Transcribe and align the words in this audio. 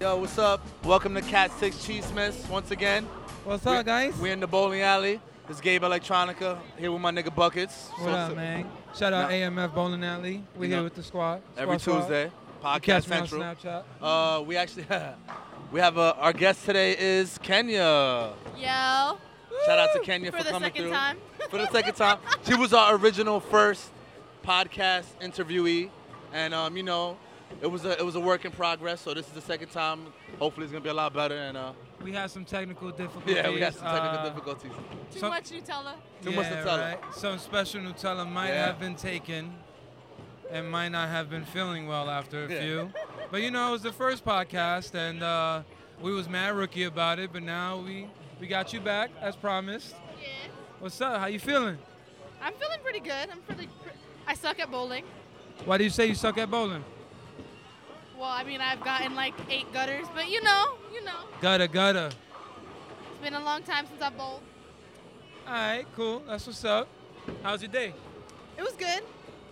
Yo, 0.00 0.16
what's 0.16 0.38
up? 0.38 0.66
Welcome 0.84 1.14
to 1.16 1.20
Cat 1.20 1.50
6 1.60 1.84
Cheese 1.84 2.06
Chismes 2.06 2.48
once 2.48 2.70
again. 2.70 3.04
What's 3.44 3.66
up, 3.66 3.84
guys? 3.84 4.16
We're 4.16 4.32
in 4.32 4.40
the 4.40 4.46
bowling 4.46 4.80
alley. 4.80 5.20
It's 5.50 5.60
Gabe 5.60 5.82
Electronica 5.82 6.58
here 6.78 6.90
with 6.90 7.02
my 7.02 7.10
nigga 7.10 7.34
Buckets. 7.34 7.88
What 7.98 8.04
So- 8.06 8.08
up, 8.10 8.30
so- 8.30 8.36
man? 8.36 8.70
Shout 8.98 9.12
out 9.12 9.28
Nah. 9.28 9.34
AMF 9.36 9.74
Bowling 9.74 10.02
Alley. 10.02 10.42
We 10.56 10.66
You 10.66 10.70
here 10.72 10.78
know, 10.78 10.84
with 10.84 10.94
the 10.94 11.02
squad. 11.02 11.42
Every 11.58 11.78
Squad, 11.78 11.92
squad. 11.96 12.00
Tuesday, 12.00 12.32
Podcast 12.64 12.82
catch 12.84 13.08
me 13.08 13.16
Central. 13.18 13.42
on 13.42 13.56
Snapchat. 13.56 13.82
Uh, 14.00 14.42
we 14.44 14.56
actually 14.56 14.86
we 15.72 15.80
have 15.80 15.98
a, 15.98 16.14
our 16.16 16.32
guest 16.32 16.64
today 16.64 16.96
is 16.98 17.36
Kenya. 17.42 18.30
Yo. 18.56 19.18
Shout 19.66 19.78
out 19.78 19.90
to 19.92 20.00
Kenya 20.02 20.32
for, 20.32 20.38
For 20.38 20.44
the 20.44 20.50
coming 20.52 20.66
second 20.68 20.82
through. 20.84 20.92
time. 20.92 21.18
for 21.50 21.58
the 21.58 21.70
second 21.70 21.94
time. 21.96 22.18
She 22.46 22.54
was 22.54 22.72
our 22.72 22.94
original 22.96 23.40
first 23.40 23.90
podcast 24.42 25.04
interviewee, 25.20 25.90
and 26.32 26.54
um, 26.54 26.78
you 26.78 26.82
know, 26.82 27.18
it 27.60 27.66
was 27.66 27.84
a 27.84 27.92
it 27.98 28.04
was 28.04 28.14
a 28.14 28.20
work 28.20 28.44
in 28.44 28.52
progress. 28.52 29.00
So 29.00 29.14
this 29.14 29.26
is 29.26 29.32
the 29.32 29.40
second 29.40 29.68
time. 29.70 30.06
Hopefully, 30.38 30.64
it's 30.64 30.72
gonna 30.72 30.82
be 30.82 30.90
a 30.90 30.94
lot 30.94 31.12
better. 31.12 31.36
And 31.36 31.56
uh, 31.56 31.72
We 32.02 32.12
had 32.12 32.30
some 32.30 32.44
technical 32.44 32.90
difficulties. 32.90 33.36
yeah, 33.36 33.50
we 33.50 33.60
had 33.60 33.74
some 33.74 33.84
technical 33.86 34.18
Uh, 34.18 34.28
difficulties. 34.28 34.72
Too 35.12 35.18
So- 35.20 35.28
much 35.28 35.50
Nutella. 35.50 35.94
Too 36.22 36.32
much 36.32 36.46
Nutella. 36.46 36.94
Right? 37.02 37.14
Some 37.14 37.38
special 37.38 37.80
Nutella 37.80 38.28
might 38.30 38.48
Yeah. 38.48 38.66
have 38.66 38.80
been 38.80 38.96
taken 38.96 39.52
and 40.50 40.70
might 40.70 40.88
not 40.90 41.08
have 41.08 41.30
been 41.30 41.44
feeling 41.44 41.86
well 41.86 42.10
after 42.10 42.44
a 42.46 42.48
Yeah. 42.52 42.60
few. 42.60 42.92
But 43.30 43.42
you 43.42 43.50
know, 43.50 43.68
it 43.68 43.72
was 43.72 43.82
the 43.82 43.92
first 43.92 44.24
podcast, 44.24 44.94
and 44.94 45.22
uh, 45.22 45.62
we 46.00 46.12
was 46.12 46.28
mad 46.28 46.54
rookie 46.54 46.84
about 46.84 47.18
it. 47.18 47.32
But 47.32 47.42
now 47.42 47.78
we 47.78 48.08
we 48.40 48.46
got 48.48 48.72
you 48.72 48.80
back 48.80 49.10
as 49.20 49.36
promised. 49.36 49.94
Yeah. 50.20 50.28
What's 50.80 51.00
up? 51.00 51.18
How 51.20 51.26
you 51.26 51.38
feeling? 51.38 51.78
I'm 52.42 52.52
feeling 52.54 52.80
pretty 52.82 52.98
good. 53.00 53.28
I'm 53.30 53.38
pretty. 53.46 53.68
Pr- 53.68 53.90
I 54.26 54.34
suck 54.34 54.58
at 54.58 54.70
bowling. 54.70 55.04
Why 55.64 55.78
do 55.78 55.84
you 55.84 55.90
say 55.90 56.06
you 56.06 56.14
suck 56.16 56.36
at 56.38 56.50
bowling? 56.50 56.84
Well, 58.22 58.30
I 58.30 58.44
mean, 58.44 58.60
I've 58.60 58.84
gotten 58.84 59.16
like 59.16 59.34
eight 59.50 59.72
gutters, 59.72 60.06
but 60.14 60.30
you 60.30 60.40
know, 60.42 60.74
you 60.94 61.02
know, 61.02 61.24
Gutter, 61.40 61.66
gutter. 61.66 62.08
it's 63.10 63.20
been 63.20 63.34
a 63.34 63.42
long 63.42 63.64
time 63.64 63.84
since 63.84 64.00
I 64.00 64.10
bowled. 64.10 64.42
All 65.44 65.52
right, 65.52 65.84
cool. 65.96 66.22
That's 66.28 66.46
what's 66.46 66.64
up. 66.64 66.86
How's 67.42 67.62
your 67.62 67.72
day? 67.72 67.92
It 68.56 68.62
was 68.62 68.74
good. 68.74 69.02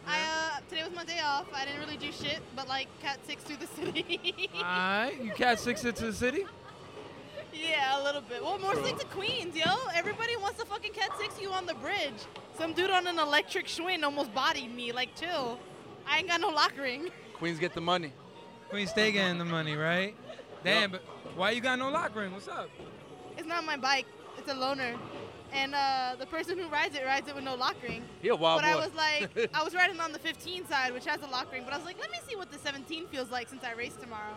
I 0.06 0.18
uh, 0.20 0.60
today 0.68 0.84
was 0.84 0.94
my 0.94 1.04
day 1.04 1.18
off. 1.18 1.48
I 1.52 1.64
didn't 1.64 1.80
really 1.80 1.96
do 1.96 2.12
shit, 2.12 2.38
but 2.54 2.68
like 2.68 2.86
cat 3.00 3.18
six 3.26 3.42
through 3.42 3.56
the 3.56 3.66
city. 3.66 4.48
All 4.54 4.62
right, 4.62 5.18
you 5.20 5.32
cat 5.32 5.58
six 5.58 5.84
into 5.84 6.06
the 6.06 6.12
city. 6.12 6.44
yeah, 7.52 8.00
a 8.00 8.04
little 8.04 8.22
bit. 8.22 8.40
Well, 8.40 8.56
more 8.60 8.76
like 8.76 9.00
to 9.00 9.06
Queens, 9.06 9.56
yo. 9.56 9.64
Everybody 9.96 10.36
wants 10.36 10.60
to 10.60 10.66
fucking 10.66 10.92
cat 10.92 11.10
six 11.20 11.40
you 11.42 11.50
on 11.50 11.66
the 11.66 11.74
bridge. 11.74 12.22
Some 12.56 12.74
dude 12.74 12.90
on 12.90 13.08
an 13.08 13.18
electric 13.18 13.66
Schwinn 13.66 14.04
almost 14.04 14.32
bodied 14.32 14.72
me. 14.72 14.92
Like, 14.92 15.16
chill. 15.16 15.58
I 16.06 16.18
ain't 16.18 16.28
got 16.28 16.40
no 16.40 16.50
lock 16.50 16.78
ring. 16.78 17.10
Queens 17.34 17.58
get 17.58 17.74
the 17.74 17.80
money. 17.80 18.12
Queen 18.70 18.86
stay 18.86 19.10
getting 19.10 19.38
the 19.38 19.44
money, 19.44 19.74
right? 19.74 20.14
Damn, 20.62 20.92
but 20.92 21.02
why 21.34 21.50
you 21.50 21.60
got 21.60 21.78
no 21.78 21.90
lock 21.90 22.14
ring? 22.14 22.32
What's 22.32 22.46
up? 22.46 22.70
It's 23.36 23.46
not 23.46 23.64
my 23.64 23.76
bike. 23.76 24.06
It's 24.38 24.48
a 24.48 24.54
loaner. 24.54 24.96
And 25.52 25.74
uh, 25.74 26.14
the 26.18 26.26
person 26.26 26.56
who 26.56 26.68
rides 26.68 26.94
it 26.94 27.04
rides 27.04 27.28
it 27.28 27.34
with 27.34 27.42
no 27.42 27.56
lock 27.56 27.74
ring. 27.82 28.04
Yeah, 28.22 28.32
a 28.32 28.36
wild 28.36 28.62
but 28.62 28.70
I 28.70 28.76
was 28.76 28.94
like, 28.94 29.50
I 29.54 29.64
was 29.64 29.74
riding 29.74 29.98
on 29.98 30.12
the 30.12 30.20
15 30.20 30.68
side, 30.68 30.92
which 30.92 31.04
has 31.06 31.20
a 31.22 31.26
lock 31.26 31.52
ring. 31.52 31.62
But 31.64 31.74
I 31.74 31.78
was 31.78 31.84
like, 31.84 31.98
let 31.98 32.12
me 32.12 32.18
see 32.28 32.36
what 32.36 32.52
the 32.52 32.58
17 32.58 33.08
feels 33.08 33.30
like 33.30 33.48
since 33.48 33.64
I 33.64 33.72
race 33.72 33.96
tomorrow. 34.00 34.34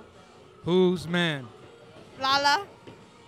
Who's 0.64 1.08
man? 1.08 1.47
Lala, 2.20 2.66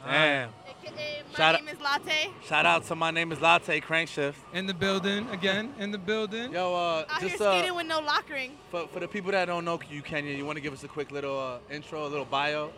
Damn. 0.06 0.50
aka 0.68 1.22
my 1.32 1.38
Shout 1.38 1.64
name 1.66 1.74
is 1.76 1.82
Latte. 1.82 2.30
Shout 2.46 2.66
out 2.66 2.84
to 2.86 2.96
my 2.96 3.12
name 3.12 3.32
is 3.32 3.42
Latte 3.42 3.82
Crankshift. 3.82 4.36
In 4.54 4.68
the 4.68 4.74
building 4.74 5.28
again. 5.30 5.74
In 5.80 5.92
the 5.92 5.98
building. 5.98 6.54
Yo, 6.54 6.74
uh, 6.74 7.06
Out 7.10 7.20
here 7.22 7.30
just 7.30 7.42
uh, 7.42 7.58
skating 7.58 7.76
with 7.76 7.88
no 7.88 8.00
lock 8.00 8.30
ring. 8.30 8.52
for, 8.70 8.88
for 8.88 9.00
the 9.00 9.08
people 9.08 9.32
that 9.32 9.46
don't 9.46 9.66
know 9.66 9.80
you, 9.90 10.02
Kenya, 10.02 10.32
you 10.36 10.46
want 10.46 10.58
to 10.58 10.62
give 10.62 10.74
us 10.74 10.84
a 10.84 10.88
quick 10.88 11.12
little 11.12 11.40
uh, 11.40 11.58
intro, 11.74 12.06
a 12.06 12.10
little 12.10 12.26
bio, 12.26 12.72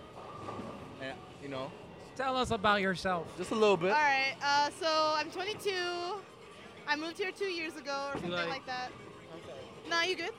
and 1.01 1.13
you 1.43 1.49
know, 1.49 1.71
Tell 2.15 2.35
us 2.35 2.49
about 2.49 2.81
yourself. 2.81 3.27
just 3.37 3.51
a 3.51 3.55
little 3.55 3.77
bit. 3.77 3.91
All 3.91 3.95
right. 3.97 4.33
Uh, 4.43 4.69
so 4.79 5.13
I'm 5.15 5.29
22. 5.29 5.69
I 6.87 6.95
moved 6.95 7.17
here 7.17 7.31
two 7.31 7.45
years 7.45 7.75
ago 7.75 8.07
or 8.09 8.13
something 8.13 8.31
like- 8.31 8.49
like, 8.49 8.65
that. 8.65 8.91
No, 9.89 10.01
you 10.01 10.15
good? 10.15 10.31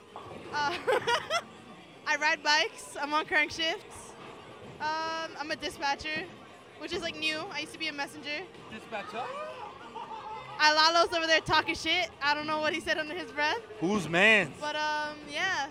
Uh, 0.52 0.74
I 2.06 2.16
ride 2.16 2.42
bikes. 2.42 2.96
I'm 3.00 3.14
on 3.14 3.24
crankshifts. 3.26 4.12
Um, 4.80 5.30
I'm 5.38 5.50
a 5.50 5.56
dispatcher, 5.56 6.24
which 6.78 6.92
is 6.92 7.02
like 7.02 7.18
new. 7.18 7.38
I 7.52 7.60
used 7.60 7.72
to 7.72 7.78
be 7.78 7.88
a 7.88 7.92
messenger. 7.92 8.30
Dispatcher. 8.72 9.22
I 10.60 10.72
Lalo's 10.74 11.12
over 11.16 11.26
there 11.26 11.40
talking 11.40 11.74
shit. 11.76 12.10
I 12.22 12.34
don't 12.34 12.46
know 12.46 12.58
what 12.60 12.72
he 12.72 12.80
said 12.80 12.98
under 12.98 13.14
his 13.14 13.30
breath, 13.30 13.60
Who's 13.80 14.08
man? 14.08 14.52
but 14.60 14.74
um, 14.74 15.16
yeah. 15.32 15.68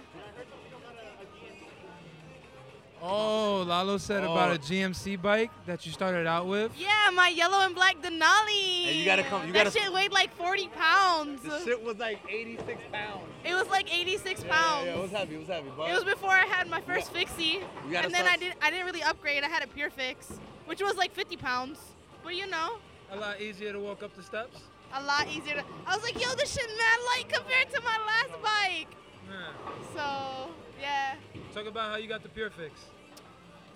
Oh, 2.99 3.63
Lalo 3.67 3.97
said 3.97 4.23
about 4.23 4.49
Oh. 4.49 4.53
a 4.53 4.57
GMC 4.57 5.17
bike 5.21 5.51
that 5.67 5.85
you 5.85 5.91
started 5.91 6.25
out 6.25 6.47
with. 6.47 6.71
Yeah, 6.79 7.11
my 7.13 7.27
yellow 7.27 7.59
and 7.59 7.75
black 7.75 7.97
Denali. 8.01 8.85
Hey, 8.85 8.93
you 8.97 9.05
gotta 9.05 9.23
come- 9.23 9.45
you 9.45 9.53
that 9.53 9.65
gotta- 9.65 9.79
shit 9.79 9.93
weighed 9.93 10.11
like 10.11 10.35
40 10.35 10.67
pounds. 10.69 11.43
The 11.43 11.63
shit 11.63 11.83
was 11.83 11.97
like 11.97 12.19
86 12.27 12.81
pounds. 12.91 13.21
It 13.45 13.53
was 13.53 13.67
like 13.67 13.93
86 13.93 14.41
Yeah, 14.43 14.49
pounds. 14.51 14.85
yeah, 14.87 14.95
it 14.95 15.01
was 15.01 15.11
heavy, 15.11 15.35
it 15.35 15.39
was 15.39 15.47
heavy, 15.47 15.69
but 15.77 15.91
It 15.91 15.93
was 15.93 16.05
before 16.05 16.31
I 16.31 16.45
had 16.47 16.67
my 16.69 16.81
first 16.81 17.13
got- 17.13 17.19
fixie, 17.19 17.59
we 17.85 17.91
gotta 17.91 18.05
and 18.07 18.15
then 18.15 18.23
start- 18.23 18.33
I 18.33 18.37
didn't. 18.37 18.55
I 18.63 18.71
didn't 18.71 18.85
really 18.87 19.03
upgrade. 19.03 19.43
I 19.43 19.47
had 19.47 19.63
a 19.63 19.67
pure 19.67 19.91
fix, 19.91 20.31
which 20.67 20.81
was 20.81 20.95
like 20.95 21.11
50 21.13 21.37
pounds, 21.37 21.79
but 22.23 22.35
you 22.35 22.45
know, 22.47 22.77
A 23.11 23.15
lot 23.17 23.41
easier 23.41 23.71
to 23.73 23.79
walk 23.79 24.03
up 24.03 24.15
the 24.15 24.21
steps. 24.23 24.59
a 24.93 25.01
lot 25.03 25.27
easier. 25.27 25.55
to... 25.55 25.63
I 25.85 25.95
was 25.95 26.03
like, 26.03 26.21
yo, 26.21 26.29
this 26.35 26.53
shit 26.53 26.69
mad 26.77 26.99
light 27.15 27.27
compared 27.29 27.69
to 27.73 27.81
my 27.81 27.97
last 28.05 28.41
bike. 28.43 28.87
Yeah. 29.29 29.95
So 29.95 30.51
yeah. 30.81 31.15
Talk 31.53 31.65
about 31.67 31.91
how 31.91 31.97
you 31.97 32.07
got 32.07 32.21
the 32.23 32.29
Pure 32.29 32.51
Fix. 32.51 32.73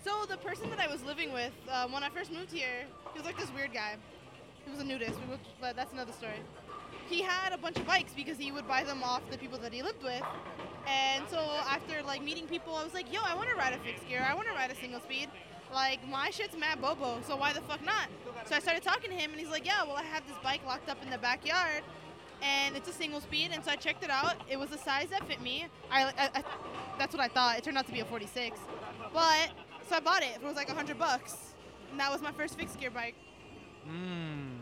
So 0.05 0.25
the 0.27 0.37
person 0.37 0.69
that 0.69 0.79
I 0.79 0.87
was 0.87 1.03
living 1.03 1.31
with 1.33 1.51
um, 1.71 1.91
when 1.91 2.03
I 2.03 2.09
first 2.09 2.31
moved 2.31 2.51
here, 2.51 2.85
he 3.13 3.17
was 3.19 3.25
like 3.25 3.37
this 3.37 3.51
weird 3.53 3.73
guy. 3.73 3.95
He 4.65 4.71
was 4.71 4.79
a 4.79 4.83
nudist, 4.83 5.19
we 5.19 5.25
moved- 5.27 5.47
but 5.59 5.75
that's 5.75 5.91
another 5.93 6.11
story. 6.13 6.39
He 7.09 7.21
had 7.21 7.51
a 7.51 7.57
bunch 7.57 7.77
of 7.77 7.85
bikes 7.85 8.13
because 8.13 8.37
he 8.37 8.51
would 8.51 8.67
buy 8.67 8.83
them 8.83 9.03
off 9.03 9.21
the 9.29 9.37
people 9.37 9.57
that 9.59 9.73
he 9.73 9.81
lived 9.83 10.01
with. 10.03 10.23
And 10.87 11.23
so 11.29 11.39
after 11.67 12.01
like 12.03 12.21
meeting 12.23 12.47
people, 12.47 12.75
I 12.75 12.83
was 12.83 12.93
like, 12.93 13.11
yo, 13.13 13.19
I 13.25 13.35
want 13.35 13.49
to 13.49 13.55
ride 13.55 13.73
a 13.73 13.77
fixed 13.79 14.07
gear. 14.07 14.25
I 14.27 14.33
want 14.33 14.47
to 14.47 14.53
ride 14.53 14.71
a 14.71 14.75
single 14.75 15.01
speed. 15.01 15.29
Like 15.73 16.07
my 16.09 16.29
shit's 16.29 16.57
mad 16.57 16.81
bobo, 16.81 17.19
so 17.25 17.35
why 17.35 17.53
the 17.53 17.61
fuck 17.61 17.83
not? 17.85 18.09
So 18.45 18.55
I 18.55 18.59
started 18.59 18.83
talking 18.83 19.09
to 19.09 19.15
him, 19.15 19.31
and 19.31 19.39
he's 19.39 19.49
like, 19.49 19.65
yeah, 19.65 19.83
well 19.83 19.95
I 19.95 20.03
have 20.03 20.27
this 20.27 20.37
bike 20.43 20.61
locked 20.65 20.89
up 20.89 20.97
in 21.03 21.09
the 21.09 21.17
backyard, 21.17 21.83
and 22.41 22.75
it's 22.75 22.89
a 22.89 22.93
single 22.93 23.21
speed. 23.21 23.51
And 23.53 23.63
so 23.63 23.71
I 23.71 23.75
checked 23.75 24.03
it 24.03 24.09
out. 24.09 24.35
It 24.49 24.57
was 24.57 24.71
a 24.71 24.77
size 24.77 25.07
that 25.11 25.25
fit 25.27 25.41
me. 25.41 25.67
I, 25.89 26.05
I, 26.05 26.29
I 26.35 26.43
that's 26.99 27.13
what 27.13 27.23
I 27.23 27.27
thought. 27.29 27.57
It 27.57 27.63
turned 27.63 27.77
out 27.77 27.85
to 27.87 27.93
be 27.93 28.01
a 28.01 28.05
46. 28.05 28.59
But 29.13 29.51
so 29.89 29.95
I 29.95 29.99
bought 29.99 30.23
it. 30.23 30.35
It 30.35 30.43
was 30.43 30.55
like 30.55 30.67
100 30.67 30.99
bucks, 30.99 31.35
and 31.89 31.99
that 31.99 32.11
was 32.11 32.21
my 32.21 32.31
first 32.31 32.57
fixed 32.57 32.79
gear 32.79 32.91
bike. 32.91 33.15
Mmm. 33.87 34.57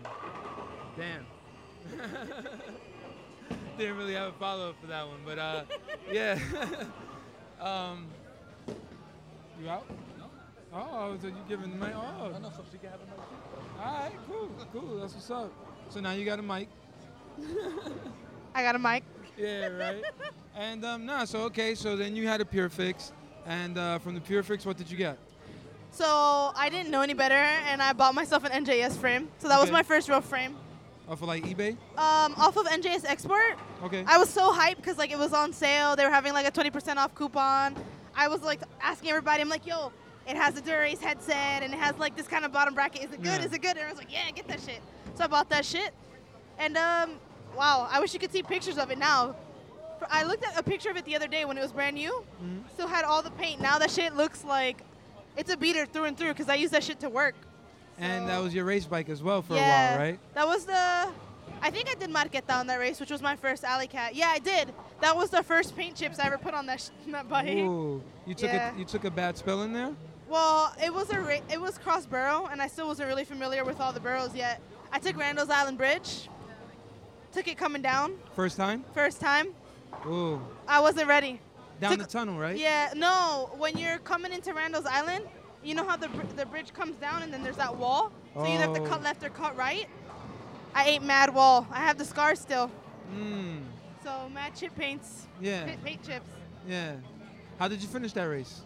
Damn. 0.97 1.25
Didn't 3.77 3.97
really 3.97 4.13
have 4.13 4.33
a 4.33 4.37
follow 4.37 4.69
up 4.69 4.75
for 4.81 4.87
that 4.87 5.07
one, 5.07 5.19
but 5.25 5.39
uh, 5.39 5.63
yeah. 6.11 6.37
um, 7.61 8.07
you 9.61 9.69
out? 9.69 9.85
Oh, 10.73 11.17
so 11.21 11.27
you 11.27 11.33
giving 11.47 11.71
the 11.71 11.77
mic? 11.77 11.93
Oh. 11.95 12.31
All 13.79 13.93
right, 13.93 14.11
cool, 14.27 14.49
cool. 14.71 14.99
That's 14.99 15.13
what's 15.13 15.31
up. 15.31 15.51
So 15.89 15.99
now 15.99 16.11
you 16.11 16.25
got 16.25 16.39
a 16.39 16.43
mic. 16.43 16.67
I 18.55 18.61
got 18.61 18.75
a 18.75 18.79
mic. 18.79 19.03
Yeah, 19.37 19.67
right. 19.67 20.03
and 20.55 20.83
um, 20.85 21.05
nah, 21.05 21.25
so 21.25 21.41
okay, 21.43 21.73
so 21.73 21.95
then 21.95 22.15
you 22.15 22.27
had 22.27 22.41
a 22.41 22.45
Pure 22.45 22.69
Fix, 22.69 23.13
and 23.45 23.77
uh, 23.77 23.99
from 23.99 24.15
the 24.15 24.21
Pure 24.21 24.43
Fix, 24.43 24.65
what 24.65 24.77
did 24.77 24.91
you 24.91 24.97
get? 24.97 25.17
So 25.91 26.05
I 26.55 26.69
didn't 26.69 26.91
know 26.91 27.01
any 27.01 27.13
better, 27.13 27.33
and 27.33 27.81
I 27.81 27.93
bought 27.93 28.13
myself 28.13 28.43
an 28.43 28.65
NJS 28.65 28.97
frame. 28.97 29.29
So 29.39 29.47
that 29.47 29.59
was 29.59 29.71
my 29.71 29.81
first 29.81 30.07
real 30.07 30.21
frame. 30.21 30.55
Off 31.07 31.23
of 31.23 31.27
like 31.27 31.43
eBay? 31.43 31.71
Um, 31.97 32.35
off 32.37 32.55
of 32.57 32.67
NJS 32.67 33.05
Export. 33.05 33.57
Okay. 33.83 34.03
I 34.05 34.19
was 34.19 34.29
so 34.29 34.53
hyped 34.53 34.75
because 34.75 34.99
like 34.99 35.11
it 35.11 35.17
was 35.17 35.33
on 35.33 35.51
sale. 35.51 35.95
They 35.95 36.05
were 36.05 36.11
having 36.11 36.33
like 36.33 36.47
a 36.47 36.51
20% 36.51 36.97
off 36.97 37.15
coupon. 37.15 37.75
I 38.15 38.27
was 38.27 38.43
like 38.43 38.61
asking 38.79 39.09
everybody. 39.09 39.41
I'm 39.41 39.49
like, 39.49 39.65
yo, 39.65 39.91
it 40.29 40.35
has 40.37 40.55
a 40.57 40.61
Dura-Ace 40.61 41.01
headset 41.01 41.63
and 41.63 41.73
it 41.73 41.79
has 41.79 41.97
like 41.97 42.15
this 42.15 42.27
kind 42.27 42.45
of 42.45 42.51
bottom 42.51 42.73
bracket. 42.75 43.03
Is 43.03 43.11
it 43.13 43.17
good? 43.21 43.39
Yeah. 43.41 43.45
Is 43.45 43.51
it 43.53 43.61
good? 43.61 43.77
And 43.77 43.85
I 43.85 43.89
was 43.89 43.97
like, 43.97 44.11
yeah, 44.11 44.29
get 44.31 44.47
that 44.47 44.59
shit. 44.61 44.79
So 45.15 45.23
I 45.23 45.27
bought 45.27 45.49
that 45.49 45.65
shit. 45.65 45.91
And 46.59 46.77
um, 46.77 47.11
wow, 47.57 47.87
I 47.91 47.99
wish 47.99 48.13
you 48.13 48.19
could 48.19 48.31
see 48.31 48.43
pictures 48.43 48.77
of 48.77 48.91
it 48.91 48.97
now. 48.99 49.35
I 50.09 50.23
looked 50.23 50.45
at 50.45 50.57
a 50.57 50.63
picture 50.63 50.89
of 50.89 50.97
it 50.97 51.03
the 51.05 51.15
other 51.15 51.27
day 51.27 51.43
when 51.45 51.57
it 51.57 51.61
was 51.61 51.71
brand 51.73 51.95
new. 51.95 52.23
Mhm. 52.41 52.61
Still 52.73 52.87
had 52.87 53.03
all 53.03 53.21
the 53.21 53.31
paint. 53.31 53.59
Now 53.59 53.77
that 53.79 53.91
shit 53.91 54.15
looks 54.15 54.43
like 54.45 54.81
it's 55.35 55.51
a 55.51 55.57
beater 55.57 55.85
through 55.85 56.05
and 56.05 56.17
through 56.17 56.29
because 56.29 56.47
I 56.47 56.55
use 56.55 56.71
that 56.71 56.83
shit 56.83 56.99
to 57.01 57.09
work. 57.09 57.35
and 57.97 58.29
that 58.29 58.41
was 58.41 58.53
your 58.53 58.63
race 58.63 58.85
bike 58.85 59.09
as 59.09 59.21
well 59.21 59.41
for 59.41 59.55
yeah, 59.55 59.89
a 59.89 59.97
while, 59.97 59.99
right? 60.11 60.19
That 60.35 60.47
was 60.47 60.65
the. 60.65 61.09
I 61.61 61.69
think 61.71 61.89
I 61.89 61.95
did 61.95 62.09
Marqueta 62.11 62.53
on 62.57 62.67
that 62.67 62.79
race, 62.79 62.97
which 63.01 63.11
was 63.11 63.21
my 63.21 63.35
first 63.35 63.65
Alley 63.65 63.87
Cat. 63.87 64.15
Yeah, 64.15 64.29
I 64.29 64.39
did. 64.39 64.73
That 65.01 65.17
was 65.17 65.29
the 65.31 65.43
first 65.43 65.75
paint 65.75 65.97
chips 65.97 66.17
I 66.17 66.27
ever 66.27 66.37
put 66.37 66.53
on 66.53 66.65
that, 66.67 66.79
sh- 66.79 66.89
that 67.11 67.27
bike. 67.27 67.49
Ooh, 67.57 68.01
you 68.25 68.33
took 68.35 68.53
Yeah. 68.53 68.73
a 68.73 68.77
you 68.79 68.85
took 68.85 69.03
a 69.03 69.11
bad 69.11 69.37
spill 69.37 69.63
in 69.63 69.73
there. 69.73 69.93
Well, 70.29 70.73
it 70.83 70.93
was 70.93 71.09
a 71.09 71.19
ra- 71.19 71.39
it 71.49 71.59
was 71.59 71.77
cross 71.77 72.05
borough, 72.05 72.47
and 72.51 72.61
I 72.61 72.67
still 72.67 72.87
wasn't 72.87 73.07
really 73.09 73.23
familiar 73.25 73.63
with 73.63 73.79
all 73.81 73.91
the 73.91 73.99
boroughs 73.99 74.35
yet. 74.35 74.61
I 74.91 74.99
took 74.99 75.17
Randall's 75.17 75.49
Island 75.49 75.77
Bridge. 75.77 76.29
Took 77.31 77.47
it 77.47 77.57
coming 77.57 77.81
down, 77.81 78.15
First 78.35 78.57
time. 78.57 78.83
first 78.93 79.19
time. 79.19 79.49
Ooh, 80.05 80.41
I 80.67 80.79
wasn't 80.79 81.07
ready. 81.07 81.39
Down 81.79 81.91
To 81.91 81.97
the 81.97 82.05
tunnel, 82.05 82.37
right? 82.39 82.57
Yeah, 82.57 82.91
no. 82.95 83.51
When 83.57 83.77
you're 83.77 83.99
coming 83.99 84.31
into 84.33 84.53
Randall's 84.53 84.85
Island, 84.85 85.25
you 85.63 85.75
know 85.75 85.85
how 85.87 85.95
the 85.95 86.09
br- 86.09 86.23
the 86.35 86.45
bridge 86.45 86.73
comes 86.73 86.95
down 86.97 87.21
and 87.23 87.31
then 87.33 87.43
there's 87.43 87.57
that 87.57 87.75
wall. 87.75 88.11
So 88.35 88.43
you 88.45 88.57
have 88.57 88.73
to 88.75 88.81
Oh. 88.81 88.85
cut 88.87 89.01
left 89.03 89.23
or 89.23 89.29
cut 89.29 89.55
right. 89.57 89.87
I 90.75 90.85
ate 90.85 91.01
mad 91.01 91.33
wall. 91.33 91.67
I 91.71 91.79
have 91.79 91.97
the 91.97 92.05
scars 92.05 92.39
still. 92.39 92.69
Mm. 93.15 93.61
So 94.03 94.29
mad 94.29 94.55
chip 94.55 94.75
paints. 94.75 95.27
Yeah. 95.41 95.65
Paint, 95.65 95.83
paint 95.83 96.03
chips. 96.05 96.29
Yeah. 96.67 96.95
How 97.57 97.67
did 97.67 97.81
you 97.81 97.87
finish 97.87 98.13
that 98.13 98.23
race? 98.25 98.61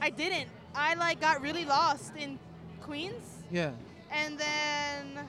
I 0.00 0.10
didn't. 0.10 0.48
I 0.74 0.94
like 0.94 1.20
got 1.20 1.40
really 1.40 1.64
lost 1.64 2.12
in 2.16 2.38
Queens, 2.82 3.42
Yeah. 3.50 3.70
and 4.10 4.38
then 4.38 5.28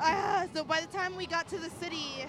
uh, 0.00 0.46
so 0.54 0.64
by 0.64 0.80
the 0.80 0.86
time 0.88 1.16
we 1.16 1.26
got 1.26 1.48
to 1.48 1.58
the 1.58 1.70
city, 1.70 2.24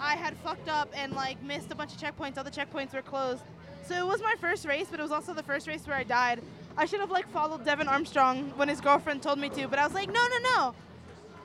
I 0.00 0.16
had 0.16 0.36
fucked 0.38 0.68
up 0.68 0.88
and 0.94 1.12
like 1.14 1.42
missed 1.42 1.70
a 1.70 1.74
bunch 1.74 1.92
of 1.94 2.00
checkpoints. 2.00 2.38
All 2.38 2.44
the 2.44 2.50
checkpoints 2.50 2.92
were 2.94 3.02
closed. 3.02 3.42
So 3.86 3.94
it 3.94 4.06
was 4.06 4.22
my 4.22 4.34
first 4.40 4.64
race, 4.66 4.86
but 4.90 5.00
it 5.00 5.02
was 5.02 5.12
also 5.12 5.34
the 5.34 5.42
first 5.42 5.66
race 5.66 5.86
where 5.86 5.96
I 5.96 6.04
died. 6.04 6.42
I 6.76 6.84
should 6.86 7.00
have 7.00 7.10
like 7.10 7.28
followed 7.30 7.64
Devin 7.64 7.88
Armstrong 7.88 8.52
when 8.56 8.68
his 8.68 8.80
girlfriend 8.80 9.22
told 9.22 9.38
me 9.38 9.48
to, 9.50 9.68
but 9.68 9.78
I 9.78 9.84
was 9.84 9.94
like, 9.94 10.08
no, 10.08 10.26
no, 10.28 10.38
no. 10.56 10.74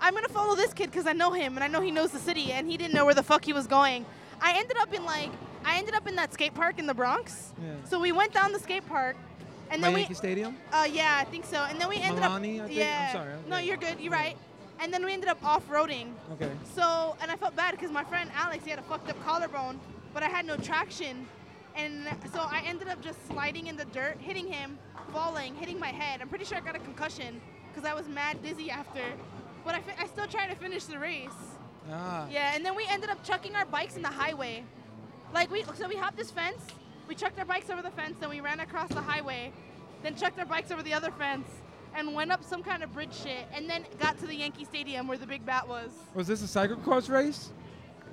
I'm 0.01 0.13
gonna 0.13 0.27
follow 0.29 0.55
this 0.55 0.73
kid 0.73 0.91
because 0.91 1.07
I 1.07 1.13
know 1.13 1.31
him 1.31 1.55
and 1.55 1.63
I 1.63 1.67
know 1.67 1.81
he 1.81 1.91
knows 1.91 2.11
the 2.11 2.19
city, 2.19 2.51
and 2.51 2.69
he 2.69 2.77
didn't 2.77 2.93
know 2.93 3.05
where 3.05 3.13
the 3.13 3.23
fuck 3.23 3.43
he 3.45 3.53
was 3.53 3.65
going. 3.67 4.05
I 4.41 4.57
ended 4.57 4.77
up 4.77 4.93
in 4.93 5.03
like, 5.05 5.31
I 5.63 5.77
ended 5.77 5.95
up 5.95 6.07
in 6.07 6.15
that 6.17 6.33
skate 6.33 6.53
park 6.53 6.77
in 6.79 6.85
the 6.85 6.93
Bronx. 6.93 7.53
Yeah. 7.61 7.73
So 7.89 7.99
we 7.99 8.11
went 8.11 8.33
down 8.33 8.51
the 8.51 8.59
skate 8.59 8.85
park, 8.87 9.15
and 9.69 9.83
then 9.83 9.93
we, 9.93 9.99
Yankee 10.01 10.13
Stadium? 10.15 10.55
uh, 10.71 10.87
yeah, 10.91 11.17
I 11.19 11.23
think 11.25 11.45
so. 11.45 11.57
And 11.57 11.79
then 11.79 11.89
we 11.89 11.97
ended 11.97 12.23
Milani, 12.23 12.25
I 12.25 12.63
up, 12.63 12.67
think? 12.67 12.71
I'm 12.71 12.71
yeah. 12.71 13.13
sorry, 13.13 13.33
No, 13.47 13.57
you're 13.57 13.77
good. 13.77 13.99
You're 13.99 14.11
right. 14.13 14.37
And 14.79 14.93
then 14.93 15.05
we 15.05 15.13
ended 15.13 15.29
up 15.29 15.43
off-roading. 15.43 16.11
Okay. 16.33 16.51
So, 16.73 17.15
and 17.21 17.31
I 17.31 17.35
felt 17.37 17.55
bad 17.55 17.71
because 17.71 17.91
my 17.91 18.03
friend 18.03 18.29
Alex, 18.35 18.63
he 18.65 18.69
had 18.69 18.79
a 18.79 18.83
fucked 18.83 19.09
up 19.09 19.23
collarbone, 19.25 19.79
but 20.13 20.21
I 20.21 20.27
had 20.27 20.45
no 20.45 20.57
traction. 20.57 21.25
And 21.75 22.07
so 22.33 22.39
I 22.39 22.61
ended 22.65 22.87
up 22.89 23.01
just 23.01 23.25
sliding 23.27 23.67
in 23.67 23.77
the 23.77 23.85
dirt, 23.85 24.17
hitting 24.19 24.47
him, 24.47 24.77
falling, 25.13 25.55
hitting 25.55 25.79
my 25.79 25.87
head. 25.89 26.21
I'm 26.21 26.27
pretty 26.29 26.45
sure 26.45 26.57
I 26.57 26.61
got 26.61 26.75
a 26.75 26.79
concussion 26.79 27.41
because 27.73 27.89
I 27.89 27.93
was 27.93 28.07
mad 28.07 28.41
dizzy 28.43 28.69
after. 28.69 29.01
But 29.63 29.75
I, 29.75 29.79
fi- 29.81 29.95
I 30.03 30.07
still 30.07 30.27
tried 30.27 30.47
to 30.47 30.55
finish 30.55 30.85
the 30.85 30.99
race. 30.99 31.29
Ah. 31.91 32.27
Yeah, 32.31 32.51
and 32.55 32.65
then 32.65 32.75
we 32.75 32.85
ended 32.89 33.09
up 33.09 33.23
chucking 33.23 33.55
our 33.55 33.65
bikes 33.65 33.95
in 33.95 34.01
the 34.01 34.09
highway. 34.09 34.63
Like 35.33 35.51
we, 35.51 35.63
so 35.75 35.87
we 35.87 35.95
hopped 35.95 36.17
this 36.17 36.31
fence, 36.31 36.61
we 37.07 37.15
chucked 37.15 37.39
our 37.39 37.45
bikes 37.45 37.69
over 37.69 37.81
the 37.81 37.91
fence, 37.91 38.17
then 38.19 38.29
we 38.29 38.41
ran 38.41 38.59
across 38.59 38.89
the 38.89 39.01
highway, 39.01 39.51
then 40.03 40.15
chucked 40.15 40.39
our 40.39 40.45
bikes 40.45 40.71
over 40.71 40.83
the 40.83 40.93
other 40.93 41.11
fence, 41.11 41.47
and 41.95 42.13
went 42.13 42.31
up 42.31 42.43
some 42.43 42.61
kind 42.63 42.83
of 42.83 42.93
bridge 42.93 43.13
shit, 43.13 43.45
and 43.53 43.69
then 43.69 43.85
got 43.99 44.17
to 44.19 44.27
the 44.27 44.35
Yankee 44.35 44.65
Stadium 44.65 45.07
where 45.07 45.17
the 45.17 45.27
big 45.27 45.45
bat 45.45 45.67
was. 45.67 45.89
Was 46.13 46.27
this 46.27 46.41
a 46.43 46.47
cyclocross 46.59 47.09
race? 47.09 47.51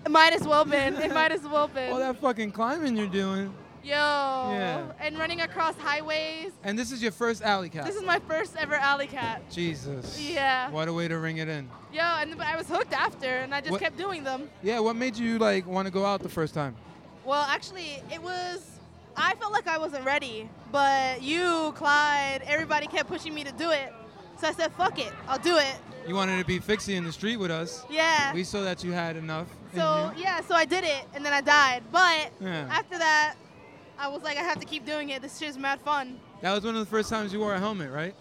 It 0.04 0.10
might 0.10 0.32
as 0.32 0.46
well 0.46 0.64
been. 0.64 0.94
It 0.96 1.12
might 1.14 1.32
as 1.32 1.42
well 1.42 1.68
been. 1.68 1.92
All 1.92 1.98
that 1.98 2.20
fucking 2.20 2.52
climbing 2.52 2.96
you're 2.96 3.06
doing. 3.06 3.54
Yo. 3.84 3.90
Yeah. 3.94 4.92
And 5.00 5.18
running 5.18 5.40
across 5.40 5.76
highways. 5.76 6.52
And 6.62 6.78
this 6.78 6.92
is 6.92 7.02
your 7.02 7.10
first 7.10 7.42
alley 7.42 7.68
cat. 7.68 7.84
This 7.84 7.96
is 7.96 8.04
my 8.04 8.20
first 8.20 8.54
ever 8.56 8.76
alley 8.76 9.08
cat. 9.08 9.42
Jesus. 9.50 10.20
Yeah. 10.20 10.70
What 10.70 10.86
a 10.86 10.92
way 10.92 11.08
to 11.08 11.18
ring 11.18 11.38
it 11.38 11.48
in. 11.48 11.68
Yo, 11.92 12.00
and 12.00 12.36
but 12.38 12.46
I 12.46 12.56
was 12.56 12.68
hooked 12.68 12.92
after, 12.92 13.26
and 13.26 13.52
I 13.52 13.60
just 13.60 13.72
What- 13.72 13.80
kept 13.80 13.96
doing 13.96 14.22
them. 14.22 14.48
Yeah, 14.62 14.78
what 14.78 14.94
made 14.94 15.16
you 15.16 15.38
like 15.38 15.66
want 15.66 15.86
to 15.86 15.92
go 15.92 16.04
out 16.04 16.22
the 16.22 16.28
first 16.28 16.54
time? 16.54 16.76
Well, 17.24 17.42
actually, 17.42 18.02
it 18.12 18.22
was. 18.22 18.71
I 19.16 19.34
felt 19.36 19.52
like 19.52 19.66
I 19.66 19.78
wasn't 19.78 20.04
ready, 20.04 20.48
but 20.70 21.22
you, 21.22 21.72
Clyde, 21.76 22.42
everybody 22.46 22.86
kept 22.86 23.08
pushing 23.08 23.34
me 23.34 23.44
to 23.44 23.52
do 23.52 23.70
it. 23.70 23.92
So 24.40 24.48
I 24.48 24.52
said, 24.52 24.72
"Fuck 24.72 24.98
it, 24.98 25.12
I'll 25.28 25.38
do 25.38 25.56
it." 25.58 25.76
You 26.08 26.14
wanted 26.16 26.38
to 26.38 26.44
be 26.44 26.58
fixie 26.58 26.96
in 26.96 27.04
the 27.04 27.12
street 27.12 27.36
with 27.36 27.50
us. 27.50 27.84
Yeah. 27.88 28.34
We 28.34 28.42
saw 28.42 28.62
that 28.62 28.82
you 28.82 28.92
had 28.92 29.16
enough. 29.16 29.46
so 29.74 30.10
yeah, 30.16 30.40
so 30.40 30.54
I 30.54 30.64
did 30.64 30.82
it, 30.84 31.04
and 31.14 31.24
then 31.24 31.32
I 31.32 31.40
died. 31.40 31.82
But 31.92 32.30
Yeah. 32.40 32.66
after 32.70 32.98
that, 32.98 33.34
I 33.98 34.08
was 34.08 34.22
like, 34.22 34.36
I 34.36 34.42
have 34.42 34.58
to 34.60 34.66
keep 34.66 34.84
doing 34.84 35.10
it. 35.10 35.22
This 35.22 35.38
shit's 35.38 35.56
mad 35.56 35.80
fun. 35.82 36.18
That 36.40 36.52
was 36.54 36.64
one 36.64 36.74
of 36.74 36.80
the 36.80 36.90
first 36.90 37.08
times 37.08 37.32
you 37.32 37.38
wore 37.38 37.54
a 37.54 37.58
helmet, 37.60 37.92
right? 37.92 38.14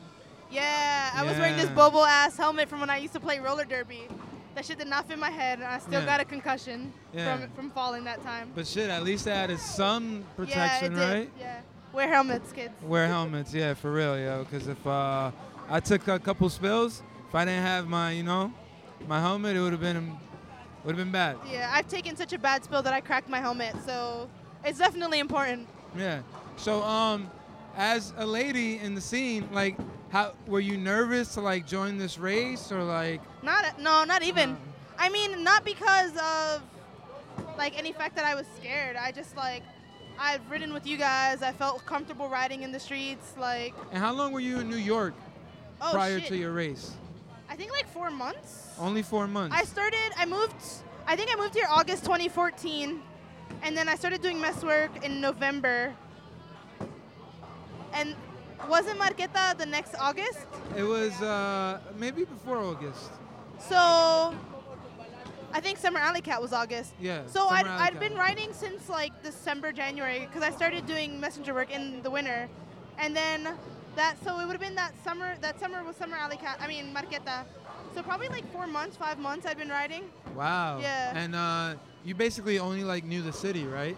Yeah, 0.51 1.11
I 1.15 1.23
was 1.23 1.38
wearing 1.38 1.55
this 1.55 1.69
Yeah. 1.69 1.75
Bobo 1.75 2.03
ass 2.05 2.38
helmet 2.38 2.69
from 2.69 2.81
when 2.81 2.89
I 2.89 2.97
used 2.97 3.13
to 3.13 3.19
play 3.19 3.39
roller 3.39 3.65
derby. 3.65 4.07
That 4.56 4.65
shit 4.65 4.77
did 4.77 4.88
not 4.88 5.07
fit 5.07 5.18
my 5.18 5.30
head, 5.30 5.59
and 5.59 5.68
I 5.68 5.80
still 5.80 6.01
Yeah. 6.01 6.06
got 6.06 6.19
a 6.19 6.25
concussion 6.25 6.92
Yeah. 7.13 7.38
from 7.38 7.50
from 7.51 7.69
falling 7.71 8.03
that 8.03 8.21
time. 8.24 8.51
But 8.53 8.68
shit, 8.68 8.89
at 8.89 9.03
least 9.03 9.27
it 9.27 9.31
added 9.31 9.59
some 9.59 10.24
protection, 10.36 10.95
yeah, 10.95 11.01
it 11.03 11.07
did. 11.07 11.13
right? 11.18 11.30
Yeah. 11.39 11.59
Wear 11.94 12.07
helmets, 12.07 12.51
kids. 12.51 12.74
Wear 12.83 13.07
helmets, 13.07 13.53
yeah, 13.53 13.74
for 13.74 13.92
real, 13.92 14.18
yo. 14.18 14.44
Because 14.44 14.68
if 14.68 14.86
uh, 14.88 15.31
I 15.69 15.80
took 15.80 16.07
a 16.07 16.19
couple 16.19 16.50
spills, 16.50 17.01
if 17.27 17.36
I 17.36 17.45
didn't 17.45 17.63
have 17.63 17.88
my, 17.88 18.12
you 18.12 18.24
know, 18.24 18.53
my 19.07 19.19
helmet, 19.19 19.56
it 19.56 19.62
would 19.62 19.71
have 19.74 19.81
been, 19.81 20.18
would 20.83 20.95
have 20.95 21.06
been 21.06 21.12
bad. 21.12 21.38
Yeah, 21.50 21.69
I've 21.74 21.88
taken 21.88 22.15
such 22.15 22.33
a 22.33 22.38
bad 22.39 22.63
spill 22.63 22.81
that 22.81 22.94
I 22.94 23.01
cracked 23.01 23.30
my 23.30 23.39
helmet, 23.39 23.75
so 23.86 24.30
it's 24.63 24.80
definitely 24.80 25.19
important. 25.19 25.68
Yeah. 25.98 26.21
So, 26.57 26.81
um, 26.83 27.30
as 27.75 28.13
a 28.18 28.25
lady 28.25 28.80
in 28.80 28.95
the 28.95 29.01
scene, 29.01 29.48
like, 29.51 29.77
how 30.12 30.34
were 30.46 30.60
you 30.60 30.78
nervous 30.78 31.34
to 31.36 31.42
like 31.42 31.66
join 31.66 31.98
this 31.98 32.18
race 32.18 32.72
or 32.72 32.84
like? 32.84 33.22
Not 33.44 33.80
no, 33.80 34.04
not 34.04 34.24
even. 34.24 34.52
Uh. 34.52 34.58
I 35.00 35.10
mean, 35.10 35.44
not 35.44 35.66
because 35.66 36.12
of 36.18 36.62
like 37.58 37.78
any 37.78 37.94
fact 37.94 38.16
that 38.18 38.25
I 38.25 38.36
was 38.36 38.46
scared. 38.58 38.98
I 38.98 39.12
just 39.12 39.36
like 39.38 39.63
I've 40.19 40.42
ridden 40.52 40.74
with 40.74 40.86
you 40.86 40.98
guys. 40.98 41.42
I 41.42 41.54
felt 41.54 41.86
comfortable 41.86 42.28
riding 42.28 42.63
in 42.63 42.72
the 42.72 42.80
streets. 42.80 43.34
Like 43.40 43.74
And 43.92 44.04
how 44.04 44.13
long 44.13 44.34
were 44.34 44.42
you 44.42 44.60
in 44.60 44.69
New 44.69 44.75
York 44.75 45.13
oh 45.81 45.92
prior 45.94 46.19
shit. 46.19 46.28
to 46.30 46.38
your 46.38 46.52
race? 46.52 46.92
I 47.50 47.56
think 47.56 47.72
like 47.72 47.88
four 47.88 48.12
months. 48.12 48.74
Only 48.80 49.02
four 49.02 49.28
months. 49.28 49.56
I 49.58 49.63
started. 49.63 50.12
I 50.18 50.25
moved. 50.25 50.56
I 51.08 51.16
think 51.16 51.31
I 51.34 51.40
moved 51.40 51.56
here 51.56 51.68
August 51.69 52.04
2014, 52.04 53.02
and 53.63 53.75
then 53.75 53.90
I 53.90 53.96
started 53.96 54.22
doing 54.22 54.40
mess 54.40 54.63
work 54.63 55.04
in 55.04 55.19
November. 55.19 55.94
And 57.94 58.16
wasn't 58.69 59.00
Marqueta 59.00 59.58
the 59.58 59.66
next 59.66 59.96
August? 60.00 60.40
it 60.78 60.84
was 60.84 61.12
uh, 61.22 61.80
maybe 61.98 62.24
before 62.24 62.58
August. 62.58 63.12
So 63.60 63.75
I 65.54 65.60
think 65.60 65.78
Summer 65.78 66.00
Alley 66.00 66.22
Cat 66.22 66.42
was 66.42 66.54
August. 66.54 66.94
Yeah. 67.00 67.25
So 67.28 67.48
Summer 67.48 67.52
I'd, 67.52 67.68
Alley 67.68 67.81
I'd 67.84 67.92
Cat. 67.94 68.00
been 68.00 68.16
writing 68.16 68.54
since 68.54 68.90
like 68.90 69.12
December, 69.24 69.72
January, 69.72 70.19
because 70.22 70.44
I 70.44 70.52
started 70.52 70.86
doing 70.86 71.19
messenger 71.19 71.54
work 71.54 71.72
in 71.72 72.02
the 72.04 72.10
winter, 72.10 72.48
and 72.98 73.16
then 73.16 73.50
that 73.96 74.16
so 74.24 74.40
it 74.40 74.46
would 74.46 74.54
have 74.54 74.62
been 74.62 74.75
that 74.75 74.94
summer. 75.04 75.36
That 75.42 75.60
summer 75.60 75.84
was 75.84 75.96
Summer 75.98 76.18
Alley 76.18 76.38
Cat. 76.38 76.58
I 76.62 76.68
mean 76.68 76.94
Marqueta. 76.94 77.46
So 77.94 78.01
probably 78.01 78.30
like 78.30 78.50
four 78.53 78.68
months, 78.68 78.96
five 78.96 79.20
months 79.20 79.46
I'd 79.46 79.58
been 79.58 79.68
writing. 79.70 80.03
Wow. 80.36 80.80
Yeah. 80.80 81.12
And 81.13 81.36
uh, 81.36 81.75
you 82.06 82.15
basically 82.15 82.58
only 82.58 82.86
like 82.86 83.03
knew 83.03 83.22
the 83.22 83.34
city, 83.34 83.65
right? 83.65 83.98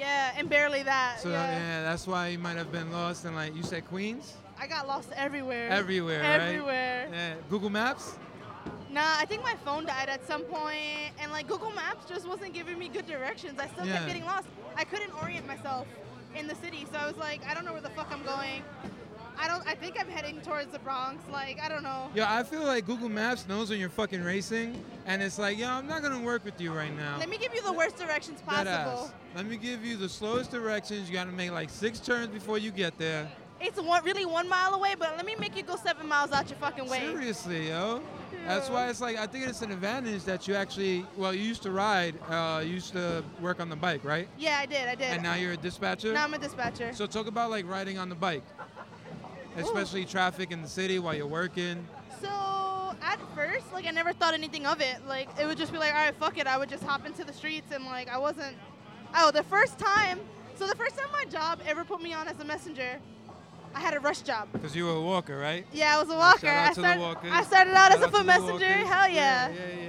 Yeah, 0.00 0.32
and 0.36 0.48
barely 0.48 0.82
that. 0.82 1.20
So 1.20 1.28
yeah. 1.28 1.58
yeah, 1.58 1.82
that's 1.82 2.06
why 2.06 2.28
you 2.28 2.38
might 2.38 2.56
have 2.56 2.72
been 2.72 2.90
lost 2.90 3.26
in 3.26 3.34
like 3.34 3.54
you 3.54 3.62
said 3.62 3.86
Queens. 3.86 4.34
I 4.58 4.66
got 4.66 4.88
lost 4.88 5.10
everywhere. 5.14 5.68
Everywhere, 5.68 6.22
right? 6.22 6.40
Everywhere. 6.40 7.08
Yeah. 7.12 7.34
Google 7.50 7.70
Maps. 7.70 8.14
Nah, 8.90 9.16
I 9.18 9.24
think 9.26 9.42
my 9.42 9.54
phone 9.64 9.84
died 9.84 10.08
at 10.08 10.26
some 10.26 10.42
point, 10.42 11.12
and 11.20 11.30
like 11.30 11.46
Google 11.46 11.70
Maps 11.72 12.08
just 12.08 12.26
wasn't 12.26 12.54
giving 12.54 12.78
me 12.78 12.88
good 12.88 13.06
directions. 13.06 13.58
I 13.60 13.68
still 13.68 13.86
Yeah. 13.86 13.94
kept 13.96 14.06
getting 14.06 14.24
lost. 14.24 14.48
I 14.76 14.84
couldn't 14.84 15.12
orient 15.22 15.46
myself 15.46 15.86
in 16.34 16.46
the 16.46 16.54
city, 16.56 16.86
so 16.90 16.98
I 16.98 17.06
was 17.06 17.16
like, 17.16 17.46
I 17.46 17.54
don't 17.54 17.64
know 17.64 17.72
where 17.72 17.82
the 17.82 17.90
fuck 17.90 18.08
I'm 18.10 18.22
going. 18.24 18.62
I 19.40 19.48
don't. 19.48 19.66
I 19.66 19.74
think 19.74 19.98
I'm 19.98 20.08
heading 20.08 20.40
towards 20.42 20.70
the 20.70 20.78
Bronx. 20.78 21.22
Like, 21.32 21.60
I 21.60 21.68
don't 21.68 21.82
know. 21.82 22.10
Yeah, 22.14 22.32
I 22.32 22.42
feel 22.42 22.62
like 22.62 22.86
Google 22.86 23.08
Maps 23.08 23.48
knows 23.48 23.70
when 23.70 23.80
you're 23.80 23.88
fucking 23.88 24.22
racing, 24.22 24.84
and 25.06 25.22
it's 25.22 25.38
like, 25.38 25.58
yo, 25.58 25.68
I'm 25.68 25.86
not 25.86 26.02
gonna 26.02 26.20
work 26.20 26.44
with 26.44 26.60
you 26.60 26.72
right 26.72 26.94
now. 26.94 27.18
Let 27.18 27.30
me 27.30 27.38
give 27.38 27.54
you 27.54 27.62
the 27.62 27.72
worst 27.72 27.96
directions 27.96 28.42
possible. 28.42 29.10
Let 29.34 29.46
me 29.46 29.56
give 29.56 29.84
you 29.84 29.96
the 29.96 30.08
slowest 30.08 30.50
directions. 30.50 31.08
You 31.08 31.14
gotta 31.14 31.32
make 31.32 31.52
like 31.52 31.70
six 31.70 31.98
turns 32.00 32.28
before 32.28 32.58
you 32.58 32.70
get 32.70 32.98
there. 32.98 33.30
It's 33.62 33.80
one, 33.80 34.02
really 34.04 34.24
one 34.24 34.48
mile 34.48 34.72
away, 34.74 34.94
but 34.98 35.16
let 35.16 35.26
me 35.26 35.36
make 35.38 35.54
you 35.54 35.62
go 35.62 35.76
seven 35.76 36.06
miles 36.06 36.32
out 36.32 36.48
your 36.48 36.58
fucking 36.58 36.88
way. 36.88 37.00
Seriously, 37.00 37.68
yo. 37.68 38.00
That's 38.46 38.70
why 38.70 38.88
it's 38.88 39.00
like 39.00 39.18
I 39.18 39.26
think 39.26 39.46
it's 39.46 39.60
an 39.60 39.70
advantage 39.70 40.24
that 40.24 40.48
you 40.48 40.54
actually 40.54 41.04
well 41.16 41.34
you 41.34 41.42
used 41.42 41.62
to 41.64 41.70
ride, 41.70 42.14
uh, 42.28 42.62
you 42.64 42.72
used 42.74 42.92
to 42.92 43.22
work 43.40 43.60
on 43.60 43.68
the 43.68 43.76
bike, 43.76 44.02
right? 44.02 44.28
Yeah, 44.38 44.58
I 44.60 44.66
did. 44.66 44.88
I 44.88 44.94
did. 44.94 45.08
And 45.08 45.22
now 45.22 45.34
you're 45.34 45.52
a 45.52 45.56
dispatcher. 45.56 46.12
Now 46.12 46.24
I'm 46.24 46.34
a 46.34 46.38
dispatcher. 46.38 46.92
So 46.94 47.06
talk 47.06 47.26
about 47.26 47.50
like 47.50 47.66
riding 47.68 47.98
on 47.98 48.08
the 48.08 48.14
bike, 48.14 48.44
especially 49.56 50.04
traffic 50.04 50.50
in 50.50 50.62
the 50.62 50.68
city 50.68 50.98
while 50.98 51.14
you're 51.14 51.26
working. 51.26 51.86
So 52.20 52.28
at 53.02 53.18
first, 53.34 53.72
like 53.72 53.86
I 53.86 53.90
never 53.90 54.12
thought 54.12 54.34
anything 54.34 54.66
of 54.66 54.80
it. 54.80 54.96
Like 55.06 55.28
it 55.40 55.46
would 55.46 55.58
just 55.58 55.72
be 55.72 55.78
like, 55.78 55.92
all 55.94 56.00
right, 56.00 56.14
fuck 56.16 56.38
it. 56.38 56.46
I 56.46 56.56
would 56.56 56.68
just 56.68 56.82
hop 56.84 57.06
into 57.06 57.24
the 57.24 57.32
streets 57.32 57.72
and 57.72 57.84
like 57.86 58.08
I 58.08 58.18
wasn't. 58.18 58.56
Oh, 59.14 59.30
the 59.30 59.42
first 59.44 59.78
time. 59.78 60.20
So 60.56 60.66
the 60.66 60.76
first 60.76 60.96
time 60.96 61.08
my 61.12 61.24
job 61.24 61.60
ever 61.66 61.84
put 61.84 62.02
me 62.02 62.12
on 62.12 62.28
as 62.28 62.38
a 62.38 62.44
messenger, 62.44 62.98
I 63.74 63.80
had 63.80 63.94
a 63.94 64.00
rush 64.00 64.20
job. 64.20 64.48
Cause 64.60 64.76
you 64.76 64.84
were 64.84 64.92
a 64.92 65.00
walker, 65.00 65.38
right? 65.38 65.64
Yeah, 65.72 65.96
I 65.96 66.00
was 66.00 66.10
a 66.10 66.16
walker. 66.16 66.40
Shout 66.40 66.56
out 66.56 66.68
I 66.68 66.72
started. 66.72 67.32
I 67.32 67.42
started 67.44 67.74
out 67.74 67.92
as 67.92 68.02
a 68.02 68.08
foot 68.08 68.26
messenger. 68.26 68.66
Hell 68.66 69.08
yeah. 69.08 69.48
Yeah, 69.48 69.54
yeah, 69.54 69.86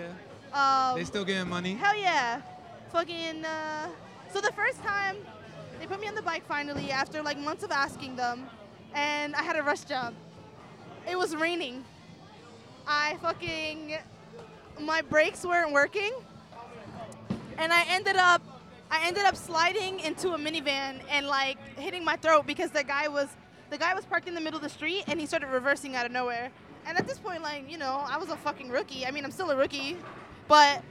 yeah. 0.53 0.89
Um, 0.91 0.97
They 0.97 1.03
still 1.03 1.25
getting 1.25 1.49
money. 1.49 1.75
Hell 1.75 1.97
yeah. 1.97 2.41
Fucking, 2.91 3.45
uh, 3.45 3.89
so 4.33 4.41
the 4.41 4.51
first 4.53 4.81
time 4.83 5.17
they 5.79 5.87
put 5.87 5.99
me 5.99 6.07
on 6.07 6.15
the 6.15 6.21
bike 6.21 6.45
finally 6.47 6.91
after 6.91 7.21
like 7.21 7.37
months 7.37 7.63
of 7.63 7.71
asking 7.71 8.15
them, 8.15 8.49
and 8.93 9.35
I 9.35 9.43
had 9.43 9.55
a 9.55 9.63
rush 9.63 9.83
job. 9.83 10.13
It 11.09 11.17
was 11.17 11.35
raining. 11.35 11.83
I 12.87 13.17
fucking, 13.21 13.97
my 14.79 15.01
brakes 15.01 15.45
weren't 15.45 15.71
working, 15.71 16.11
and 17.57 17.71
I 17.71 17.83
ended 17.89 18.15
up 18.15 18.41
I 18.91 19.07
ended 19.07 19.23
up 19.23 19.37
sliding 19.37 20.01
into 20.01 20.33
a 20.33 20.37
minivan 20.37 20.99
and 21.09 21.25
like 21.25 21.57
hitting 21.77 22.03
my 22.03 22.17
throat 22.17 22.45
because 22.45 22.71
the 22.71 22.83
guy 22.83 23.07
was 23.07 23.29
the 23.69 23.77
guy 23.77 23.93
was 23.95 24.05
parked 24.05 24.27
in 24.27 24.35
the 24.35 24.41
middle 24.41 24.57
of 24.57 24.63
the 24.63 24.69
street 24.69 25.05
and 25.07 25.17
he 25.17 25.25
started 25.25 25.47
reversing 25.47 25.95
out 25.95 26.05
of 26.05 26.11
nowhere. 26.11 26.51
And 26.85 26.97
at 26.97 27.07
this 27.07 27.17
point, 27.17 27.41
like 27.41 27.71
you 27.71 27.77
know, 27.77 28.03
I 28.05 28.17
was 28.17 28.29
a 28.29 28.35
fucking 28.35 28.69
rookie. 28.69 29.05
I 29.05 29.11
mean, 29.11 29.23
I'm 29.23 29.31
still 29.31 29.49
a 29.49 29.55
rookie, 29.55 29.95
but 30.49 30.83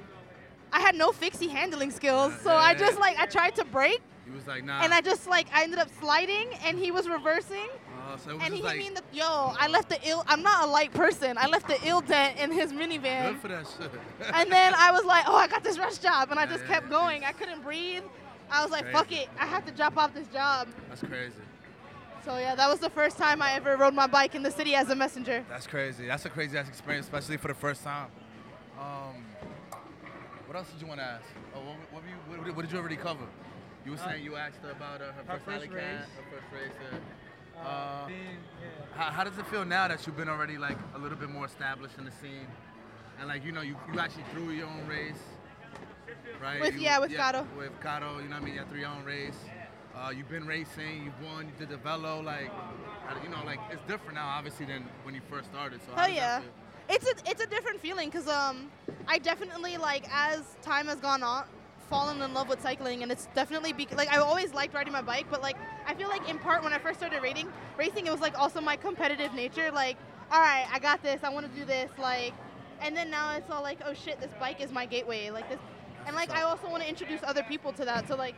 I 0.73 0.81
had 0.81 0.95
no 0.95 1.13
fixie 1.13 1.49
handling 1.49 1.91
skills. 1.91 2.33
So 2.43 2.55
I 2.55 2.75
just 2.75 2.99
like 2.99 3.19
I 3.19 3.27
tried 3.27 3.55
to 3.57 3.65
brake 3.67 4.01
He 4.25 4.31
was 4.31 4.47
like, 4.47 4.65
nah. 4.65 4.81
and 4.83 4.95
I 4.95 5.03
just 5.03 5.29
like 5.29 5.49
I 5.53 5.65
ended 5.65 5.79
up 5.79 5.91
sliding 6.01 6.49
and 6.65 6.79
he 6.79 6.91
was 6.91 7.07
reversing 7.07 7.69
Uh, 8.11 8.17
so 8.17 8.31
it 8.31 8.35
was 8.35 8.45
and 8.45 8.55
he 8.55 8.61
just 8.61 8.63
hit 8.63 8.65
like, 8.65 8.79
me 8.79 8.87
in 8.89 8.95
the 8.95 9.03
yo. 9.13 9.55
I 9.59 9.69
left 9.69 9.89
the 9.89 9.99
ill. 10.09 10.25
I'm 10.27 10.43
not 10.43 10.67
a 10.67 10.71
light 10.71 10.93
person. 10.93 11.39
I 11.39 11.47
left 11.47 11.69
the 11.69 11.79
ill 11.87 12.01
dent 12.01 12.39
in 12.39 12.51
his 12.51 12.73
minivan. 12.73 13.33
good 13.33 13.41
for 13.41 13.49
that 13.49 13.67
shit. 13.79 13.91
And 14.35 14.51
then 14.51 14.75
I 14.75 14.91
was 14.91 15.05
like, 15.05 15.25
oh, 15.29 15.37
I 15.37 15.47
got 15.47 15.63
this 15.63 15.79
rush 15.79 15.99
job, 15.99 16.31
and 16.31 16.39
I 16.39 16.45
Yeah, 16.45 16.51
just 16.51 16.65
yeah, 16.65 16.75
kept 16.75 16.91
going. 16.91 17.25
I 17.25 17.33
couldn't 17.33 17.63
breathe. 17.63 18.03
I 18.51 18.63
was 18.63 18.73
like, 18.73 18.91
fuck 18.91 19.13
it, 19.13 19.29
I 19.39 19.47
have 19.47 19.65
to 19.67 19.73
drop 19.73 19.97
off 19.97 20.13
this 20.13 20.27
job. 20.29 20.67
That's 20.89 21.03
crazy. 21.03 21.35
So 22.25 22.37
yeah, 22.37 22.55
that 22.57 22.69
was 22.69 22.81
the 22.81 22.91
first 22.91 23.17
time 23.17 23.41
I 23.41 23.53
ever 23.53 23.77
rode 23.77 23.95
my 23.95 24.07
bike 24.07 24.35
in 24.35 24.43
the 24.43 24.51
city 24.51 24.75
as 24.75 24.91
a 24.91 24.95
messenger. 24.97 25.45
That's 25.49 25.67
crazy. 25.67 26.07
That's 26.07 26.25
a 26.25 26.31
crazy 26.31 26.59
ass 26.59 26.69
experience, 26.69 27.07
especially 27.07 27.37
for 27.37 27.49
the 27.49 27.55
first 27.55 27.85
time. 27.85 28.09
Um, 28.79 29.25
what 30.47 30.57
else 30.57 30.69
did 30.71 30.83
you 30.83 30.89
want 30.89 31.01
to 31.01 31.07
ask? 31.07 31.25
Oh, 31.55 31.61
what, 31.61 31.77
what, 31.93 32.03
were 32.03 32.09
you, 32.09 32.43
what, 32.43 32.57
what 32.57 32.63
did 32.63 32.73
you 32.73 32.79
already 32.79 32.97
cover? 32.97 33.25
You 33.87 33.93
were 33.93 33.99
saying 33.99 34.25
you 34.25 34.37
asked 34.37 34.59
about 34.65 35.01
uh, 35.01 35.05
her, 35.05 35.13
her 35.13 35.25
first, 35.27 35.45
first 35.45 35.57
alley 35.57 35.69
cat, 35.69 35.77
race. 35.77 36.09
her 36.17 36.39
first 36.39 36.53
race. 36.53 36.73
Uh, 36.93 36.97
Uh, 37.65 38.07
being, 38.07 38.19
yeah. 38.61 38.69
how, 38.97 39.11
how 39.11 39.25
does 39.25 39.37
it 39.39 39.47
feel 39.47 39.65
now 39.65 39.89
that 39.89 40.07
you've 40.07 40.17
been 40.17 40.29
already 40.29 40.59
like 40.59 40.79
a 40.95 40.99
little 40.99 41.19
bit 41.19 41.31
more 41.31 41.45
established 41.47 41.99
in 41.99 42.05
the 42.05 42.11
scene, 42.11 42.47
and 43.19 43.29
like 43.29 43.45
you 43.45 43.53
know 43.53 43.61
you, 43.61 43.77
you 43.93 44.01
actually 44.01 44.25
threw 44.33 44.51
your 44.51 44.67
own 44.67 44.87
race, 44.87 45.23
right? 46.41 46.61
With- 46.61 46.75
You- 46.75 46.81
yeah, 46.81 46.99
with 46.99 47.13
Gato. 47.13 47.47
With 47.57 47.73
Gato, 47.83 48.19
you 48.19 48.25
know 48.29 48.37
what 48.37 48.43
I 48.43 48.45
mean? 48.45 48.55
You 48.55 48.65
threw 48.69 48.81
your 48.81 48.89
own 48.89 49.05
race. 49.05 49.39
Uh, 49.95 50.11
you've 50.17 50.29
been 50.29 50.47
racing, 50.47 51.05
you've 51.05 51.21
won, 51.33 51.47
you 51.47 51.53
did 51.59 51.69
the 51.69 51.77
velo, 51.77 52.21
like, 52.23 52.51
you 53.25 53.29
know, 53.29 53.43
like 53.45 53.59
it's 53.73 53.83
different 53.83 54.15
now, 54.15 54.29
obviously, 54.29 54.65
than 54.65 54.85
when 55.03 55.15
you 55.17 55.21
first 55.29 55.51
started. 55.51 55.81
So 55.85 55.93
how 55.95 56.03
Hell 56.03 56.11
yeah. 56.15 56.41
It's 56.89 57.07
a 57.07 57.31
it's 57.31 57.43
a 57.43 57.47
different 57.47 57.81
feeling 57.81 58.09
because 58.09 58.27
um 58.29 58.71
I 59.07 59.19
definitely 59.19 59.77
like 59.77 60.09
as 60.13 60.41
time 60.63 60.87
has 60.87 61.01
gone 61.01 61.23
on 61.23 61.45
fallen 61.91 62.23
in 62.23 62.33
love 62.33 62.49
with 62.49 62.63
cycling 62.63 63.03
and 63.03 63.11
it's 63.11 63.27
definitely 63.35 63.73
be- 63.73 63.89
like 63.97 64.09
I 64.13 64.19
always 64.19 64.55
liked 64.55 64.73
riding 64.75 64.93
my 64.93 65.03
bike 65.03 65.27
but 65.29 65.43
like 65.43 65.57
I 65.87 65.95
feel 65.95 66.09
like 66.09 66.27
in 66.31 66.39
part 66.39 66.63
when 66.63 66.73
I 66.73 66.79
first 66.79 67.01
started 67.01 67.21
rating 67.21 67.49
racing 67.77 68.07
it 68.07 68.13
was 68.13 68.21
like 68.21 68.39
also 68.39 68.61
my 68.61 68.77
competitive 68.77 69.35
nature 69.35 69.71
like 69.73 69.97
all 70.31 70.41
right 70.41 70.67
I 70.73 70.79
got 70.79 71.03
this 71.03 71.21
I 71.25 71.31
want 71.31 71.53
to 71.53 71.59
do 71.59 71.65
this 71.67 71.91
like 71.99 72.33
and 72.81 72.97
then 72.97 73.11
now 73.11 73.35
it's 73.37 73.51
all 73.51 73.63
like 73.63 73.81
oh 73.85 73.93
shit 73.93 74.21
this 74.21 74.31
bike 74.39 74.61
is 74.61 74.71
my 74.71 74.87
gateway 74.87 75.31
like 75.31 75.49
this 75.51 75.59
and 76.07 76.15
like 76.15 76.31
I 76.31 76.43
also 76.43 76.69
want 76.71 76.83
to 76.85 76.89
introduce 76.89 77.21
other 77.25 77.43
people 77.43 77.73
to 77.73 77.85
that 77.85 78.07
so 78.07 78.15
like 78.15 78.37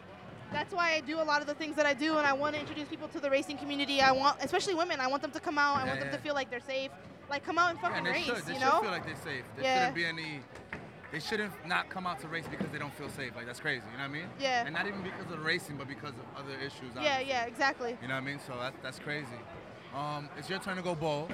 that's 0.51 0.73
why 0.75 0.95
I 0.95 1.01
do 1.01 1.21
a 1.21 1.23
lot 1.25 1.41
of 1.43 1.47
the 1.47 1.55
things 1.55 1.77
that 1.77 1.87
I 1.87 1.95
do, 1.95 2.19
and 2.19 2.27
I 2.27 2.35
want 2.35 2.55
to 2.55 2.61
introduce 2.61 2.87
people 2.87 3.09
to 3.09 3.19
the 3.21 3.31
racing 3.31 3.57
community. 3.57 4.03
I 4.03 4.13
want, 4.13 4.37
especially 4.43 4.75
women, 4.75 5.01
I 5.01 5.07
want 5.07 5.23
them 5.23 5.31
to 5.31 5.41
come 5.41 5.57
out. 5.57 5.77
I 5.77 5.81
Yeah, 5.85 5.87
want 5.87 6.01
them 6.01 6.09
yeah. 6.11 6.17
to 6.19 6.23
feel 6.23 6.35
like 6.35 6.51
they're 6.51 6.61
safe. 6.61 6.91
Like, 7.31 7.43
come 7.43 7.57
out 7.57 7.71
and 7.71 7.79
Yeah, 7.79 7.89
fucking 7.89 7.97
and 7.97 8.07
they 8.07 8.11
race, 8.11 8.25
should. 8.27 8.37
They 8.45 8.53
you 8.53 8.59
should 8.61 8.69
know? 8.69 8.81
feel 8.83 8.91
like 8.91 9.07
they're 9.07 9.17
safe. 9.25 9.45
There 9.57 9.65
Yeah. 9.65 9.79
shouldn't 9.79 9.95
be 9.95 10.05
any. 10.05 10.41
They 11.13 11.21
shouldn't 11.21 11.53
not 11.67 11.91
come 11.91 12.07
out 12.07 12.21
to 12.21 12.29
race 12.29 12.47
because 12.51 12.71
they 12.71 12.79
don't 12.79 12.95
feel 12.95 13.11
safe. 13.11 13.37
Like 13.37 13.45
that's 13.47 13.61
crazy. 13.61 13.83
You 13.93 13.99
know 13.99 14.05
what 14.05 14.11
I 14.11 14.21
mean? 14.21 14.31
Yeah. 14.41 14.65
And 14.65 14.75
not 14.75 14.87
even 14.87 15.03
because 15.03 15.27
of 15.27 15.31
the 15.31 15.39
racing, 15.39 15.77
but 15.77 15.87
because 15.87 16.15
of 16.15 16.45
other 16.45 16.59
issues. 16.59 16.91
yeah, 16.95 17.13
obviously. 17.13 17.29
yeah, 17.29 17.45
exactly. 17.45 17.97
You 18.01 18.09
know 18.09 18.15
what 18.15 18.23
I 18.23 18.27
mean? 18.27 18.41
So 18.47 18.55
that's 18.59 18.77
that's 18.83 18.99
crazy. 18.99 19.27
Um, 19.95 20.31
it's 20.39 20.49
your 20.49 20.59
turn 20.59 20.77
to 20.77 20.83
go 20.83 20.95
bowl. 20.95 21.29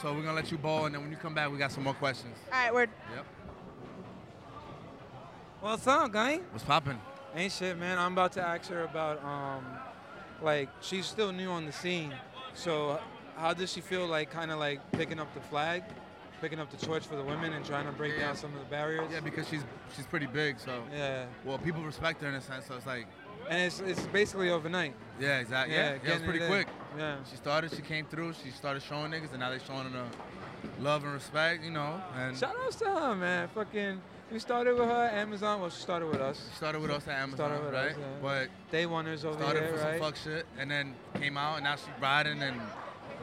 So 0.00 0.12
we're 0.12 0.22
gonna 0.22 0.34
let 0.34 0.50
you 0.50 0.58
bowl, 0.58 0.86
and 0.86 0.94
then 0.94 1.02
when 1.02 1.10
you 1.10 1.16
come 1.16 1.34
back, 1.34 1.52
we 1.52 1.58
got 1.58 1.70
some 1.70 1.84
more 1.84 1.94
questions. 1.94 2.36
All 2.52 2.58
right, 2.58 2.74
word. 2.74 2.90
Yep. 3.14 3.26
What's 5.60 5.86
up, 5.86 6.12
gang? 6.12 6.42
What's 6.50 6.64
popping? 6.64 6.98
Ain't 7.36 7.52
shit, 7.52 7.78
man. 7.78 7.98
I'm 7.98 8.12
about 8.12 8.32
to 8.32 8.42
ask 8.42 8.68
her 8.70 8.82
about, 8.82 9.22
um, 9.24 9.64
like, 10.42 10.68
she's 10.80 11.06
still 11.06 11.30
new 11.30 11.50
on 11.50 11.66
the 11.66 11.72
scene. 11.72 12.12
So, 12.54 12.98
how 13.36 13.54
does 13.54 13.72
she 13.72 13.80
feel 13.80 14.06
like 14.06 14.30
kind 14.30 14.50
of 14.50 14.58
like 14.58 14.80
picking 14.92 15.20
up 15.20 15.32
the 15.34 15.40
flag, 15.40 15.84
picking 16.42 16.58
up 16.58 16.70
the 16.76 16.84
torch 16.86 17.06
for 17.06 17.14
the 17.14 17.22
women 17.22 17.52
and 17.52 17.64
trying 17.64 17.86
to 17.86 17.92
break 17.92 18.14
Yeah. 18.14 18.26
down 18.26 18.36
some 18.36 18.52
of 18.52 18.58
the 18.58 18.66
barriers? 18.66 19.08
Yeah, 19.12 19.20
because 19.20 19.48
she's 19.48 19.62
she's 19.96 20.06
pretty 20.06 20.26
big, 20.26 20.58
so 20.58 20.82
Yeah. 20.92 21.24
well, 21.44 21.56
people 21.58 21.82
respect 21.82 22.20
her 22.20 22.28
in 22.28 22.34
a 22.34 22.40
sense. 22.40 22.66
So 22.66 22.74
it's 22.76 22.84
like, 22.86 23.06
And 23.48 23.60
it's, 23.60 23.80
it's 23.80 24.00
basically 24.08 24.50
overnight. 24.50 24.94
yeah, 25.20 25.38
exactly. 25.38 25.74
Yeah, 25.76 25.94
yeah, 26.04 26.10
it 26.10 26.14
was 26.14 26.22
pretty 26.22 26.42
in. 26.42 26.48
quick. 26.48 26.66
Yeah. 26.98 27.16
She 27.30 27.36
started, 27.36 27.72
she 27.74 27.82
came 27.82 28.06
through, 28.06 28.34
she 28.44 28.50
started 28.50 28.82
showing 28.82 29.12
niggas, 29.12 29.30
and 29.30 29.38
now 29.40 29.50
they 29.50 29.58
showing 29.60 29.90
her 29.90 30.06
love 30.80 31.04
and 31.04 31.12
respect, 31.14 31.62
you 31.64 31.70
know. 31.70 32.00
And 32.16 32.36
Shout 32.36 32.54
outs 32.64 32.76
to 32.76 32.86
her, 32.86 33.14
man. 33.14 33.48
Fucking, 33.54 34.00
we 34.32 34.38
started 34.40 34.74
with 34.78 34.88
her 34.88 35.04
at 35.06 35.14
Amazon. 35.14 35.60
Well, 35.60 35.70
she 35.70 35.80
started 35.80 36.06
with 36.06 36.20
us. 36.20 36.40
she 36.50 36.56
started 36.56 36.80
with 36.82 36.90
us 36.90 37.06
at 37.08 37.18
Amazon, 37.18 37.48
Started 37.50 37.64
with 37.64 37.74
right? 37.74 37.90
us, 37.92 37.96
yeah. 37.98 38.06
But 38.20 38.48
Day 38.72 38.84
oneers 38.86 39.24
over 39.24 39.38
started 39.38 39.62
here, 39.62 39.72
for 39.76 39.84
right? 39.84 39.98
some 40.00 40.12
fuck 40.12 40.16
shit, 40.16 40.46
and 40.58 40.68
then 40.70 40.94
came 41.20 41.36
out, 41.36 41.56
and 41.56 41.64
now 41.64 41.76
she's 41.76 41.88
riding, 42.00 42.40
and 42.42 42.60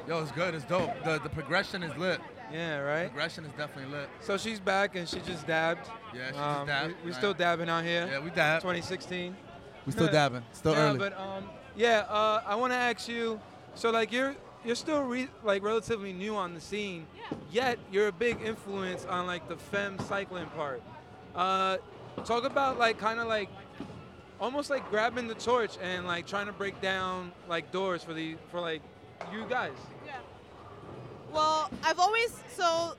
yo, 0.07 0.21
it's 0.21 0.31
good, 0.31 0.53
it's 0.53 0.65
dope. 0.65 0.91
The 1.03 1.19
the 1.19 1.29
progression 1.29 1.83
is 1.83 1.95
lit. 1.97 2.19
Yeah, 2.51 2.79
right. 2.79 3.07
Progression 3.07 3.45
is 3.45 3.51
definitely 3.53 3.91
lit. 3.95 4.09
So 4.21 4.37
she's 4.37 4.59
back 4.59 4.95
and 4.95 5.07
she 5.07 5.19
just 5.19 5.45
dabbed. 5.45 5.87
Yeah, 6.13 6.27
she 6.27 6.31
just 6.33 6.39
Um, 6.43 6.67
dabbed, 6.67 6.87
We, 6.99 7.03
we 7.05 7.11
right. 7.11 7.17
still 7.17 7.33
dabbing 7.33 7.69
out 7.69 7.83
here. 7.83 8.07
Yeah, 8.11 8.19
we 8.19 8.29
dab. 8.31 8.61
2016. 8.61 9.35
We 9.85 9.91
still 9.91 10.07
dabbing. 10.07 10.43
Still 10.53 10.73
yeah, 10.73 10.89
early. 10.89 10.97
but 10.99 11.17
um, 11.19 11.49
yeah, 11.75 12.05
uh, 12.09 12.41
I 12.45 12.55
want 12.55 12.73
to 12.73 12.77
ask 12.77 13.07
you. 13.07 13.39
So 13.75 13.91
like 13.91 14.11
you're 14.11 14.35
you're 14.65 14.75
still 14.75 15.03
re- 15.03 15.29
like 15.43 15.63
relatively 15.63 16.11
new 16.11 16.35
on 16.35 16.53
the 16.53 16.59
scene, 16.61 17.07
yet 17.51 17.79
you're 17.91 18.07
a 18.07 18.11
big 18.11 18.41
influence 18.43 19.05
on 19.05 19.25
like 19.25 19.47
the 19.47 19.55
femme 19.55 19.97
cycling 19.99 20.47
part. 20.47 20.81
Uh, 21.35 21.77
talk 22.25 22.43
about 22.43 22.77
like 22.77 22.97
kind 22.97 23.19
of 23.19 23.27
like 23.27 23.49
almost 24.39 24.69
like 24.69 24.89
grabbing 24.89 25.27
the 25.27 25.35
torch 25.35 25.77
and 25.81 26.05
like 26.07 26.25
trying 26.27 26.47
to 26.47 26.53
break 26.53 26.81
down 26.81 27.31
like 27.47 27.71
doors 27.71 28.03
for 28.03 28.13
the 28.13 28.35
for 28.51 28.59
like 28.59 28.81
you 29.33 29.45
guys. 29.49 29.77
Well, 31.31 31.69
I've 31.83 31.99
always 31.99 32.41
so 32.55 32.95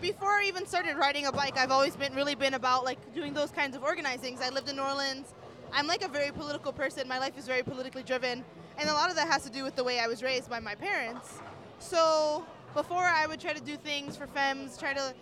before 0.00 0.30
I 0.30 0.44
even 0.46 0.66
started 0.66 0.96
riding 0.96 1.26
a 1.26 1.32
bike, 1.32 1.58
I've 1.58 1.70
always 1.70 1.94
been 1.94 2.14
really 2.14 2.34
been 2.34 2.54
about 2.54 2.84
like 2.84 2.98
doing 3.14 3.34
those 3.34 3.50
kinds 3.50 3.76
of 3.76 3.82
organizings. 3.82 4.40
I 4.40 4.48
lived 4.50 4.68
in 4.68 4.76
New 4.76 4.82
Orleans. 4.82 5.34
I'm 5.72 5.86
like 5.86 6.02
a 6.02 6.08
very 6.08 6.30
political 6.30 6.72
person. 6.72 7.06
My 7.08 7.18
life 7.18 7.36
is 7.36 7.46
very 7.46 7.62
politically 7.62 8.02
driven, 8.02 8.44
and 8.78 8.88
a 8.88 8.92
lot 8.92 9.10
of 9.10 9.16
that 9.16 9.28
has 9.28 9.42
to 9.44 9.50
do 9.50 9.62
with 9.62 9.76
the 9.76 9.84
way 9.84 9.98
I 9.98 10.06
was 10.06 10.22
raised 10.22 10.48
by 10.48 10.60
my 10.60 10.74
parents. 10.74 11.40
So 11.78 12.46
before 12.74 13.04
I 13.04 13.26
would 13.26 13.40
try 13.40 13.52
to 13.52 13.60
do 13.60 13.76
things 13.76 14.16
for 14.16 14.26
femmes, 14.26 14.78
try 14.78 14.94
to 14.94 15.14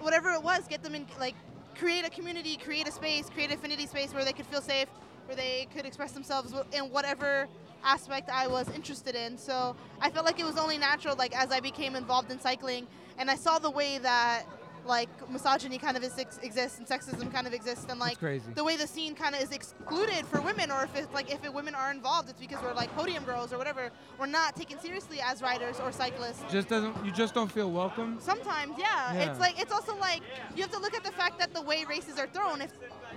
whatever 0.00 0.32
it 0.32 0.42
was, 0.42 0.66
get 0.66 0.82
them 0.82 0.94
in 0.94 1.06
like 1.20 1.34
create 1.76 2.04
a 2.04 2.10
community, 2.10 2.56
create 2.56 2.88
a 2.88 2.92
space, 2.92 3.30
create 3.30 3.52
affinity 3.52 3.86
space 3.86 4.12
where 4.14 4.24
they 4.24 4.32
could 4.32 4.46
feel 4.46 4.62
safe, 4.62 4.88
where 5.26 5.36
they 5.36 5.68
could 5.74 5.86
express 5.86 6.12
themselves 6.12 6.52
in 6.72 6.84
whatever 6.90 7.48
aspect 7.84 8.30
I 8.30 8.46
was 8.46 8.68
interested 8.70 9.14
in. 9.14 9.38
So 9.38 9.76
I 10.00 10.10
felt 10.10 10.26
like 10.26 10.40
it 10.40 10.44
was 10.44 10.56
only 10.56 10.78
natural, 10.78 11.16
like 11.16 11.36
as 11.36 11.52
I 11.52 11.60
became 11.60 11.94
involved 11.96 12.30
in 12.30 12.40
cycling, 12.40 12.86
and 13.18 13.30
I 13.30 13.36
saw 13.36 13.58
the 13.58 13.70
way 13.70 13.98
that 13.98 14.44
like 14.86 15.08
misogyny 15.30 15.78
kind 15.78 15.96
of 15.96 16.04
is, 16.04 16.18
exists 16.18 16.78
and 16.78 16.86
sexism 16.86 17.32
kind 17.32 17.46
of 17.46 17.52
exists, 17.52 17.86
and 17.88 17.98
like 18.00 18.18
the 18.54 18.64
way 18.64 18.76
the 18.76 18.86
scene 18.86 19.14
kind 19.14 19.34
of 19.34 19.42
is 19.42 19.50
excluded 19.50 20.26
for 20.26 20.40
women, 20.40 20.70
or 20.70 20.84
if 20.84 20.94
it's 20.96 21.12
like 21.12 21.32
if 21.32 21.44
it, 21.44 21.52
women 21.52 21.74
are 21.74 21.90
involved, 21.90 22.28
it's 22.28 22.40
because 22.40 22.62
we're 22.62 22.74
like 22.74 22.94
podium 22.96 23.24
girls 23.24 23.52
or 23.52 23.58
whatever. 23.58 23.90
We're 24.18 24.26
not 24.26 24.56
taken 24.56 24.78
seriously 24.78 25.20
as 25.20 25.42
riders 25.42 25.80
or 25.80 25.92
cyclists. 25.92 26.42
Just 26.50 26.68
doesn't 26.68 27.04
you 27.04 27.12
just 27.12 27.34
don't 27.34 27.50
feel 27.50 27.70
welcome? 27.70 28.18
Sometimes, 28.20 28.74
yeah. 28.78 29.14
Yeah. 29.14 29.30
It's 29.30 29.40
like 29.40 29.60
it's 29.60 29.72
also 29.72 29.96
like 29.96 30.22
you 30.54 30.62
have 30.62 30.72
to 30.72 30.78
look 30.78 30.94
at 30.94 31.04
the 31.04 31.12
fact 31.12 31.38
that 31.38 31.54
the 31.54 31.62
way 31.62 31.84
races 31.88 32.18
are 32.18 32.26
thrown. 32.26 32.60
If 32.60 32.72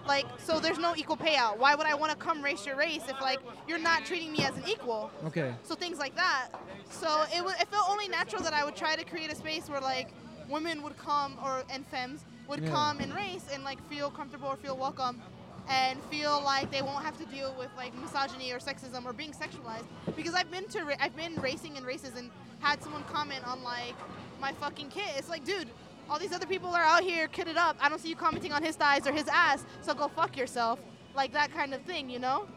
like 0.08 0.26
so, 0.38 0.60
there's 0.60 0.80
no 0.80 0.96
equal 0.96 1.18
payout. 1.18 1.58
Why 1.58 1.76
would 1.76 1.88
I 1.88 1.96
want 1.96 2.12
to 2.12 2.18
come 2.18 2.42
race 2.42 2.66
your 2.66 2.78
race 2.78 3.04
if 3.08 3.20
like 3.22 3.40
you're 3.68 3.78
not 3.78 4.06
treating 4.06 4.32
me 4.32 4.40
as 4.46 4.56
an 4.56 4.64
equal? 4.68 5.12
Okay. 5.26 5.54
So 5.64 5.76
things 5.76 5.98
like 5.98 6.16
that. 6.16 6.50
So 6.90 7.26
it 7.36 7.44
was 7.44 7.54
it 7.60 7.68
felt 7.68 7.90
only 7.90 8.08
natural 8.08 8.42
that 8.44 8.54
I 8.54 8.64
would 8.64 8.76
try 8.76 8.96
to 8.96 9.04
create 9.04 9.32
a 9.32 9.36
space 9.36 9.70
where 9.70 9.82
like 9.82 10.14
women 10.50 10.82
would 10.84 10.98
come 10.98 11.38
or 11.44 11.64
and 11.70 11.86
femmes 11.88 12.24
would 12.48 12.62
Yeah. 12.64 12.72
come 12.72 13.00
and 13.00 13.14
race 13.14 13.46
and 13.54 13.64
like 13.64 13.80
feel 13.90 14.10
comfortable 14.10 14.48
or 14.48 14.56
feel 14.56 14.78
welcome 14.78 15.22
and 15.70 16.02
feel 16.06 16.42
like 16.44 16.72
they 16.72 16.82
won't 16.82 17.04
have 17.04 17.18
to 17.18 17.26
deal 17.26 17.54
with 17.60 17.70
like 17.76 17.94
misogyny 18.00 18.52
or 18.54 18.60
sexism 18.60 19.04
or 19.06 19.12
being 19.14 19.32
sexualized 19.34 19.86
because 20.16 20.34
I've 20.34 20.50
been 20.50 20.66
to 20.70 20.84
ra- 20.86 20.96
I've 21.00 21.16
been 21.16 21.36
racing 21.42 21.76
in 21.76 21.84
races 21.84 22.16
and 22.18 22.30
had 22.60 22.82
someone 22.82 23.04
comment 23.12 23.46
on 23.46 23.62
like 23.64 23.96
my 24.40 24.54
fucking 24.54 24.90
kit 24.90 25.10
it's 25.18 25.30
like 25.30 25.44
dude 25.44 25.68
all 26.10 26.18
these 26.18 26.32
other 26.32 26.46
people 26.46 26.70
are 26.70 26.84
out 26.84 27.04
here 27.04 27.28
kitted 27.28 27.58
up 27.58 27.76
I 27.82 27.90
don't 27.90 28.00
see 28.00 28.08
you 28.10 28.16
commenting 28.16 28.54
on 28.54 28.64
his 28.64 28.78
thighs 28.78 29.06
or 29.06 29.12
his 29.12 29.28
ass 29.28 29.66
so 29.82 29.94
go 29.94 30.08
fuck 30.08 30.38
yourself 30.38 30.80
like 31.16 31.34
that 31.34 31.52
kind 31.54 31.74
of 31.74 31.82
thing 31.82 32.10
you 32.10 32.20
know 32.20 32.48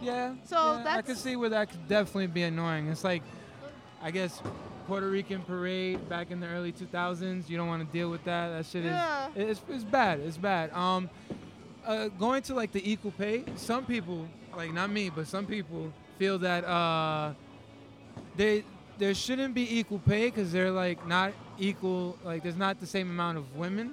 Yeah. 0.00 0.34
So 0.44 0.56
yeah, 0.56 0.96
I 0.96 1.02
can 1.02 1.16
see 1.16 1.36
where 1.36 1.50
that 1.50 1.70
could 1.70 1.86
definitely 1.88 2.26
be 2.28 2.42
annoying. 2.42 2.88
It's 2.88 3.02
like, 3.02 3.22
I 4.02 4.10
guess, 4.10 4.42
Puerto 4.86 5.08
Rican 5.08 5.42
parade 5.42 6.08
back 6.08 6.30
in 6.30 6.40
the 6.40 6.46
early 6.46 6.72
2000s. 6.72 7.48
You 7.48 7.56
don't 7.56 7.68
want 7.68 7.84
to 7.86 7.92
deal 7.92 8.10
with 8.10 8.24
that. 8.24 8.48
That 8.50 8.66
shit 8.66 8.84
Yeah. 8.84 9.28
is 9.34 9.58
it's, 9.58 9.60
it's 9.68 9.84
bad. 9.84 10.20
It's 10.20 10.36
bad. 10.36 10.72
Um, 10.72 11.10
uh, 11.84 12.08
going 12.08 12.42
to 12.42 12.54
like 12.54 12.72
the 12.72 12.90
equal 12.90 13.10
pay. 13.12 13.44
Some 13.56 13.84
people, 13.84 14.28
like 14.56 14.72
not 14.72 14.90
me, 14.90 15.10
but 15.10 15.26
some 15.26 15.46
people 15.46 15.92
feel 16.18 16.38
that 16.38 16.64
uh, 16.64 17.32
they 18.36 18.64
there 18.98 19.14
shouldn't 19.14 19.54
be 19.54 19.78
equal 19.78 19.98
pay 19.98 20.26
because 20.26 20.52
they're 20.52 20.70
like 20.70 21.06
not 21.06 21.32
equal. 21.58 22.16
Like 22.24 22.42
there's 22.42 22.56
not 22.56 22.80
the 22.80 22.86
same 22.86 23.10
amount 23.10 23.38
of 23.38 23.56
women. 23.56 23.92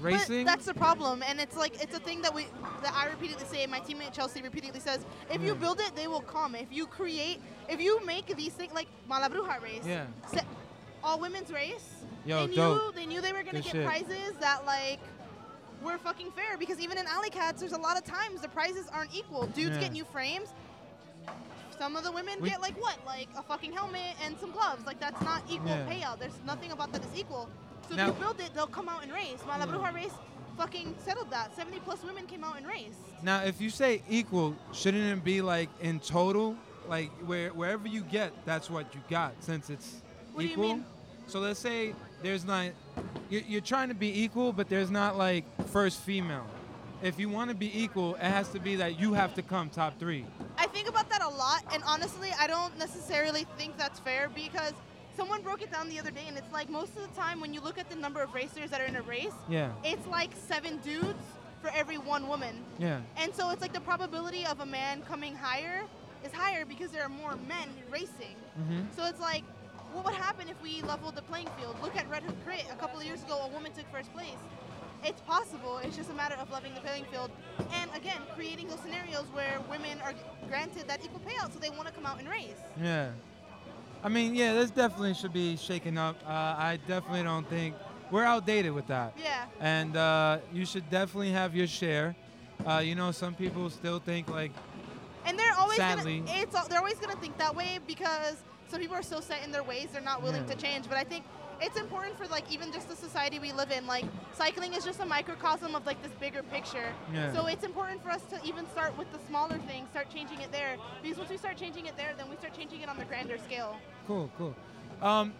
Racing. 0.00 0.44
But 0.44 0.50
that's 0.50 0.66
the 0.66 0.74
problem, 0.74 1.22
and 1.26 1.40
it's 1.40 1.56
like 1.56 1.82
it's 1.82 1.94
a 1.96 2.00
thing 2.00 2.22
that 2.22 2.34
we 2.34 2.46
that 2.82 2.92
I 2.94 3.06
repeatedly 3.08 3.44
say. 3.46 3.66
My 3.66 3.80
teammate 3.80 4.12
Chelsea 4.12 4.42
repeatedly 4.42 4.80
says, 4.80 5.04
if 5.30 5.42
you 5.42 5.54
build 5.54 5.80
it, 5.80 5.94
they 5.96 6.06
will 6.08 6.20
come. 6.22 6.54
If 6.54 6.68
you 6.72 6.86
create, 6.86 7.40
if 7.68 7.80
you 7.80 8.04
make 8.04 8.26
these 8.36 8.52
things 8.52 8.72
like 8.72 8.88
Malabruja 9.10 9.60
race, 9.62 9.82
Yeah. 9.86 10.06
se- 10.26 10.46
all 11.04 11.18
women's 11.20 11.50
race. 11.52 11.88
Yo, 12.26 12.40
they 12.42 12.46
knew 12.48 12.54
dope. 12.56 12.94
they 12.94 13.06
knew 13.06 13.20
they 13.20 13.32
were 13.32 13.42
gonna 13.42 13.58
Good 13.60 13.64
get 13.64 13.72
shit. 13.72 13.86
prizes 13.86 14.34
that 14.40 14.64
like 14.66 15.00
were 15.82 15.96
fucking 15.98 16.30
fair 16.32 16.58
because 16.58 16.78
even 16.80 16.98
in 16.98 17.06
Alley 17.06 17.30
Cats, 17.30 17.60
there's 17.60 17.72
a 17.72 17.78
lot 17.78 17.96
of 17.96 18.04
times 18.04 18.42
the 18.42 18.48
prizes 18.48 18.86
aren't 18.92 19.14
equal. 19.14 19.46
Dudes 19.46 19.76
Yeah. 19.76 19.80
get 19.84 19.92
new 19.92 20.04
frames. 20.04 20.50
Some 21.78 21.96
of 21.96 22.04
the 22.04 22.12
women 22.12 22.34
We- 22.42 22.50
get 22.50 22.60
like 22.60 22.74
what, 22.80 22.98
like 23.06 23.28
a 23.36 23.42
fucking 23.42 23.72
helmet 23.72 24.14
and 24.22 24.38
some 24.38 24.50
gloves. 24.50 24.84
Like 24.84 25.00
that's 25.00 25.20
not 25.22 25.42
equal 25.48 25.68
Yeah. 25.70 25.86
payout. 25.88 26.18
There's 26.18 26.38
nothing 26.44 26.72
about 26.72 26.92
that 26.92 27.02
is 27.04 27.14
equal. 27.18 27.48
So 27.90 27.96
Now- 27.96 28.08
if 28.08 28.14
you 28.14 28.20
build 28.20 28.40
it, 28.40 28.54
they'll 28.54 28.68
come 28.68 28.88
out 28.88 29.02
and 29.02 29.12
race. 29.12 29.40
Malabruja 29.46 29.88
hmm. 29.88 29.96
race 29.96 30.12
fucking 30.56 30.94
settled 31.04 31.30
that. 31.30 31.54
70 31.56 31.80
plus 31.80 32.04
women 32.04 32.26
came 32.26 32.44
out 32.44 32.56
and 32.56 32.66
raced. 32.66 32.98
Now, 33.22 33.42
if 33.42 33.60
you 33.60 33.68
say 33.68 34.02
equal, 34.08 34.54
shouldn't 34.72 35.18
it 35.18 35.24
be 35.24 35.42
like 35.42 35.68
in 35.80 35.98
total, 35.98 36.56
like 36.88 37.10
where 37.26 37.48
wherever 37.50 37.88
you 37.88 38.02
get, 38.02 38.32
that's 38.44 38.70
what 38.70 38.94
you 38.94 39.00
got, 39.08 39.32
since 39.40 39.70
it's 39.70 40.02
What 40.32 40.42
do 40.42 40.46
you 40.46 40.52
equal? 40.52 40.68
mean? 40.68 40.84
So 41.26 41.40
let's 41.40 41.58
say 41.58 41.94
there's 42.22 42.44
not, 42.44 42.70
you're, 43.28 43.42
you're 43.42 43.60
trying 43.60 43.88
to 43.88 43.94
be 43.94 44.22
equal, 44.22 44.52
but 44.52 44.68
there's 44.68 44.90
not 44.90 45.16
like 45.16 45.44
first 45.68 46.00
female. 46.00 46.46
If 47.02 47.18
you 47.18 47.28
want 47.28 47.50
to 47.50 47.56
be 47.56 47.82
equal, 47.82 48.14
it 48.16 48.22
has 48.22 48.50
to 48.50 48.60
be 48.60 48.76
that 48.76 49.00
you 49.00 49.14
have 49.14 49.34
to 49.34 49.42
come 49.42 49.70
top 49.70 49.98
three. 49.98 50.26
I 50.58 50.66
think 50.66 50.88
about 50.88 51.08
that 51.10 51.22
a 51.22 51.28
lot, 51.28 51.64
and 51.72 51.82
honestly, 51.86 52.28
I 52.38 52.46
don't 52.46 52.76
necessarily 52.78 53.46
think 53.56 53.78
that's 53.78 53.98
fair 54.00 54.30
because 54.34 54.74
someone 55.16 55.42
broke 55.42 55.62
it 55.62 55.70
down 55.72 55.88
the 55.88 55.98
other 55.98 56.10
day, 56.10 56.24
and 56.28 56.36
it's 56.36 56.52
like 56.52 56.68
most 56.70 56.96
of 56.96 57.02
the 57.08 57.20
time 57.20 57.40
when 57.40 57.52
you 57.54 57.60
look 57.60 57.78
at 57.78 57.88
the 57.90 57.96
number 57.96 58.22
of 58.22 58.32
racers 58.34 58.70
that 58.70 58.80
are 58.80 58.86
in 58.86 58.96
a 58.96 59.02
race, 59.02 59.32
Yeah, 59.48 59.72
it's 59.84 60.06
like 60.06 60.30
seven 60.48 60.78
dudes 60.78 61.22
for 61.62 61.70
every 61.74 61.98
one 61.98 62.26
woman. 62.28 62.64
yeah, 62.78 63.00
And 63.16 63.34
so 63.34 63.50
it's 63.50 63.60
like 63.60 63.72
the 63.72 63.80
probability 63.82 64.46
of 64.46 64.60
a 64.60 64.66
man 64.66 65.02
coming 65.02 65.34
higher 65.34 65.82
is 66.24 66.32
higher 66.32 66.64
because 66.64 66.90
there 66.90 67.02
are 67.02 67.08
more 67.10 67.36
men 67.48 67.68
racing. 67.90 68.36
hmm 68.56 68.80
So 68.96 69.04
it's 69.06 69.20
like, 69.20 69.42
what 69.92 70.04
would 70.04 70.14
happen 70.14 70.48
if 70.48 70.60
we 70.62 70.80
leveled 70.82 71.16
the 71.16 71.22
playing 71.22 71.48
field? 71.58 71.76
Look 71.82 71.96
at 71.96 72.08
Red 72.08 72.22
Hook 72.22 72.36
Crit. 72.44 72.64
A 72.72 72.76
couple 72.76 72.98
of 73.00 73.04
years 73.04 73.22
ago, 73.22 73.40
a 73.44 73.48
woman 73.48 73.72
took 73.72 73.90
first 73.92 74.12
place. 74.14 74.38
It's 75.02 75.20
possible. 75.22 75.78
It's 75.78 75.96
just 75.96 76.10
a 76.10 76.14
matter 76.14 76.36
of 76.36 76.50
leveling 76.50 76.74
the 76.74 76.80
playing 76.80 77.06
field. 77.10 77.30
And 77.72 77.90
again, 77.96 78.20
creating 78.36 78.68
those 78.68 78.80
scenarios 78.80 79.24
where 79.32 79.58
women 79.70 79.98
are 80.02 80.14
granted 80.48 80.86
that 80.88 81.02
equal 81.04 81.20
payout 81.20 81.52
so 81.52 81.58
they 81.58 81.70
want 81.70 81.88
to 81.88 81.92
come 81.94 82.06
out 82.06 82.18
and 82.20 82.28
race. 82.28 82.60
yeah. 82.80 83.10
I 84.02 84.08
mean, 84.08 84.34
yeah, 84.34 84.54
this 84.54 84.70
definitely 84.70 85.14
should 85.14 85.32
be 85.32 85.56
shaken 85.56 85.98
up. 85.98 86.16
Uh, 86.26 86.30
I 86.30 86.78
definitely 86.88 87.22
don't 87.22 87.48
think 87.48 87.74
we're 88.10 88.24
outdated 88.24 88.72
with 88.72 88.86
that. 88.88 89.12
Yeah. 89.18 89.44
and 89.60 89.96
uh, 89.96 90.38
you 90.52 90.64
should 90.64 90.88
definitely 90.90 91.30
have 91.32 91.54
your 91.54 91.66
share. 91.66 92.16
Uh, 92.66 92.78
you 92.78 92.94
know, 92.94 93.10
some 93.10 93.34
people 93.34 93.68
still 93.70 93.98
think 94.00 94.28
like, 94.28 94.52
And 95.26 95.38
they're 95.38 95.54
always 95.58 95.76
Sadly. 95.76 96.20
gonna 96.20 96.38
it's 96.40 96.68
they're 96.68 96.78
always 96.78 96.94
gonna 96.98 97.16
think 97.16 97.36
that 97.38 97.54
way 97.54 97.78
because 97.86 98.36
some 98.68 98.80
people 98.80 98.96
are 98.96 99.02
so 99.02 99.20
set 99.20 99.44
in 99.44 99.50
their 99.52 99.62
ways 99.62 99.88
they're 99.92 100.00
not 100.02 100.22
willing 100.22 100.44
Yeah. 100.48 100.54
to 100.54 100.60
change. 100.62 100.88
But 100.88 100.96
I 100.98 101.04
think 101.04 101.24
it's 101.60 101.78
important 101.78 102.16
for 102.16 102.26
like 102.26 102.50
even 102.50 102.72
just 102.72 102.88
the 102.88 102.96
society 102.96 103.38
we 103.38 103.52
live 103.52 103.70
in. 103.70 103.86
Like 103.86 104.04
cycling 104.32 104.74
is 104.74 104.84
just 104.84 105.00
a 105.00 105.06
microcosm 105.06 105.74
of 105.74 105.86
like 105.86 106.02
this 106.02 106.12
bigger 106.20 106.42
picture. 106.42 106.92
Yeah. 107.12 107.32
So 107.32 107.46
it's 107.46 107.64
important 107.64 108.02
for 108.02 108.10
us 108.10 108.22
to 108.30 108.40
even 108.44 108.68
start 108.70 108.96
with 108.96 109.10
the 109.12 109.18
smaller 109.28 109.58
things, 109.68 109.88
start 109.90 110.10
changing 110.12 110.40
it 110.40 110.52
there. 110.52 110.76
Because 111.02 111.18
once 111.18 111.30
we 111.30 111.36
start 111.36 111.56
changing 111.56 111.86
it 111.86 111.96
there, 111.96 112.12
then 112.16 112.28
we 112.28 112.36
start 112.36 112.54
changing 112.56 112.80
it 112.80 112.88
on 112.88 112.96
the 112.96 113.04
grander 113.04 113.38
scale. 113.38 113.76
cool, 114.06 114.30
cool. 114.38 114.54
Um, 115.02 115.32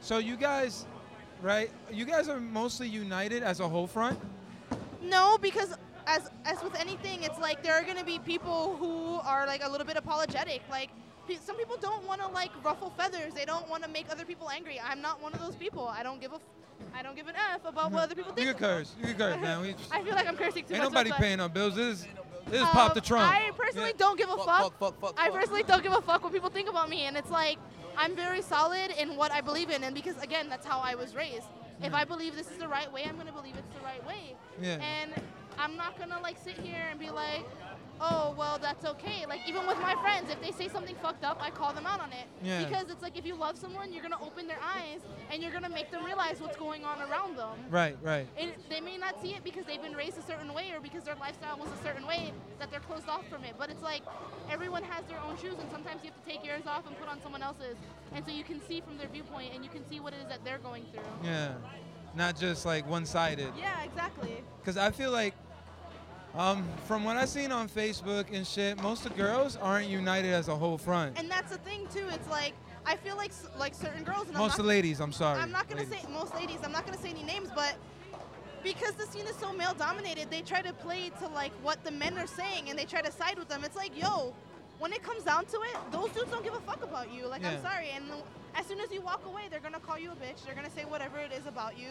so 0.00 0.18
you 0.18 0.36
guys, 0.36 0.86
right? 1.42 1.70
You 1.90 2.04
guys 2.04 2.28
are 2.28 2.40
mostly 2.40 2.88
united 2.88 3.42
as 3.42 3.60
a 3.60 3.68
whole 3.68 3.86
front. 3.86 4.18
No, 5.02 5.38
because 5.40 5.74
as 6.06 6.30
as 6.44 6.62
with 6.62 6.74
anything, 6.78 7.22
it's 7.22 7.38
like 7.38 7.62
there 7.62 7.74
are 7.74 7.82
gonna 7.82 8.04
be 8.04 8.18
people 8.20 8.76
who 8.78 9.20
are 9.28 9.46
like 9.46 9.62
a 9.64 9.68
little 9.68 9.86
bit 9.86 9.96
apologetic. 9.96 10.62
Like 10.70 10.90
some 11.36 11.56
people 11.56 11.76
don't 11.80 12.06
want 12.06 12.20
to 12.20 12.28
like 12.28 12.50
ruffle 12.64 12.90
feathers. 12.96 13.34
They 13.34 13.44
don't 13.44 13.68
want 13.68 13.82
to 13.84 13.88
make 13.90 14.06
other 14.10 14.24
people 14.24 14.48
angry. 14.50 14.80
I'm 14.82 15.00
not 15.00 15.22
one 15.22 15.32
of 15.34 15.40
those 15.40 15.54
people. 15.56 15.86
I 15.88 16.02
don't 16.02 16.20
give 16.20 16.32
a 16.32 16.36
f- 16.36 16.40
I 16.94 17.02
don't 17.02 17.16
give 17.16 17.26
an 17.28 17.34
f 17.54 17.60
about 17.66 17.90
what 17.92 18.04
other 18.04 18.14
people 18.14 18.32
think. 18.32 18.46
You 18.46 18.52
think. 18.52 18.58
can 18.58 18.68
curse. 18.78 18.94
You 19.00 19.06
can 19.08 19.16
curse, 19.16 19.40
man. 19.42 19.60
We, 19.62 19.74
I 19.90 20.02
feel 20.02 20.14
like 20.14 20.26
I'm 20.26 20.36
cursing 20.36 20.64
too 20.64 20.74
ain't 20.74 20.84
much. 20.84 20.92
nobody 20.92 21.12
paying 21.12 21.38
no 21.38 21.48
bills. 21.48 21.74
This 21.74 22.00
is 22.00 22.06
this 22.46 22.62
is 22.62 22.68
pop 22.68 22.94
the 22.94 23.00
Um, 23.00 23.04
trunk. 23.06 23.32
I 23.34 23.50
personally 23.56 23.88
Yeah. 23.90 23.96
don't 23.98 24.16
give 24.18 24.28
a 24.30 24.36
Fuck, 24.36 24.46
fuck. 24.46 24.58
fuck, 24.78 24.78
fuck, 24.78 25.00
fuck, 25.00 25.14
I 25.18 25.28
personally 25.30 25.62
don't 25.64 25.82
give 25.82 25.92
a 25.92 26.00
fuck 26.00 26.22
what 26.22 26.32
people 26.32 26.48
think 26.50 26.68
about 26.70 26.88
me, 26.88 27.02
and 27.02 27.16
it's 27.16 27.30
like 27.30 27.58
I'm 27.96 28.14
very 28.16 28.40
solid 28.42 28.90
in 28.98 29.16
what 29.16 29.32
I 29.32 29.40
believe 29.40 29.70
in, 29.70 29.82
and 29.84 29.94
because 29.94 30.16
again, 30.22 30.48
that's 30.48 30.64
how 30.66 30.78
I 30.80 30.94
was 30.94 31.14
raised. 31.14 31.46
If 31.82 31.92
I 31.94 32.04
believe 32.04 32.34
this 32.36 32.50
is 32.50 32.56
the 32.58 32.68
right 32.68 32.90
way, 32.92 33.04
I'm 33.08 33.16
gonna 33.16 33.32
believe 33.32 33.54
it's 33.56 33.74
the 33.76 33.84
right 33.84 34.04
way. 34.06 34.34
Yeah. 34.60 34.78
And 34.82 35.12
I'm 35.58 35.76
not 35.76 35.98
gonna 35.98 36.20
like 36.22 36.36
sit 36.42 36.54
here 36.58 36.82
and 36.90 36.98
be 36.98 37.10
like, 37.10 37.44
oh 38.00 38.34
well, 38.36 38.58
that's 38.60 38.84
okay. 38.84 39.26
Like 39.28 39.40
even 39.46 39.66
with 39.66 39.78
my 39.80 39.94
friends, 39.96 40.30
if 40.30 40.40
they 40.40 40.52
say 40.52 40.68
something 40.68 40.94
fucked 41.02 41.24
up, 41.24 41.38
I 41.40 41.50
call 41.50 41.72
them 41.72 41.86
out 41.86 42.00
on 42.00 42.10
it. 42.12 42.26
Yeah. 42.42 42.64
Because 42.64 42.90
it's 42.90 43.02
like 43.02 43.16
if 43.16 43.24
you 43.26 43.34
love 43.34 43.56
someone, 43.56 43.92
you're 43.92 44.02
gonna 44.02 44.22
open 44.22 44.46
their 44.46 44.60
eyes 44.62 45.00
and 45.30 45.42
you're 45.42 45.52
gonna 45.52 45.68
make 45.68 45.90
them 45.90 46.04
realize 46.04 46.40
what's 46.40 46.56
going 46.56 46.84
on 46.84 47.00
around 47.02 47.36
them. 47.36 47.56
Right, 47.70 47.96
right. 48.02 48.26
And 48.38 48.52
they 48.68 48.80
may 48.80 48.96
not 48.96 49.20
see 49.22 49.34
it 49.34 49.44
because 49.44 49.64
they've 49.66 49.82
been 49.82 49.94
raised 49.94 50.18
a 50.18 50.22
certain 50.22 50.52
way 50.54 50.70
or 50.74 50.80
because 50.80 51.04
their 51.04 51.16
lifestyle 51.16 51.58
was 51.58 51.68
a 51.78 51.82
certain 51.82 52.06
way 52.06 52.32
that 52.58 52.70
they're 52.70 52.80
closed 52.80 53.08
off 53.08 53.26
from 53.28 53.44
it. 53.44 53.54
But 53.58 53.70
it's 53.70 53.82
like 53.82 54.02
everyone 54.50 54.82
has 54.84 55.04
their 55.06 55.20
own 55.20 55.36
shoes, 55.36 55.56
and 55.60 55.70
sometimes 55.70 56.02
you 56.04 56.10
have 56.10 56.22
to 56.22 56.30
take 56.30 56.44
yours 56.44 56.66
off 56.66 56.86
and 56.86 56.98
put 56.98 57.08
on 57.08 57.20
someone 57.22 57.42
else's. 57.42 57.76
And 58.14 58.24
so 58.24 58.30
you 58.30 58.44
can 58.44 58.60
see 58.66 58.80
from 58.80 58.96
their 58.96 59.08
viewpoint 59.08 59.52
and 59.54 59.64
you 59.64 59.70
can 59.70 59.88
see 59.88 60.00
what 60.00 60.12
it 60.12 60.20
is 60.22 60.28
that 60.28 60.44
they're 60.44 60.58
going 60.58 60.84
through. 60.92 61.02
Yeah. 61.22 61.54
Not 62.14 62.38
just 62.38 62.64
like 62.64 62.88
one-sided. 62.88 63.52
Yeah, 63.58 63.82
exactly. 63.82 64.42
Because 64.60 64.76
I 64.76 64.90
feel 64.90 65.10
like, 65.10 65.34
um, 66.38 66.64
from 66.86 67.04
what 67.04 67.16
I've 67.16 67.28
seen 67.28 67.50
on 67.50 67.68
Facebook 67.68 68.26
and 68.32 68.46
shit, 68.46 68.80
most 68.80 69.04
of 69.04 69.12
the 69.12 69.18
girls 69.22 69.56
aren't 69.56 69.88
united 69.88 70.32
as 70.32 70.48
a 70.48 70.54
whole 70.54 70.78
front. 70.78 71.18
And 71.18 71.28
that's 71.30 71.50
the 71.50 71.58
thing 71.58 71.86
too. 71.92 72.06
It's 72.12 72.28
like 72.30 72.54
I 72.86 72.96
feel 72.96 73.16
like 73.16 73.32
like 73.58 73.74
certain 73.74 74.04
girls. 74.04 74.28
And 74.28 74.36
most 74.38 74.52
of 74.52 74.64
the 74.64 74.68
ladies, 74.68 75.00
I'm 75.00 75.12
sorry. 75.12 75.40
I'm 75.40 75.50
not 75.50 75.68
gonna 75.68 75.82
ladies. 75.82 76.00
say 76.00 76.12
most 76.12 76.34
ladies. 76.34 76.58
I'm 76.62 76.72
not 76.72 76.86
gonna 76.86 76.98
say 76.98 77.10
any 77.10 77.24
names, 77.24 77.50
but 77.54 77.74
because 78.62 78.94
the 78.94 79.06
scene 79.06 79.26
is 79.26 79.36
so 79.36 79.52
male 79.52 79.74
dominated, 79.74 80.30
they 80.30 80.40
try 80.40 80.62
to 80.62 80.72
play 80.72 81.10
to 81.20 81.28
like 81.28 81.52
what 81.62 81.82
the 81.84 81.90
men 81.90 82.16
are 82.16 82.26
saying, 82.26 82.70
and 82.70 82.78
they 82.78 82.84
try 82.84 83.02
to 83.02 83.10
side 83.10 83.38
with 83.38 83.48
them. 83.48 83.64
It's 83.64 83.76
like, 83.76 83.98
yo, 84.00 84.32
when 84.78 84.92
it 84.92 85.02
comes 85.02 85.24
down 85.24 85.44
to 85.46 85.56
it, 85.62 85.76
those 85.92 86.10
dudes 86.10 86.30
don't 86.30 86.44
give 86.44 86.54
a 86.54 86.60
fuck 86.60 86.82
about 86.82 87.12
you. 87.12 87.26
Like, 87.26 87.42
Yeah. 87.42 87.50
I'm 87.52 87.62
sorry, 87.62 87.90
and 87.94 88.04
as 88.54 88.66
soon 88.66 88.80
as 88.80 88.90
you 88.92 89.00
walk 89.00 89.24
away, 89.26 89.42
they're 89.50 89.60
gonna 89.60 89.80
call 89.80 89.98
you 89.98 90.10
a 90.12 90.14
bitch. 90.16 90.44
They're 90.44 90.54
gonna 90.54 90.70
say 90.70 90.84
whatever 90.84 91.18
it 91.18 91.32
is 91.32 91.46
about 91.46 91.78
you, 91.78 91.90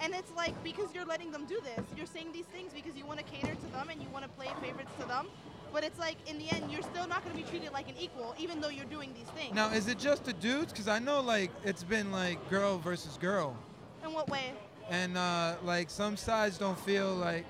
and 0.00 0.14
it's 0.14 0.32
like 0.36 0.54
because 0.64 0.94
you're 0.94 1.04
letting 1.04 1.30
them 1.32 1.44
do 1.46 1.60
this. 1.60 1.84
You're 1.96 2.06
saying 2.06 2.32
these 2.32 2.46
things 2.46 2.72
because 2.72 2.96
you 2.96 3.04
want 3.06 3.18
to 3.20 3.24
cater 3.24 3.54
to 3.54 3.66
them 3.72 3.88
and 3.90 4.00
you 4.02 4.08
want 4.12 4.24
to 4.24 4.30
play 4.30 4.48
favorites 4.60 4.90
to 5.00 5.06
them. 5.06 5.26
But 5.72 5.82
it's 5.82 5.98
like 5.98 6.16
in 6.28 6.38
the 6.38 6.48
end, 6.52 6.70
you're 6.70 6.82
still 6.82 7.06
not 7.08 7.24
gonna 7.24 7.34
be 7.34 7.42
treated 7.42 7.72
like 7.72 7.88
an 7.88 7.96
equal, 7.98 8.34
even 8.38 8.60
though 8.60 8.68
you're 8.68 8.84
doing 8.86 9.12
these 9.14 9.28
things. 9.30 9.54
Now, 9.54 9.70
is 9.70 9.88
it 9.88 9.98
just 9.98 10.24
the 10.24 10.32
dudes? 10.32 10.72
Because 10.72 10.86
I 10.88 10.98
know 11.00 11.20
like 11.20 11.50
it's 11.64 11.82
been 11.82 12.12
like 12.12 12.38
girl 12.48 12.78
versus 12.78 13.16
girl, 13.18 13.56
In 14.04 14.12
what 14.12 14.28
way? 14.28 14.52
and 14.90 15.16
uh, 15.16 15.54
like 15.64 15.90
some 15.90 16.16
sides 16.16 16.58
don't 16.58 16.78
feel 16.80 17.12
like, 17.14 17.44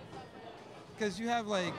because 0.97 1.19
you 1.21 1.29
have 1.29 1.47
like, 1.47 1.75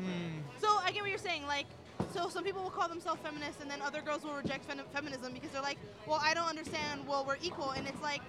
mm, 0.00 0.40
So 0.60 0.68
I 0.82 0.92
get 0.92 1.02
what 1.02 1.10
you're 1.10 1.18
saying. 1.18 1.46
Like, 1.46 1.66
so 2.12 2.28
some 2.28 2.44
people 2.44 2.62
will 2.62 2.70
call 2.70 2.88
themselves 2.88 3.20
feminists, 3.22 3.60
and 3.60 3.70
then 3.70 3.80
other 3.82 4.00
girls 4.00 4.22
will 4.24 4.34
reject 4.34 4.64
fem- 4.64 4.80
feminism 4.92 5.32
because 5.32 5.50
they're 5.50 5.62
like, 5.62 5.78
well, 6.06 6.20
I 6.22 6.34
don't 6.34 6.48
understand. 6.48 7.06
Well, 7.06 7.24
we're 7.26 7.36
equal, 7.42 7.70
and 7.70 7.86
it's 7.86 8.02
like, 8.02 8.20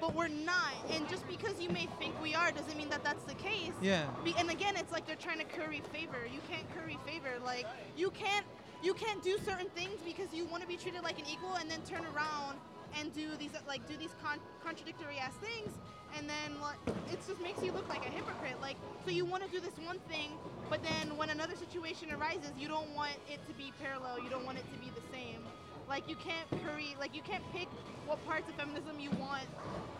but 0.00 0.14
we're 0.14 0.28
not. 0.28 0.72
And 0.90 1.08
just 1.08 1.26
because 1.28 1.60
you 1.60 1.68
may 1.70 1.88
think 1.98 2.20
we 2.20 2.34
are 2.34 2.50
doesn't 2.50 2.76
mean 2.76 2.88
that 2.90 3.04
that's 3.04 3.22
the 3.24 3.34
case. 3.34 3.72
yeah, 3.80 4.06
Be- 4.24 4.34
and 4.38 4.50
again, 4.50 4.74
it's 4.76 4.90
like 4.92 5.06
they're 5.06 5.16
trying 5.16 5.38
to 5.38 5.44
curry 5.44 5.82
favor. 5.92 6.18
You 6.32 6.40
can't 6.50 6.66
curry 6.74 6.98
favor. 7.06 7.30
Like 7.44 7.66
you 7.96 8.10
can't 8.10 8.44
you 8.82 8.94
can't 8.94 9.22
do 9.22 9.38
certain 9.46 9.68
things 9.76 10.00
because 10.04 10.34
you 10.34 10.44
want 10.46 10.62
to 10.62 10.68
be 10.68 10.76
treated 10.76 11.02
like 11.04 11.18
an 11.18 11.26
equal, 11.30 11.54
and 11.54 11.70
then 11.70 11.80
turn 11.82 12.02
around 12.14 12.58
and 12.98 13.12
do 13.14 13.36
these 13.36 13.52
like 13.66 13.86
do 13.86 13.96
these 13.96 14.14
con- 14.22 14.40
contradictory 14.64 15.18
ass 15.18 15.34
things, 15.34 15.72
and 16.16 16.28
then 16.28 16.60
like 16.60 16.78
it 17.10 17.18
just 17.26 17.40
makes 17.40 17.62
you 17.62 17.72
look 17.72 17.88
like 17.88 18.02
a 18.06 18.10
hypocrite. 18.10 18.60
Like 18.60 18.76
so 19.04 19.10
you 19.10 19.24
want 19.24 19.44
to 19.44 19.50
do 19.50 19.60
this 19.60 19.74
one 19.84 19.98
thing, 20.08 20.38
but 20.70 20.82
then 20.82 21.16
when 21.16 21.30
another 21.30 21.56
situation 21.56 22.10
arises, 22.10 22.52
you 22.56 22.68
don't 22.68 22.94
want 22.94 23.16
it 23.28 23.40
to 23.48 23.54
be 23.54 23.72
parallel. 23.82 24.18
You 24.18 24.30
don't 24.30 24.44
want 24.44 24.58
it 24.58 24.64
to 24.72 24.78
be 24.78 24.90
the 24.90 25.02
same. 25.10 25.40
Like 25.88 26.08
you 26.08 26.16
can't 26.16 26.48
curry. 26.62 26.96
Like 26.98 27.14
you 27.14 27.22
can't 27.22 27.44
pick 27.52 27.68
what 28.06 28.24
parts 28.24 28.48
of 28.48 28.54
feminism 28.54 29.00
you 29.00 29.10
want 29.10 29.46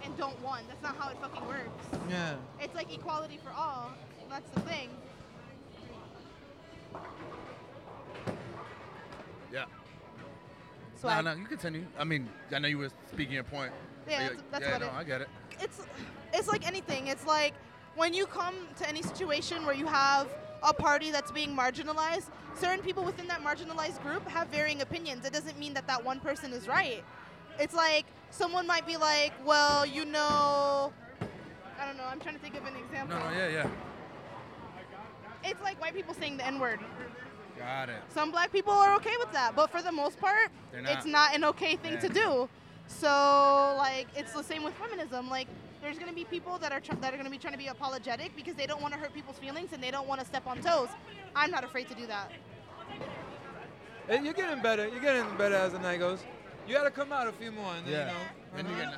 and 0.04 0.16
don't 0.16 0.40
want. 0.42 0.68
That's 0.68 0.82
not 0.82 0.96
how 0.96 1.10
it 1.10 1.16
fucking 1.20 1.46
works. 1.46 1.70
yeah. 2.08 2.34
It's 2.60 2.74
like 2.74 2.92
equality 2.92 3.38
for 3.42 3.50
all. 3.50 3.90
That's 4.30 4.48
the 4.50 4.58
thing. 4.70 4.88
Yeah. 9.52 9.64
So 11.02 11.08
no, 11.08 11.14
I, 11.14 11.20
no, 11.20 11.32
you 11.34 11.46
continue. 11.46 11.84
I 11.98 12.04
mean, 12.04 12.28
I 12.54 12.60
know 12.60 12.68
you 12.68 12.78
were 12.78 12.90
speaking 13.10 13.34
your 13.34 13.42
point. 13.42 13.72
Yeah, 14.08 14.20
that's- 14.20 14.42
that's 14.52 14.64
yeah, 14.64 14.72
what 14.72 14.80
no, 14.82 14.86
it- 14.86 14.92
I 14.92 15.04
get 15.04 15.20
it. 15.22 15.28
it's 15.60 15.80
it's 16.32 16.46
like 16.48 16.64
anything. 16.66 17.08
It's 17.08 17.26
like 17.26 17.54
when 17.96 18.14
you 18.14 18.24
come 18.26 18.54
to 18.76 18.88
any 18.88 19.02
situation 19.02 19.66
where 19.66 19.74
you 19.74 19.86
have 19.86 20.28
a 20.62 20.72
party 20.72 21.10
that's 21.10 21.32
being 21.32 21.56
marginalized, 21.56 22.30
certain 22.54 22.84
people 22.84 23.02
within 23.02 23.26
that 23.26 23.42
marginalized 23.42 24.00
group 24.02 24.26
have 24.28 24.46
varying 24.48 24.80
opinions. 24.80 25.26
It 25.26 25.32
doesn't 25.32 25.58
mean 25.58 25.74
that 25.74 25.88
that 25.88 26.04
one 26.04 26.20
person 26.20 26.52
is 26.52 26.68
right. 26.68 27.02
It's 27.58 27.74
like 27.74 28.06
someone 28.30 28.66
might 28.68 28.86
be 28.86 28.96
like, 28.96 29.32
well, 29.44 29.84
you 29.84 30.04
know, 30.04 30.92
I 31.80 31.84
don't 31.84 31.96
know. 31.96 32.04
I'm 32.04 32.20
trying 32.20 32.36
to 32.36 32.40
think 32.40 32.54
of 32.54 32.64
an 32.64 32.74
example. 32.76 33.18
No, 33.18 33.28
no, 33.28 33.36
yeah, 33.36 33.48
yeah. 33.48 33.68
It's 35.44 35.60
like 35.62 35.80
white 35.80 35.94
people 35.94 36.14
saying 36.14 36.36
the 36.36 36.46
N 36.46 36.60
word. 36.60 36.78
Got 37.64 37.88
it. 37.88 38.02
Some 38.12 38.30
black 38.30 38.52
people 38.52 38.72
are 38.72 38.94
okay 38.96 39.14
with 39.18 39.32
that, 39.32 39.54
but 39.54 39.70
for 39.70 39.82
the 39.82 39.92
most 39.92 40.18
part, 40.18 40.50
They're 40.72 40.80
it's 40.80 41.06
not. 41.06 41.30
not 41.30 41.34
an 41.34 41.44
okay 41.44 41.76
thing 41.76 41.98
to 41.98 42.08
do. 42.08 42.48
So 42.86 43.74
like, 43.78 44.08
it's 44.16 44.32
the 44.32 44.42
same 44.42 44.62
with 44.62 44.74
feminism. 44.74 45.30
Like, 45.30 45.48
there's 45.80 45.98
gonna 45.98 46.12
be 46.12 46.24
people 46.24 46.58
that 46.58 46.72
are 46.72 46.80
tr- 46.80 46.94
that 47.00 47.12
are 47.14 47.16
gonna 47.16 47.30
be 47.30 47.38
trying 47.38 47.54
to 47.54 47.58
be 47.58 47.68
apologetic 47.68 48.34
because 48.36 48.54
they 48.54 48.66
don't 48.66 48.82
want 48.82 48.94
to 48.94 49.00
hurt 49.00 49.14
people's 49.14 49.38
feelings 49.38 49.72
and 49.72 49.82
they 49.82 49.90
don't 49.90 50.06
want 50.08 50.20
to 50.20 50.26
step 50.26 50.46
on 50.46 50.60
toes. 50.60 50.88
I'm 51.34 51.50
not 51.50 51.64
afraid 51.64 51.88
to 51.88 51.94
do 51.94 52.06
that. 52.06 52.30
And 54.08 54.24
you're 54.24 54.34
getting 54.34 54.60
better. 54.62 54.88
You're 54.88 55.00
getting 55.00 55.24
better 55.36 55.54
as 55.54 55.72
the 55.72 55.78
night 55.78 55.98
goes. 56.00 56.20
You 56.66 56.74
gotta 56.74 56.90
come 56.90 57.12
out 57.12 57.26
a 57.26 57.32
few 57.32 57.50
more, 57.50 57.72
and 57.74 57.86
then, 57.86 57.92
Yeah. 57.92 58.06
you 58.06 58.12
know. 58.12 58.58
And 58.58 58.68
you 58.68 58.74
uh-huh. 58.74 58.90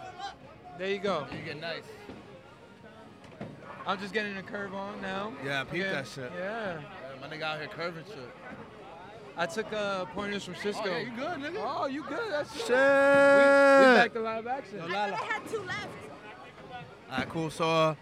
get, 0.68 0.78
There 0.78 0.88
you 0.88 0.98
go. 0.98 1.26
you 1.32 1.38
get 1.44 1.60
nice. 1.60 1.84
I'm 3.86 3.98
just 3.98 4.14
getting 4.14 4.36
a 4.36 4.42
curve 4.42 4.74
on 4.74 5.00
now. 5.02 5.32
Yeah, 5.44 5.64
peep 5.64 5.82
Yeah, 5.82 5.92
that 5.92 6.06
shit. 6.08 6.32
Yeah. 6.38 6.80
Yeah, 7.24 7.30
my 7.30 7.36
nigga 7.36 7.42
out 7.42 7.58
here 7.58 7.68
curving 7.68 8.04
shit. 8.06 8.30
I 9.36 9.46
took 9.46 9.72
uh, 9.72 10.04
pointers 10.06 10.44
from 10.44 10.54
Cisco. 10.56 10.82
Oh, 10.84 10.86
yeah, 10.86 10.98
you 10.98 11.10
good, 11.10 11.38
nigga? 11.38 11.56
Oh, 11.58 11.86
you 11.86 12.02
good? 12.04 12.30
That's 12.30 12.52
Shit. 12.54 12.68
We, 12.68 12.74
we 12.74 13.94
back 13.96 14.12
to 14.12 14.20
live 14.20 14.46
action. 14.46 14.78
Yo, 14.78 14.86
Lala. 14.86 15.16
had 15.16 15.48
two 15.48 15.60
left. 15.62 15.88
All 17.10 17.18
right, 17.18 17.28
cool. 17.28 17.50
So 17.50 17.68
uh, 17.68 17.94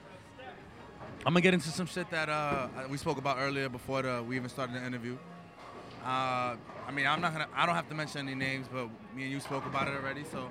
I'm 1.25 1.33
gonna 1.33 1.41
get 1.41 1.55
into 1.55 1.69
some 1.69 1.87
shit 1.87 2.11
that 2.11 2.29
uh, 2.29 2.69
we 2.91 2.99
spoke 2.99 3.19
about 3.19 3.39
earlier 3.39 3.69
before 3.69 4.03
the, 4.03 4.23
we 4.23 4.37
even 4.37 4.49
started 4.49 4.77
the 4.77 4.85
interview. 4.85 5.17
Uh, 6.05 6.57
I 6.87 6.91
mean, 6.93 7.07
I'm 7.07 7.21
not 7.21 7.33
gonna. 7.33 7.49
I 7.55 7.65
don't 7.65 7.75
have 7.75 7.89
to 7.89 7.95
mention 7.95 8.27
any 8.27 8.35
names, 8.35 8.67
but 8.71 8.89
me 9.15 9.23
and 9.23 9.33
you 9.33 9.41
spoke 9.41 9.65
about 9.67 9.89
it 9.89 9.95
already. 9.95 10.25
So, 10.31 10.51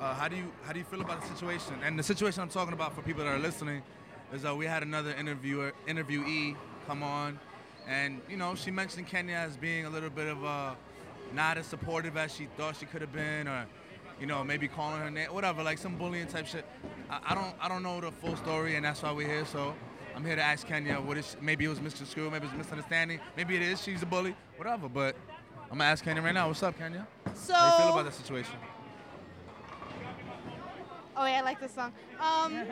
uh, 0.00 0.14
how 0.14 0.28
do 0.28 0.36
you 0.36 0.50
how 0.64 0.72
do 0.72 0.78
you 0.78 0.84
feel 0.84 1.00
about 1.00 1.22
the 1.22 1.28
situation? 1.28 1.74
And 1.84 1.98
the 1.98 2.02
situation 2.02 2.42
I'm 2.42 2.48
talking 2.48 2.74
about 2.74 2.94
for 2.94 3.02
people 3.02 3.24
that 3.24 3.32
are 3.32 3.38
listening 3.38 3.82
is 4.32 4.44
uh, 4.44 4.54
we 4.54 4.66
had 4.66 4.82
another 4.82 5.14
interviewer 5.14 5.72
interviewee 5.86 6.56
come 6.86 7.02
on, 7.02 7.38
and 7.90 8.20
you 8.30 8.36
know 8.36 8.54
she 8.54 8.70
mentioned 8.70 9.08
Kenya 9.08 9.34
as 9.34 9.56
being 9.56 9.84
a 9.84 9.90
little 9.90 10.10
bit 10.10 10.28
of 10.28 10.42
a, 10.44 10.76
not 11.34 11.58
as 11.58 11.66
supportive 11.66 12.16
as 12.16 12.32
she 12.32 12.46
thought 12.56 12.76
she 12.76 12.86
could 12.86 13.00
have 13.00 13.12
been, 13.12 13.48
or 13.48 13.66
you 14.20 14.26
know 14.26 14.44
maybe 14.44 14.68
calling 14.68 15.00
her 15.00 15.10
name, 15.10 15.28
whatever, 15.34 15.62
like 15.62 15.76
some 15.76 15.96
bullying 15.96 16.28
type 16.28 16.46
shit. 16.46 16.64
I, 17.10 17.20
I 17.30 17.34
don't 17.34 17.54
I 17.60 17.68
don't 17.68 17.82
know 17.82 18.00
the 18.00 18.12
full 18.12 18.36
story, 18.36 18.76
and 18.76 18.84
that's 18.84 19.02
why 19.02 19.12
we're 19.12 19.28
here. 19.28 19.44
So. 19.44 19.74
I'm 20.12 20.24
here 20.24 20.34
to 20.34 20.42
ask 20.42 20.66
Kenya 20.66 20.96
what 20.96 21.16
is 21.16 21.36
maybe 21.40 21.64
it 21.64 21.68
was 21.68 21.78
Mr. 21.78 22.04
Screw, 22.04 22.28
maybe 22.30 22.44
it 22.44 22.50
was 22.50 22.58
misunderstanding, 22.58 23.20
maybe 23.36 23.54
it 23.54 23.62
is 23.62 23.80
she's 23.80 24.02
a 24.02 24.06
bully, 24.06 24.34
whatever. 24.56 24.88
But 24.88 25.14
I'm 25.70 25.78
gonna 25.78 25.84
ask 25.84 26.04
Kenya 26.04 26.20
right 26.20 26.34
now. 26.34 26.48
What's 26.48 26.64
up, 26.64 26.76
Kenya? 26.76 27.06
So. 27.32 27.54
How 27.54 27.70
do 27.70 27.70
you 27.70 27.88
feel 27.88 27.98
about 28.00 28.10
that 28.10 28.14
situation? 28.14 28.56
Oh 31.16 31.24
yeah, 31.26 31.38
I 31.38 31.40
like 31.42 31.60
this 31.60 31.72
song. 31.72 31.92
Um, 32.18 32.66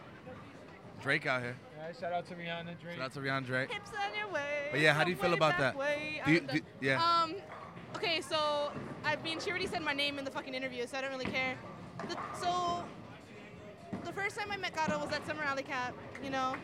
Drake 1.02 1.26
out 1.26 1.42
here. 1.42 1.56
All 1.80 1.86
right, 1.86 1.96
shout 1.98 2.12
out 2.12 2.26
to 2.26 2.34
Rihanna 2.34 2.78
Drake. 2.78 2.96
Shout 2.96 3.06
out 3.06 3.12
to 3.14 3.20
Rihanna 3.20 3.46
Drake. 3.46 3.72
hips 3.72 3.90
on 3.92 4.14
your 4.18 4.28
way. 4.28 4.68
But 4.70 4.80
yeah, 4.80 4.92
how 4.92 5.02
do 5.02 5.10
you 5.10 5.16
feel 5.16 5.32
about 5.32 5.56
that? 5.56 5.74
way. 5.74 6.20
Do 6.26 6.32
you- 6.32 6.40
do- 6.40 6.60
yeah. 6.82 7.02
Um, 7.02 7.36
okay, 7.96 8.20
so 8.20 8.70
I 9.02 9.16
mean, 9.16 9.40
she 9.40 9.48
already 9.48 9.66
said 9.66 9.82
my 9.82 9.94
name 9.94 10.18
in 10.18 10.26
the 10.26 10.30
fucking 10.30 10.52
interview, 10.52 10.86
so 10.86 10.98
I 10.98 11.00
don't 11.00 11.10
really 11.10 11.24
care. 11.24 11.56
The, 12.06 12.18
so 12.38 12.84
the 14.04 14.12
first 14.12 14.36
time 14.36 14.52
I 14.52 14.58
met 14.58 14.74
Gato 14.74 14.98
was 14.98 15.10
at 15.10 15.26
Summer 15.26 15.42
Alley 15.42 15.62
Cat. 15.62 15.94
You 16.22 16.28
know, 16.28 16.54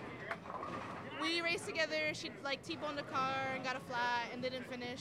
we 1.22 1.40
raced 1.40 1.64
together. 1.64 2.12
She 2.12 2.30
like 2.44 2.62
T-boned 2.62 2.98
a 2.98 3.02
car 3.02 3.34
and 3.54 3.64
got 3.64 3.76
a 3.76 3.80
flat 3.80 4.26
and 4.34 4.42
didn't 4.42 4.68
finish. 4.70 5.00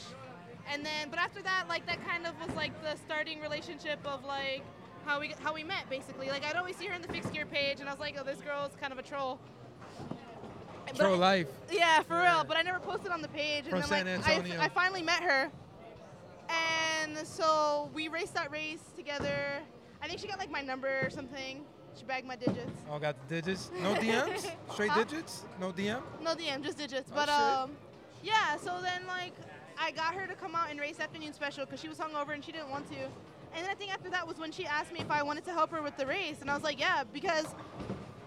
And 0.71 0.86
then, 0.86 1.10
but 1.10 1.19
after 1.19 1.41
that, 1.41 1.65
like 1.67 1.86
that 1.88 2.06
kind 2.08 2.25
of 2.25 2.39
was 2.39 2.56
like 2.56 2.71
the 2.82 2.95
starting 2.95 3.41
relationship 3.41 3.99
of 4.06 4.23
like 4.23 4.63
how 5.06 5.19
we 5.19 5.34
how 5.43 5.54
we 5.54 5.65
met 5.65 5.89
basically. 5.89 6.30
Like 6.30 6.45
I'd 6.45 6.56
always 6.56 6.78
see 6.78 6.86
her 6.88 6.93
in 6.95 7.01
the 7.01 7.10
fixed 7.10 7.34
gear 7.34 7.45
page, 7.45 7.82
and 7.82 7.89
I 7.89 7.91
was 7.91 7.99
like, 7.99 8.15
oh, 8.17 8.23
this 8.23 8.39
girl's 8.39 8.71
kind 8.80 8.93
of 8.93 8.97
a 8.99 9.04
troll. 9.04 9.41
But- 10.97 11.03
Troll 11.03 11.17
life. 11.17 11.47
yeah, 11.71 12.01
for 12.03 12.15
Yeah. 12.21 12.36
real. 12.38 12.43
But 12.43 12.58
I 12.58 12.62
never 12.62 12.79
posted 12.79 13.12
on 13.12 13.21
the 13.21 13.27
page. 13.29 13.65
From 13.65 13.81
and 13.81 14.08
then, 14.08 14.23
San 14.23 14.43
like, 14.49 14.60
I- 14.60 14.65
I, 14.65 14.69
finally 14.69 15.01
met 15.01 15.23
her. 15.23 15.51
And 16.49 17.17
so 17.27 17.89
we 17.93 18.08
raced 18.08 18.34
that 18.36 18.51
race 18.51 18.81
together. 18.95 19.60
I 20.01 20.08
think 20.08 20.19
she 20.19 20.27
got 20.27 20.39
like 20.39 20.51
my 20.51 20.62
number 20.62 20.99
or 21.03 21.10
something. 21.10 21.63
She 21.97 22.03
bagged 22.05 22.27
my 22.27 22.36
digits. 22.36 22.71
Oh, 22.91 22.99
got 22.99 23.15
the 23.27 23.41
digits. 23.41 23.71
No 23.81 23.93
DMs. 23.95 24.51
Straight 24.71 24.89
Huh? 24.91 25.03
digits. 25.03 25.43
No 25.60 25.71
DM. 25.71 26.01
No 26.21 26.36
DM, 26.36 26.62
just 26.63 26.77
digits. 26.77 27.10
Oh, 27.12 27.15
but 27.15 27.25
shit. 27.29 27.29
um, 27.36 27.71
yeah. 28.23 28.58
So 28.58 28.79
then 28.81 29.08
like 29.08 29.34
I 29.79 29.91
got 29.91 30.13
her 30.13 30.27
to 30.27 30.36
come 30.36 30.55
out 30.55 30.69
and 30.69 30.79
race 30.79 30.99
afternoon 30.99 31.34
special 31.34 31.65
because 31.65 31.79
she 31.79 31.88
was 31.88 31.97
hungover 31.97 32.34
and 32.34 32.43
she 32.43 32.51
didn't 32.51 32.69
want 32.69 32.88
to. 32.91 32.97
And 33.55 33.63
then 33.63 33.69
I 33.69 33.73
think 33.75 33.93
after 33.93 34.10
that 34.10 34.27
was 34.27 34.38
when 34.38 34.51
she 34.51 34.65
asked 34.65 34.91
me 34.91 34.99
if 34.99 35.10
I 35.10 35.23
wanted 35.23 35.45
to 35.45 35.51
help 35.53 35.71
her 35.71 35.81
with 35.81 35.95
the 35.95 36.05
race, 36.05 36.41
and 36.41 36.51
I 36.51 36.53
was 36.53 36.63
like, 36.63 36.79
yeah, 36.79 37.03
because. 37.12 37.45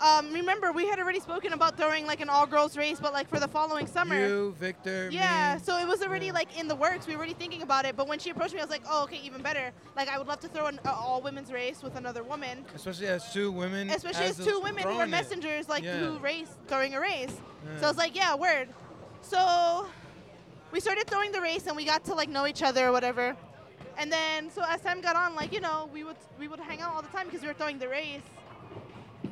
Um, 0.01 0.33
remember, 0.33 0.71
we 0.71 0.87
had 0.87 0.99
already 1.01 1.19
spoken 1.19 1.53
about 1.53 1.77
throwing 1.77 2.07
like 2.07 2.21
an 2.21 2.29
all-girls 2.29 2.77
race, 2.77 3.01
but 3.01 3.13
like 3.13 3.29
for 3.29 3.41
the 3.41 3.49
following 3.49 3.87
summer. 3.87 4.17
You, 4.19 4.55
Victor, 4.59 5.09
Yeah, 5.11 5.55
me. 5.57 5.63
so 5.65 5.77
it 5.79 5.87
was 5.89 6.03
already 6.03 6.27
Yeah. 6.27 6.33
like 6.35 6.57
in 6.59 6.69
the 6.69 6.77
works. 6.77 7.07
We 7.07 7.15
were 7.15 7.19
already 7.19 7.35
thinking 7.35 7.63
about 7.63 7.85
it. 7.85 7.97
But 7.97 8.07
when 8.07 8.19
she 8.21 8.31
approached 8.31 8.55
me, 8.55 8.61
I 8.61 8.65
was 8.65 8.71
like, 8.71 8.83
oh, 8.89 9.03
okay, 9.05 9.19
even 9.25 9.43
better. 9.43 9.73
Like, 9.97 10.09
I 10.09 10.19
would 10.19 10.29
love 10.29 10.39
to 10.41 10.49
throw 10.49 10.67
an 10.67 10.79
uh, 10.85 10.91
all 10.93 11.21
women's 11.21 11.53
race 11.53 11.83
with 11.83 11.97
another 11.97 12.23
woman, 12.23 12.65
Especially 12.75 13.09
as 13.09 13.33
two 13.33 13.51
women. 13.51 13.91
especially 13.91 14.27
as 14.27 14.37
the- 14.37 14.45
two 14.45 14.61
women 14.61 14.85
who 14.85 14.99
are 14.99 15.05
it. 15.05 15.09
messengers, 15.09 15.69
like 15.69 15.83
Yeah. 15.83 15.97
who 15.99 16.19
race 16.19 16.49
throwing 16.69 16.95
a 16.95 17.01
race. 17.01 17.35
Yeah. 17.67 17.81
So 17.81 17.87
I 17.87 17.89
was 17.89 17.97
like, 17.99 18.15
yeah, 18.15 18.35
word. 18.37 18.69
So 19.23 19.87
we 20.71 20.79
started 20.79 21.09
throwing 21.09 21.33
the 21.33 21.41
race, 21.41 21.67
and 21.67 21.77
we 21.77 21.85
got 21.85 22.05
to 22.05 22.15
like 22.15 22.29
know 22.29 22.47
each 22.47 22.63
other 22.63 22.87
or 22.87 22.93
whatever. 22.93 23.37
And 23.97 24.13
then, 24.13 24.49
so 24.53 24.63
as 24.69 24.81
time 24.81 25.01
got 25.01 25.17
on, 25.17 25.35
like 25.35 25.53
you 25.53 25.61
know, 25.61 25.91
we 25.93 26.05
would 26.05 26.17
we 26.39 26.47
would 26.47 26.61
hang 26.61 26.81
out 26.81 26.95
all 26.95 27.03
the 27.03 27.09
time 27.09 27.27
because 27.27 27.41
we 27.43 27.49
were 27.49 27.55
throwing 27.55 27.81
the 27.81 27.89
race. 27.89 28.23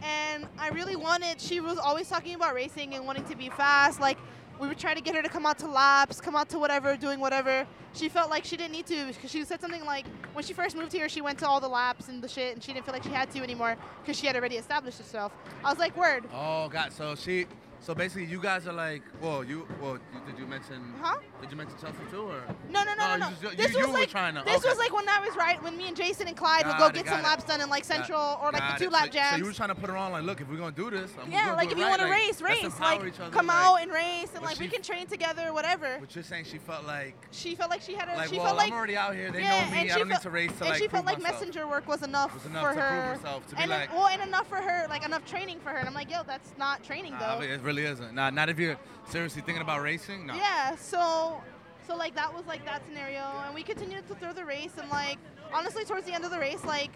And 0.02 0.46
I 0.58 0.68
really 0.68 0.96
wanted. 0.96 1.40
She 1.40 1.60
was 1.60 1.78
always 1.78 2.08
talking 2.08 2.34
about 2.34 2.54
racing 2.54 2.94
and 2.94 3.06
wanting 3.06 3.24
to 3.24 3.36
be 3.36 3.48
fast. 3.48 4.00
Like 4.00 4.18
we 4.60 4.68
would 4.68 4.78
try 4.78 4.94
to 4.94 5.00
get 5.00 5.14
her 5.14 5.22
to 5.22 5.28
come 5.28 5.46
out 5.46 5.58
to 5.58 5.68
laps, 5.68 6.20
come 6.20 6.36
out 6.36 6.48
to 6.50 6.58
whatever, 6.58 6.96
doing 6.96 7.20
whatever. 7.20 7.66
She 7.92 8.08
felt 8.08 8.30
like 8.30 8.44
she 8.44 8.56
didn't 8.56 8.72
need 8.72 8.86
to 8.86 9.06
because 9.06 9.30
she 9.30 9.44
said 9.44 9.60
something 9.60 9.84
like 9.84 10.06
when 10.34 10.44
she 10.44 10.52
first 10.52 10.76
moved 10.76 10.92
here, 10.92 11.08
she 11.08 11.20
went 11.20 11.38
to 11.38 11.48
all 11.48 11.60
the 11.60 11.68
laps 11.68 12.08
and 12.08 12.22
the 12.22 12.28
shit, 12.28 12.54
and 12.54 12.62
she 12.62 12.72
didn't 12.72 12.84
feel 12.84 12.94
like 12.94 13.04
she 13.04 13.10
had 13.10 13.30
to 13.32 13.42
anymore 13.42 13.76
because 14.02 14.18
she 14.18 14.26
had 14.26 14.36
already 14.36 14.56
established 14.56 14.98
herself. 14.98 15.32
I 15.64 15.70
was 15.70 15.78
like, 15.78 15.96
word, 15.96 16.24
Oh 16.32 16.68
God. 16.68 16.92
So 16.92 17.14
she. 17.14 17.46
So 17.86 17.94
basically, 17.94 18.24
you 18.24 18.40
guys 18.40 18.66
are 18.66 18.72
like. 18.72 19.02
Well, 19.22 19.44
you. 19.44 19.64
Well, 19.80 19.92
you, 20.12 20.20
did 20.28 20.40
you 20.40 20.46
mention? 20.48 20.92
huh? 21.00 21.18
Did 21.40 21.52
you 21.52 21.56
mention 21.56 21.78
Chelsea 21.80 21.98
too, 22.10 22.22
or? 22.22 22.42
No, 22.68 22.82
no, 22.82 22.94
no, 22.94 23.06
no, 23.06 23.12
you 23.14 23.18
no. 23.20 23.50
you- 23.50 23.56
this 23.56 23.76
was 23.76 23.86
were 23.86 23.92
like 23.92 24.08
trying 24.08 24.34
to- 24.34 24.42
this 24.44 24.56
okay. 24.56 24.68
was 24.68 24.76
like 24.76 24.92
when 24.92 25.08
I 25.08 25.20
was 25.20 25.36
right 25.36 25.62
when 25.62 25.76
me 25.76 25.86
and 25.86 25.96
Jason 25.96 26.26
and 26.26 26.36
Clyde 26.36 26.66
would 26.66 26.78
go 26.78 26.86
it, 26.86 26.94
get 26.94 27.06
some 27.06 27.20
it. 27.20 27.22
laps 27.22 27.44
done 27.44 27.60
in 27.60 27.68
like 27.70 27.86
Got- 27.86 27.94
Central 27.98 28.38
or 28.42 28.50
like 28.50 28.58
got 28.58 28.78
the 28.78 28.84
it. 28.84 28.88
two 28.88 28.92
lap 28.92 29.12
jams. 29.12 29.30
So 29.30 29.36
you 29.36 29.44
were 29.44 29.52
trying 29.52 29.68
to 29.68 29.76
put 29.76 29.88
her 29.88 29.96
on, 29.96 30.10
like, 30.10 30.24
look, 30.24 30.40
if 30.40 30.48
we're 30.50 30.56
gonna 30.56 30.72
do 30.74 30.90
this, 30.90 31.12
I'm 31.22 31.30
yeah, 31.30 31.52
like 31.52 31.66
if 31.66 31.74
it 31.74 31.78
you 31.78 31.84
right, 31.84 31.90
want 31.90 32.02
to 32.02 32.08
like, 32.08 32.16
race, 32.16 32.42
race, 32.42 32.80
like 32.80 33.00
other, 33.00 33.30
come 33.30 33.46
like- 33.46 33.56
out 33.56 33.76
and 33.76 33.92
race, 33.92 34.30
and 34.34 34.42
like 34.42 34.58
we 34.58 34.66
can 34.66 34.82
train 34.82 35.06
together, 35.06 35.52
whatever. 35.52 35.98
But 36.00 36.12
you're 36.16 36.24
saying 36.24 36.46
she 36.46 36.58
felt 36.58 36.84
like, 36.86 37.14
She 37.30 37.54
felt 37.54 37.70
like 37.70 37.82
she 37.82 37.94
had 37.94 38.08
a. 38.08 38.16
like, 38.16 38.30
she 38.30 38.36
well, 38.38 38.46
felt 38.46 38.56
like 38.56 38.72
I'm 38.72 38.78
already 38.78 38.96
out 38.96 39.14
here. 39.14 39.30
They 39.30 39.42
yeah, 39.42 39.64
know 39.64 39.70
me. 39.70 39.78
I 39.78 39.82
she 39.92 39.98
don't 40.00 40.08
need 40.08 40.20
to 40.22 40.30
race 40.30 40.50
to 40.58 40.64
and 40.64 40.70
like 40.70 40.82
she 40.82 40.88
felt 40.88 41.06
like 41.06 41.22
messenger 41.22 41.68
work 41.68 41.86
was 41.86 42.02
enough, 42.02 42.34
Was 42.34 42.46
enough 42.46 42.62
for 42.62 42.74
to 42.74 42.80
prove 42.80 42.90
her. 42.90 43.14
herself, 43.14 43.46
to 43.46 43.54
be 43.54 43.62
and 43.62 43.70
like- 43.70 43.92
well, 43.92 44.08
and 44.08 44.22
enough 44.22 44.48
for 44.48 44.56
her, 44.56 44.86
like 44.88 45.04
enough 45.04 45.24
training 45.24 45.60
for 45.60 45.68
her. 45.70 45.76
And 45.76 45.86
I'm 45.86 45.94
like, 45.94 46.10
yo, 46.10 46.22
that's 46.26 46.50
not 46.58 46.82
training 46.82 47.14
though. 47.20 47.40
I 47.76 47.80
mean, 47.80 47.86
it 47.86 47.90
really 47.90 47.92
isn't. 47.92 48.14
Nah, 48.14 48.30
not 48.30 48.48
if 48.48 48.58
you're 48.58 48.78
seriously 49.08 49.42
thinking 49.42 49.62
about 49.62 49.82
racing. 49.82 50.26
No. 50.26 50.34
Yeah, 50.34 50.76
so 50.76 51.40
so 51.86 51.96
like 51.96 52.14
that 52.16 52.32
was 52.34 52.44
like 52.46 52.64
that 52.64 52.82
scenario 52.86 53.22
and 53.44 53.54
we 53.54 53.62
continued 53.62 54.08
to 54.08 54.14
throw 54.16 54.32
the 54.32 54.44
race 54.44 54.72
and 54.80 54.90
like 54.90 55.18
honestly 55.52 55.84
towards 55.84 56.04
the 56.04 56.12
end 56.12 56.24
of 56.24 56.32
the 56.32 56.38
race 56.38 56.64
like 56.64 56.90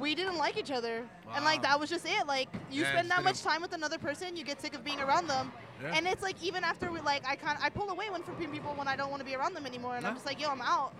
we 0.00 0.14
didn't 0.14 0.38
like 0.38 0.56
each 0.56 0.70
other. 0.70 1.04
And 1.34 1.44
like 1.44 1.62
that 1.62 1.78
was 1.78 1.90
just 1.90 2.06
it. 2.06 2.26
Like 2.26 2.48
you 2.70 2.82
Yeah, 2.82 2.92
spend 2.92 3.10
that 3.10 3.24
much 3.24 3.42
time 3.42 3.60
with 3.60 3.72
another 3.72 3.98
person, 3.98 4.36
you 4.36 4.44
get 4.44 4.62
sick 4.62 4.74
of 4.74 4.84
being 4.84 5.00
around 5.00 5.26
them. 5.26 5.52
Yeah. 5.82 5.92
And 5.94 6.06
it's 6.06 6.22
like 6.22 6.42
even 6.42 6.64
after 6.64 6.90
we 6.90 7.00
like 7.00 7.26
I 7.26 7.36
kind 7.36 7.58
I 7.60 7.68
pull 7.68 7.90
away 7.90 8.08
when 8.10 8.22
from 8.22 8.36
people 8.36 8.72
when 8.74 8.88
I 8.88 8.96
don't 8.96 9.10
want 9.10 9.20
to 9.20 9.26
be 9.26 9.34
around 9.34 9.54
them 9.54 9.66
anymore 9.66 9.96
and 9.96 10.06
I'm 10.06 10.14
just 10.14 10.26
like, 10.26 10.40
yo, 10.40 10.48
I'm 10.48 10.62
out. 10.62 10.94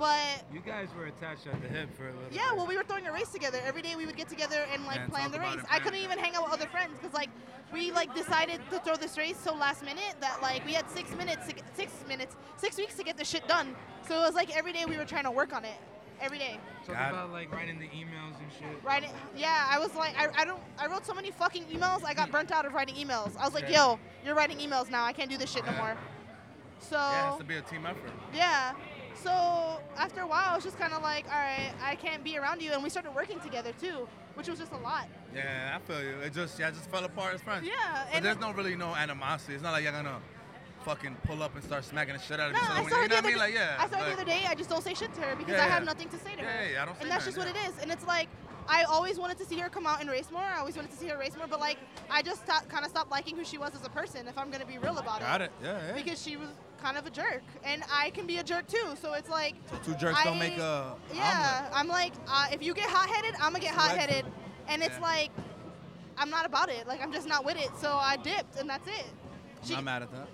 But 0.00 0.42
You 0.50 0.60
guys 0.64 0.88
were 0.96 1.04
attached 1.04 1.46
at 1.46 1.60
the 1.60 1.68
hip 1.68 1.94
for 1.94 2.04
a 2.08 2.12
little 2.12 2.22
yeah, 2.32 2.48
bit. 2.48 2.56
well, 2.56 2.66
we 2.66 2.74
were 2.74 2.82
throwing 2.84 3.06
a 3.06 3.12
race 3.12 3.28
together. 3.28 3.58
Every 3.66 3.82
day 3.82 3.96
we 3.96 4.06
would 4.06 4.16
get 4.16 4.30
together 4.30 4.64
and 4.72 4.86
like 4.86 4.98
And 5.00 5.12
plan 5.12 5.30
the 5.30 5.38
race. 5.38 5.60
I 5.70 5.78
couldn't 5.78 6.00
even 6.00 6.18
hang 6.18 6.34
out 6.34 6.44
with 6.44 6.54
other 6.54 6.66
friends 6.68 6.92
because 6.98 7.12
like 7.12 7.28
we 7.70 7.92
like 7.92 8.14
decided 8.14 8.62
to 8.70 8.78
throw 8.80 8.96
this 8.96 9.18
race 9.18 9.36
so 9.38 9.54
last 9.54 9.84
minute 9.84 10.14
that 10.22 10.40
like 10.40 10.64
we 10.64 10.72
had 10.72 10.88
six 10.88 11.14
minutes, 11.14 11.46
to 11.48 11.54
get, 11.54 11.64
six 11.76 11.92
minutes, 12.08 12.34
six 12.56 12.78
weeks 12.78 12.94
to 12.94 13.04
get 13.04 13.18
the 13.18 13.24
shit 13.26 13.46
done. 13.46 13.76
So 14.08 14.16
it 14.16 14.20
was 14.24 14.34
like 14.34 14.56
every 14.56 14.72
day 14.72 14.86
we 14.88 14.96
were 14.96 15.04
trying 15.04 15.24
to 15.24 15.30
work 15.30 15.52
on 15.54 15.66
it. 15.66 15.76
Every 16.18 16.38
day, 16.38 16.58
Talk 16.86 16.96
Got 16.96 17.08
it. 17.08 17.14
about 17.14 17.32
like 17.32 17.52
writing 17.52 17.78
the 17.78 17.88
emails 17.88 18.36
and 18.40 18.50
shit. 18.58 18.82
right? 18.84 19.04
Yeah, 19.36 19.66
I 19.70 19.78
was 19.78 19.94
like, 19.94 20.14
I, 20.18 20.28
I 20.42 20.44
don't, 20.46 20.60
I 20.78 20.86
wrote 20.86 21.04
so 21.06 21.14
many 21.14 21.30
fucking 21.30 21.64
emails. 21.64 22.04
I 22.04 22.12
got 22.14 22.30
burnt 22.30 22.52
out 22.52 22.64
of 22.66 22.72
writing 22.74 22.94
emails. 22.94 23.34
I 23.38 23.44
was 23.44 23.54
like, 23.54 23.64
Okay. 23.64 23.74
yo, 23.74 23.98
you're 24.24 24.34
writing 24.34 24.58
emails 24.58 24.90
now. 24.90 25.04
I 25.04 25.12
can't 25.14 25.30
do 25.30 25.38
this 25.38 25.50
shit 25.50 25.64
no 25.64 25.72
more. 25.72 25.96
So 26.78 26.96
Yeah, 26.96 27.24
it 27.26 27.28
has 27.30 27.38
to 27.38 27.44
be 27.44 27.56
a 27.56 27.62
team 27.62 27.84
effort. 27.86 28.10
yeah. 28.34 28.72
So 29.14 29.80
after 29.96 30.20
a 30.20 30.26
while, 30.26 30.56
it's 30.56 30.64
just 30.64 30.78
kind 30.78 30.92
of 30.92 31.02
like, 31.02 31.26
all 31.26 31.38
right, 31.38 31.72
I 31.82 31.94
can't 31.96 32.24
be 32.24 32.38
around 32.38 32.62
you, 32.62 32.72
and 32.72 32.82
we 32.82 32.88
started 32.90 33.14
working 33.14 33.40
together 33.40 33.72
too, 33.80 34.08
which 34.34 34.48
was 34.48 34.58
just 34.58 34.72
a 34.72 34.78
lot. 34.78 35.08
Yeah, 35.34 35.76
I 35.76 35.78
feel 35.86 36.02
you. 36.02 36.16
It 36.24 36.32
just, 36.32 36.58
yeah, 36.58 36.68
it 36.68 36.74
just 36.74 36.90
fell 36.90 37.04
apart 37.04 37.34
as 37.34 37.42
friends. 37.42 37.66
Yeah, 37.66 38.04
But 38.06 38.16
and 38.16 38.24
there's 38.24 38.38
no 38.40 38.52
really 38.52 38.76
no 38.76 38.94
animosity. 38.94 39.54
It's 39.54 39.62
not 39.62 39.72
like 39.72 39.82
you're 39.84 39.92
gonna 39.92 40.18
fucking 40.84 41.16
pull 41.24 41.42
up 41.42 41.54
and 41.54 41.62
start 41.62 41.84
smacking 41.84 42.14
the 42.14 42.20
shit 42.20 42.40
out 42.40 42.48
of 42.50 42.52
no, 42.54 42.58
each 42.58 42.64
other. 42.70 42.80
I 42.80 42.88
saw 42.88 42.96
her 42.96 43.02
you 43.02 43.08
know 43.08 43.14
what 43.16 43.24
I 43.24 43.26
mean? 43.28 43.34
day. 43.34 43.40
Like, 43.40 43.54
yeah. 43.54 43.76
I 43.78 43.88
saw 43.88 43.96
her 43.98 44.06
the 44.06 44.12
other 44.14 44.24
day. 44.24 44.42
I 44.48 44.54
just 44.54 44.70
don't 44.70 44.82
say 44.82 44.94
shit 44.94 45.12
to 45.14 45.20
her 45.20 45.36
because 45.36 45.52
Yeah, 45.54 45.64
I 45.64 45.68
have 45.68 45.82
yeah. 45.82 45.86
nothing 45.92 46.08
to 46.08 46.18
say 46.18 46.34
to 46.36 46.42
her. 46.42 46.72
yeah, 46.72 46.82
I 46.82 46.86
don't 46.86 46.94
say 46.96 47.02
and 47.02 47.10
that's 47.10 47.24
just 47.26 47.36
what 47.36 47.48
it 47.48 47.56
is. 47.68 47.74
And 47.82 47.90
it's 47.90 48.06
like 48.06 48.28
I 48.68 48.84
always 48.84 49.18
wanted 49.18 49.36
to 49.38 49.44
see 49.44 49.58
her 49.58 49.68
come 49.68 49.86
out 49.86 50.00
and 50.00 50.08
race 50.08 50.30
more. 50.30 50.42
I 50.42 50.58
always 50.58 50.76
wanted 50.76 50.92
to 50.92 50.96
see 50.96 51.08
her 51.08 51.18
race 51.18 51.36
more, 51.36 51.46
but 51.46 51.60
like 51.60 51.76
I 52.10 52.22
just 52.22 52.46
kind 52.46 52.84
of 52.84 52.90
stopped 52.90 53.10
liking 53.10 53.36
who 53.36 53.44
she 53.44 53.58
was 53.58 53.74
as 53.74 53.84
a 53.84 53.90
person. 53.90 54.26
If 54.26 54.38
I'm 54.38 54.50
gonna 54.50 54.64
be 54.64 54.78
real 54.78 54.96
about 54.98 55.20
it. 55.20 55.24
Got 55.24 55.42
it. 55.42 55.52
Yeah, 55.62 55.78
yeah. 55.88 55.92
because 55.92 56.22
she 56.22 56.36
was 56.36 56.48
kind 56.82 56.96
of 56.96 57.06
a 57.06 57.10
jerk, 57.10 57.42
and 57.64 57.82
I 57.92 58.10
can 58.10 58.26
be 58.26 58.38
a 58.38 58.42
jerk 58.44 58.66
too. 58.66 58.94
So 59.00 59.12
it's 59.14 59.28
like, 59.28 59.54
Two 59.84 59.94
jerks 59.94 60.22
don't 60.24 60.38
make 60.38 60.58
a 60.58 60.94
yeah, 61.14 61.68
I'm 61.72 61.88
like, 61.88 62.12
uh, 62.28 62.48
if 62.52 62.62
you 62.62 62.74
get 62.74 62.88
hot 62.88 63.08
headed, 63.08 63.34
I'm 63.40 63.52
gonna 63.52 63.60
get 63.60 63.74
hot 63.74 63.96
headed, 63.96 64.24
and 64.68 64.82
it's 64.82 64.94
Yeah. 64.96 65.00
like, 65.02 65.30
I'm 66.18 66.30
not 66.30 66.46
about 66.46 66.68
it. 66.70 66.86
Like 66.86 67.02
I'm 67.02 67.12
just 67.12 67.28
not 67.28 67.44
with 67.44 67.56
it. 67.56 67.70
So 67.80 67.92
I 67.96 68.16
dipped, 68.16 68.58
and 68.58 68.68
that's 68.68 68.86
it. 68.86 69.06
She- 69.64 69.74
I'm 69.74 69.84
not 69.84 70.00
mad 70.00 70.02
at 70.02 70.12
that. 70.12 70.28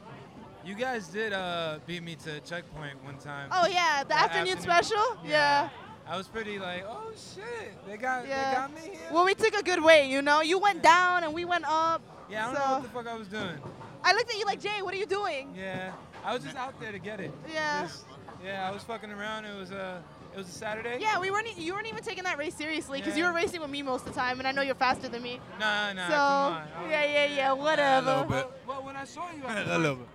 You 0.65 0.75
guys 0.75 1.07
did 1.09 1.33
uh, 1.33 1.79
beat 1.87 2.03
me 2.03 2.17
to 2.25 2.41
checkpoint 2.41 3.03
one 3.05 3.19
time. 3.19 3.49
oh 3.53 3.67
yeah, 3.69 4.03
the 4.03 4.09
That 4.11 4.25
afternoon, 4.25 4.57
afternoon- 4.59 4.63
special. 4.63 5.17
Yeah. 5.25 5.69
I 6.09 6.17
was 6.17 6.29
pretty 6.29 6.59
like, 6.61 6.85
oh 6.89 7.11
shit, 7.35 7.85
they 7.87 7.97
got 7.97 8.27
Yeah. 8.29 8.51
they 8.51 8.57
got 8.57 8.75
me 8.75 8.81
here. 8.97 9.09
Well, 9.13 9.25
we 9.25 9.35
took 9.35 9.55
a 9.55 9.63
good 9.63 9.83
way, 9.83 10.09
you 10.09 10.23
know. 10.23 10.41
You 10.41 10.59
went 10.59 10.81
down 10.83 11.25
and 11.25 11.35
we 11.35 11.45
went 11.45 11.65
up. 11.67 12.01
yeah, 12.31 12.49
I 12.49 12.53
don't 12.53 12.55
so 12.63 12.67
know 12.69 12.73
what 12.75 12.83
the 12.85 12.89
fuck 12.91 13.07
I 13.09 13.15
was 13.17 13.29
doing. 13.29 13.59
I 14.05 14.13
looked 14.13 14.31
at 14.31 14.39
you 14.39 14.45
like, 14.45 14.61
Jay, 14.61 14.83
what 14.83 14.95
are 14.95 14.97
you 14.99 15.07
doing? 15.07 15.53
Yeah, 15.57 15.91
I 16.27 16.35
was 16.35 16.43
just 16.43 16.57
out 16.57 16.79
there 16.81 16.93
to 16.93 16.99
get 16.99 17.21
it. 17.21 17.31
Yeah. 17.53 17.83
Just- 17.83 18.05
yeah, 18.45 18.69
I 18.69 18.73
was 18.73 18.83
fucking 18.83 19.11
around. 19.11 19.45
It 19.47 19.57
was 19.59 19.71
a 19.71 20.03
it 20.35 20.39
was 20.39 20.49
a 20.49 20.53
Saturday. 20.53 20.99
Yeah, 21.01 21.19
we 21.19 21.31
weren't. 21.31 21.47
e- 21.47 21.63
You 21.63 21.73
weren't 21.73 21.87
even 21.87 22.03
taking 22.03 22.25
that 22.25 22.37
race 22.37 22.55
seriously 22.55 23.01
because 23.01 23.17
you 23.17 23.25
were 23.25 23.33
racing 23.33 23.61
with 23.63 23.71
me 23.71 23.81
most 23.83 24.07
of 24.07 24.13
the 24.13 24.21
time, 24.21 24.39
and 24.39 24.47
I 24.47 24.53
know 24.53 24.61
you're 24.61 24.75
faster 24.75 25.09
than 25.09 25.23
me. 25.23 25.41
Nah, 25.59 25.93
nah, 25.95 26.03
so 26.09 26.13
come 26.13 26.19
on. 26.19 26.53
I 26.77 26.83
was- 26.83 26.91
yeah, 26.91 27.05
yeah, 27.05 27.25
yeah, 27.37 27.53
whatever. 27.53 28.07
little 28.07 28.25
bit. 28.25 28.31
Well, 28.31 28.53
well, 28.67 28.83
when 28.85 28.97
I 28.97 29.05
saw 29.05 29.31
you 29.31 29.43
at 29.47 29.67
the 29.67 29.77
a 29.77 29.79
little 29.79 29.97
bit. 29.97 30.09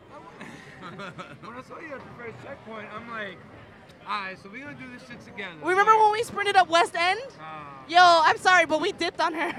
when 1.41 1.55
I 1.57 1.61
saw 1.63 1.79
you 1.79 1.93
at 1.95 1.99
the 1.99 2.13
first 2.23 2.35
checkpoint, 2.45 2.87
I'm 2.95 3.09
like, 3.09 3.37
all 4.07 4.21
right, 4.21 4.37
so 4.43 4.49
we're 4.51 4.63
gonna 4.63 4.75
do 4.75 4.85
this 4.93 5.07
shit 5.07 5.19
together. 5.25 5.55
We 5.63 5.69
remember 5.71 5.97
when 5.97 6.11
we 6.11 6.23
sprinted 6.23 6.55
up 6.57 6.69
West 6.69 6.95
End? 6.95 7.21
Ah, 7.39 7.81
Yo, 7.87 7.99
I'm 8.01 8.37
sorry, 8.37 8.65
but 8.65 8.81
we 8.81 8.91
dipped 8.91 9.19
on 9.21 9.33
her. 9.33 9.51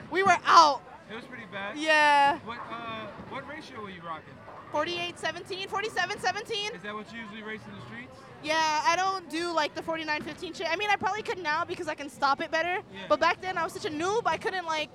we 0.10 0.22
were 0.24 0.38
out. 0.46 0.82
it 1.10 1.14
was 1.14 1.24
pretty 1.24 1.46
bad. 1.52 1.76
Yeah. 1.78 2.38
What 2.44 2.58
uh, 2.70 3.06
what 3.30 3.48
ratio 3.48 3.80
were 3.82 3.90
you 3.90 4.02
rocking? 4.04 4.34
48 4.72 5.18
17, 5.18 5.68
47 5.68 6.18
17. 6.18 6.72
Is 6.74 6.82
that 6.82 6.94
what 6.94 7.12
you 7.12 7.20
usually 7.20 7.42
race 7.42 7.60
in 7.68 7.78
the 7.78 7.86
streets? 7.86 8.16
Yeah, 8.42 8.56
I 8.86 8.96
don't 8.96 9.28
do 9.30 9.52
like 9.54 9.74
the 9.74 9.82
49 9.82 10.22
15 10.22 10.54
shit. 10.54 10.66
I 10.68 10.76
mean, 10.76 10.90
I 10.90 10.96
probably 10.96 11.22
could 11.22 11.38
now 11.38 11.64
because 11.64 11.86
I 11.88 11.94
can 11.94 12.08
stop 12.08 12.40
it 12.40 12.50
better. 12.50 12.76
Yeah. 12.92 13.00
But 13.08 13.20
back 13.20 13.40
then, 13.42 13.56
I 13.58 13.64
was 13.64 13.72
such 13.74 13.84
a 13.84 13.90
noob, 13.90 14.22
I 14.26 14.36
couldn't 14.38 14.64
like. 14.66 14.88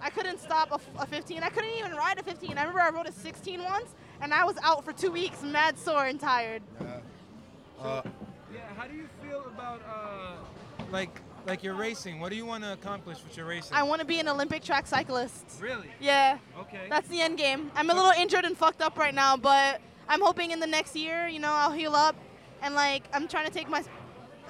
I 0.00 0.10
couldn't 0.10 0.38
stop 0.40 0.80
a 0.98 1.06
15. 1.06 1.42
I 1.42 1.48
couldn't 1.48 1.70
even 1.78 1.92
ride 1.92 2.18
a 2.18 2.22
15. 2.24 2.58
I 2.58 2.62
remember 2.62 2.80
I 2.80 2.90
rode 2.90 3.06
a 3.06 3.12
16 3.12 3.62
once, 3.62 3.94
and 4.20 4.34
I 4.34 4.44
was 4.44 4.56
out 4.62 4.84
for 4.84 4.92
two 4.92 5.12
weeks, 5.12 5.42
mad 5.42 5.78
sore 5.78 6.06
and 6.06 6.20
tired. 6.20 6.62
Uh, 7.80 8.02
Yeah. 8.52 8.60
How 8.76 8.86
do 8.86 8.94
you 8.94 9.08
feel 9.22 9.44
about 9.46 9.80
uh, 9.88 10.34
like 10.90 11.20
like 11.46 11.62
your 11.62 11.74
racing? 11.74 12.20
What 12.20 12.30
do 12.30 12.36
you 12.36 12.46
want 12.46 12.64
to 12.64 12.72
accomplish 12.72 13.18
with 13.24 13.36
your 13.36 13.46
racing? 13.46 13.74
I 13.74 13.82
want 13.82 14.00
to 14.00 14.06
be 14.06 14.18
an 14.20 14.28
Olympic 14.28 14.62
track 14.62 14.86
cyclist. 14.86 15.44
really. 15.60 15.90
Yeah, 16.00 16.38
Okay. 16.60 16.86
that's 16.88 17.08
the 17.08 17.20
end 17.20 17.38
game. 17.38 17.70
I'm 17.74 17.90
a 17.90 17.94
little 17.94 18.12
injured 18.12 18.44
and 18.44 18.56
fucked 18.56 18.80
up 18.82 18.96
right 18.98 19.14
now, 19.14 19.36
but 19.36 19.80
I'm 20.08 20.20
hoping 20.20 20.50
in 20.50 20.60
the 20.60 20.66
next 20.66 20.94
year, 20.96 21.26
you 21.26 21.38
know, 21.40 21.52
I'll 21.52 21.72
heal 21.72 21.94
up 21.94 22.16
and 22.62 22.74
like 22.74 23.04
I'm 23.12 23.26
trying 23.28 23.46
to 23.46 23.52
take 23.52 23.68
my 23.68 23.82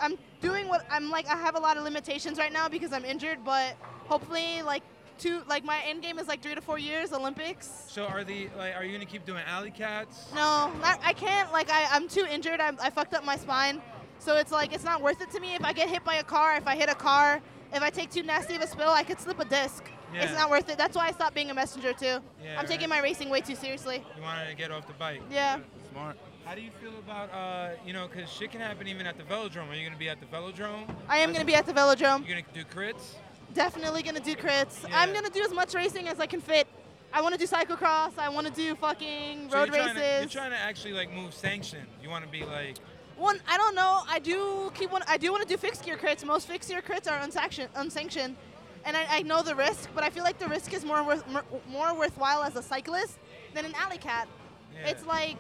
I'm 0.01 0.17
doing 0.41 0.69
what 0.69 0.85
I'm 0.91 1.11
like 1.11 1.27
I 1.29 1.37
have 1.37 1.55
a 1.57 1.61
lot 1.61 1.77
of 1.77 1.85
limitations 1.85 2.39
right 2.39 2.53
now 2.53 2.69
because 2.69 2.93
I'm 2.93 3.05
injured, 3.05 3.39
but 3.45 3.77
hopefully 4.07 4.63
like 4.63 4.83
two 5.19 5.43
like 5.49 5.65
my 5.65 5.81
end 5.87 6.03
game 6.03 6.19
is 6.19 6.27
like 6.27 6.43
3 6.43 6.55
to 6.57 6.61
4 6.61 6.79
years 6.79 7.13
Olympics. 7.13 7.71
so 7.89 8.07
are 8.07 8.25
the 8.25 8.49
like 8.59 8.75
are 8.77 8.85
you 8.85 8.93
gonna 8.93 9.05
keep 9.07 9.25
doing 9.25 9.43
alley 9.47 9.71
cats? 9.71 10.27
No, 10.35 10.73
not, 10.81 10.99
I 11.05 11.13
can't. 11.13 11.53
Like 11.53 11.71
I, 11.71 11.87
I'm 11.93 12.09
too 12.09 12.27
injured. 12.31 12.61
I, 12.61 12.73
I 12.83 12.91
fucked 12.91 13.15
up 13.15 13.25
my 13.25 13.37
spine, 13.37 13.81
so 14.23 14.37
it's 14.37 14.53
like 14.53 14.73
it's 14.73 14.85
not 14.85 15.03
worth 15.03 15.21
it 15.21 15.31
to 15.33 15.41
me. 15.41 15.55
If 15.55 15.65
I 15.65 15.73
get 15.73 15.89
hit 15.89 16.05
by 16.05 16.17
a 16.17 16.23
car, 16.23 16.57
if 16.57 16.67
I 16.67 16.77
hit 16.77 16.89
a 16.89 16.95
car, 16.95 17.41
if 17.73 17.83
I 17.83 17.91
take 17.91 18.11
too 18.11 18.23
nasty 18.23 18.55
of 18.55 18.63
a 18.63 18.67
spill, 18.67 18.91
I 18.91 19.03
could 19.03 19.21
slip 19.21 19.41
a 19.41 19.45
disc. 19.45 19.85
It's 20.15 20.35
not 20.35 20.51
worth 20.51 20.69
it. 20.69 20.77
That's 20.77 20.95
why 20.95 21.09
I 21.09 21.13
stopped 21.13 21.35
being 21.35 21.51
a 21.51 21.55
messenger 21.55 21.93
too. 21.95 22.19
Yeah, 22.45 22.59
I'm 22.59 22.67
taking 22.67 22.89
my 22.89 23.01
racing 23.01 23.31
way 23.31 23.41
too 23.41 23.55
seriously. 23.55 24.05
You 24.17 24.23
wanted 24.23 24.49
to 24.49 24.55
get 24.55 24.71
off 24.71 24.87
the 24.87 24.93
bike. 24.95 25.23
Yeah. 25.31 25.59
smart. 25.91 26.17
How 26.45 26.55
do 26.55 26.61
you 26.61 26.71
feel 26.83 26.93
about 26.99 27.33
uh, 27.33 27.71
you 27.87 27.93
know, 27.93 28.09
cause 28.09 28.31
shit 28.31 28.51
can 28.53 28.61
happen 28.61 28.87
even 28.89 29.07
at 29.07 29.17
the 29.17 29.23
velodrome. 29.25 29.71
Are 29.71 29.75
you 29.75 29.85
gonna 29.87 29.99
be 29.99 30.09
at 30.09 30.21
the 30.21 30.27
velodrome? 30.27 30.85
I 31.09 31.19
am 31.19 31.33
gonna 31.33 31.45
be 31.45 31.55
at 31.55 31.67
the 31.67 31.73
velodrome. 31.73 32.27
You're 32.29 32.41
gonna 32.41 32.53
do 32.53 32.65
crits? 32.65 33.15
Definitely 33.55 34.03
gonna 34.03 34.21
do 34.21 34.35
crits. 34.35 34.83
Yeah. 34.89 35.01
I'm 35.01 35.13
gonna 35.15 35.31
do 35.31 35.43
as 35.43 35.53
much 35.53 35.75
racing 35.75 36.09
as 36.09 36.21
I 36.21 36.27
can 36.27 36.41
fit. 36.41 36.67
I 37.15 37.21
want 37.21 37.35
to 37.35 37.39
do 37.39 37.47
cyclocross. 37.47 38.17
I 38.19 38.29
want 38.31 38.47
to 38.47 38.53
do 38.53 38.75
fucking 38.75 39.51
So 39.51 39.57
road 39.59 39.67
you're 39.69 39.77
trying, 39.77 39.97
races. 39.97 40.03
to, 40.03 40.21
you're 40.21 40.29
trying 40.29 40.51
to 40.51 40.57
actually 40.57 40.95
like 40.95 41.13
move 41.13 41.35
sanctioned. 41.35 41.87
You 42.03 42.09
want 42.09 42.25
to 42.25 42.31
be 42.31 42.43
like, 42.45 42.77
One, 43.17 43.41
I 43.49 43.57
don't 43.57 43.75
know. 43.75 44.03
I 44.09 44.19
do 44.19 44.73
keep 44.75 44.91
one. 44.91 45.03
I 45.07 45.17
do 45.17 45.31
want 45.31 45.43
to 45.43 45.49
do 45.49 45.57
fixed 45.57 45.85
gear 45.85 45.97
crits. 45.97 46.25
Most 46.25 46.47
fixed 46.49 46.69
gear 46.69 46.83
crits 46.83 47.11
are 47.11 47.19
unsanctioned, 47.21 47.69
unsanctioned, 47.75 48.37
and 48.85 48.97
I, 48.97 49.07
I 49.19 49.23
know 49.23 49.43
the 49.43 49.55
risk, 49.55 49.89
but 49.95 50.03
I 50.03 50.11
feel 50.11 50.25
like 50.25 50.39
the 50.39 50.49
risk 50.49 50.73
is 50.73 50.85
more 50.85 51.03
worth, 51.05 51.25
more, 51.69 51.95
worthwhile 51.95 52.43
as 52.43 52.57
a 52.57 52.63
cyclist 52.63 53.19
than 53.55 53.65
an 53.65 53.75
alley 53.77 53.99
cat. 53.99 54.27
yeah. 54.75 54.89
It's 54.91 55.05
like 55.07 55.37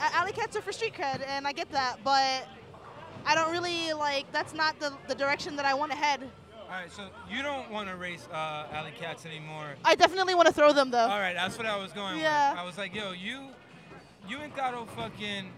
alley 0.00 0.32
cats 0.32 0.56
are 0.56 0.60
for 0.62 0.72
street 0.72 0.94
cred, 0.94 1.26
and 1.26 1.46
I 1.46 1.52
get 1.52 1.70
that, 1.72 1.98
but 2.04 2.46
I 3.26 3.34
don't 3.34 3.50
really 3.50 3.92
like. 3.94 4.30
That's 4.32 4.54
not 4.54 4.78
the 4.78 4.92
the 5.08 5.14
direction 5.14 5.56
that 5.56 5.64
I 5.64 5.74
want 5.74 5.90
to 5.92 5.96
head. 5.96 6.20
all 6.68 6.70
right. 6.80 6.92
So 6.92 7.08
you 7.30 7.42
don't 7.42 7.70
want 7.70 7.88
to 7.88 7.96
race 7.96 8.28
uh, 8.32 8.66
alley 8.72 8.92
cats 9.00 9.24
anymore. 9.26 9.74
I 9.84 9.94
definitely 9.96 10.34
want 10.34 10.46
to 10.48 10.54
throw 10.54 10.72
them 10.72 10.90
though. 10.90 10.98
All 11.08 11.18
right, 11.20 11.34
that's 11.34 11.56
what 11.56 11.66
I 11.66 11.76
was 11.76 11.90
going 11.92 12.18
Yeah. 12.20 12.50
with. 12.52 12.60
I 12.60 12.64
was 12.64 12.76
like, 12.78 12.94
yo, 12.94 13.12
you, 13.12 13.48
you 14.28 14.38
and 14.40 14.54
Gato 14.54 14.84
fucking 14.94 15.50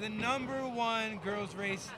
the 0.00 0.08
number 0.08 0.58
one 0.68 1.18
girls 1.18 1.54
race 1.54 1.88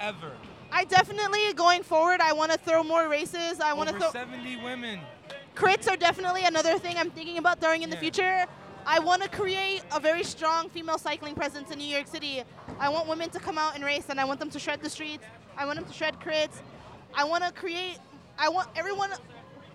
ever. 0.00 0.32
I 0.70 0.84
definitely 0.84 1.52
going 1.54 1.82
forward. 1.82 2.20
I 2.20 2.32
want 2.32 2.52
to 2.52 2.58
throw 2.58 2.82
more 2.82 3.08
races. 3.08 3.60
I 3.60 3.72
want 3.72 3.88
to 3.88 3.98
throw. 3.98 4.10
70 4.10 4.56
women. 4.62 5.00
crits 5.54 5.90
are 5.90 5.96
definitely 5.96 6.44
another 6.44 6.78
thing 6.78 6.96
I'm 6.98 7.10
thinking 7.10 7.38
about 7.38 7.60
throwing 7.60 7.82
in 7.82 7.90
the 7.90 7.96
future. 7.96 8.46
I 8.88 9.00
want 9.00 9.22
to 9.22 9.28
create 9.28 9.82
a 9.92 9.98
very 9.98 10.22
strong 10.22 10.68
female 10.68 10.98
cycling 10.98 11.34
presence 11.34 11.70
in 11.72 11.78
New 11.78 11.86
York 11.86 12.06
City. 12.06 12.44
I 12.78 12.88
want 12.88 13.08
women 13.08 13.30
to 13.30 13.40
come 13.40 13.58
out 13.58 13.74
and 13.74 13.84
race, 13.84 14.06
and 14.10 14.20
I 14.20 14.24
want 14.24 14.38
them 14.38 14.50
to 14.50 14.58
shred 14.60 14.80
the 14.80 14.90
streets. 14.90 15.24
I 15.56 15.66
want 15.66 15.78
them 15.78 15.88
to 15.88 15.92
shred 15.92 16.20
crits. 16.20 16.60
I 17.14 17.24
want 17.24 17.42
to 17.42 17.52
create. 17.52 17.98
I 18.38 18.48
want 18.48 18.68
everyone. 18.76 19.10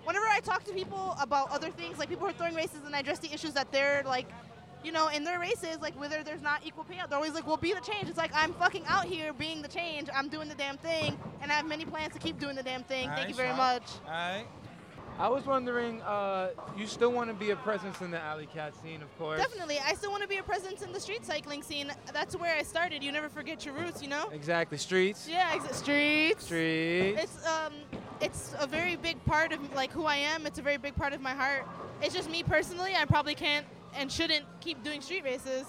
Whenever 0.06 0.26
I 0.28 0.40
talk 0.40 0.64
to 0.64 0.74
people 0.74 1.16
about 1.20 1.52
other 1.52 1.70
things, 1.70 2.00
like 2.00 2.10
people 2.10 2.26
who 2.26 2.32
are 2.32 2.38
throwing 2.38 2.56
races, 2.56 2.80
and 2.86 2.96
I 2.96 3.00
address 3.00 3.20
the 3.20 3.34
issues 3.34 3.54
that 3.54 3.72
they're 3.72 4.02
like, 4.06 4.28
you 4.84 4.92
know, 4.92 5.08
in 5.10 5.24
their 5.24 5.40
races, 5.40 5.78
like 5.82 6.00
whether 6.00 6.24
there's 6.24 6.42
not 6.42 6.62
equal 6.66 6.84
payout, 6.84 7.10
they're 7.10 7.18
always 7.18 7.34
like, 7.34 7.46
"Well, 7.48 7.58
be 7.58 7.74
the 7.74 7.82
change." 7.82 8.10
It's 8.10 8.18
like 8.18 8.32
I'm 8.34 8.54
fucking 8.54 8.86
out 8.88 9.06
here 9.06 9.34
being 9.34 9.62
the 9.62 9.68
change. 9.68 10.10
I'm 10.14 10.30
doing 10.30 10.50
the 10.50 10.56
damn 10.56 10.78
thing, 10.78 11.18
and 11.42 11.52
I 11.52 11.56
have 11.56 11.66
many 11.66 11.86
plans 11.86 12.14
to 12.14 12.20
keep 12.20 12.40
doing 12.40 12.56
the 12.56 12.64
damn 12.64 12.84
thing. 12.84 13.10
Thank 13.10 13.30
you 13.30 13.36
very 13.36 13.56
much. 13.56 13.84
All 14.06 14.12
right. 14.12 14.46
I 15.20 15.28
was 15.28 15.46
wondering, 15.46 16.02
uh, 16.02 16.50
you 16.76 16.88
still 16.88 17.12
want 17.12 17.30
to 17.30 17.36
be 17.36 17.52
a 17.52 17.56
presence 17.56 18.02
in 18.02 18.10
the 18.10 18.20
alley 18.20 18.48
cat 18.48 18.74
scene, 18.82 19.04
of 19.04 19.18
course. 19.20 19.40
Definitely. 19.40 19.78
I 19.86 19.94
still 19.94 20.10
want 20.10 20.24
to 20.24 20.28
be 20.28 20.38
a 20.38 20.44
presence 20.44 20.82
in 20.82 20.94
the 20.94 21.00
street 21.00 21.26
cycling 21.26 21.62
scene. 21.62 21.92
That's 22.12 22.36
where 22.36 22.58
I 22.58 22.64
started. 22.64 23.04
You 23.04 23.12
never 23.12 23.30
forget 23.30 23.64
your 23.64 23.76
roots, 23.76 24.02
you 24.02 24.08
know? 24.08 24.30
Exactly. 24.32 24.80
Streets. 24.80 25.28
Yeah, 25.30 25.52
ex- 25.54 25.78
streets. 25.78 26.46
Streets. 26.46 27.22
It's 27.22 27.46
um 27.46 27.74
it's 28.20 28.56
a 28.60 28.66
very 28.66 28.96
big 28.96 29.24
part 29.26 29.52
of 29.52 29.60
like 29.76 29.92
who 29.92 30.06
I 30.06 30.16
am. 30.16 30.48
It's 30.48 30.58
a 30.58 30.62
very 30.64 30.78
big 30.78 30.96
part 30.96 31.14
of 31.14 31.22
my 31.22 31.34
heart. 31.34 31.68
It's 32.02 32.16
just 32.16 32.30
me 32.30 32.42
personally, 32.42 32.96
I 32.96 33.06
probably 33.06 33.36
can't 33.36 33.66
and 33.96 34.12
shouldn't 34.12 34.46
keep 34.60 34.84
doing 34.84 35.02
street 35.02 35.24
races. 35.24 35.66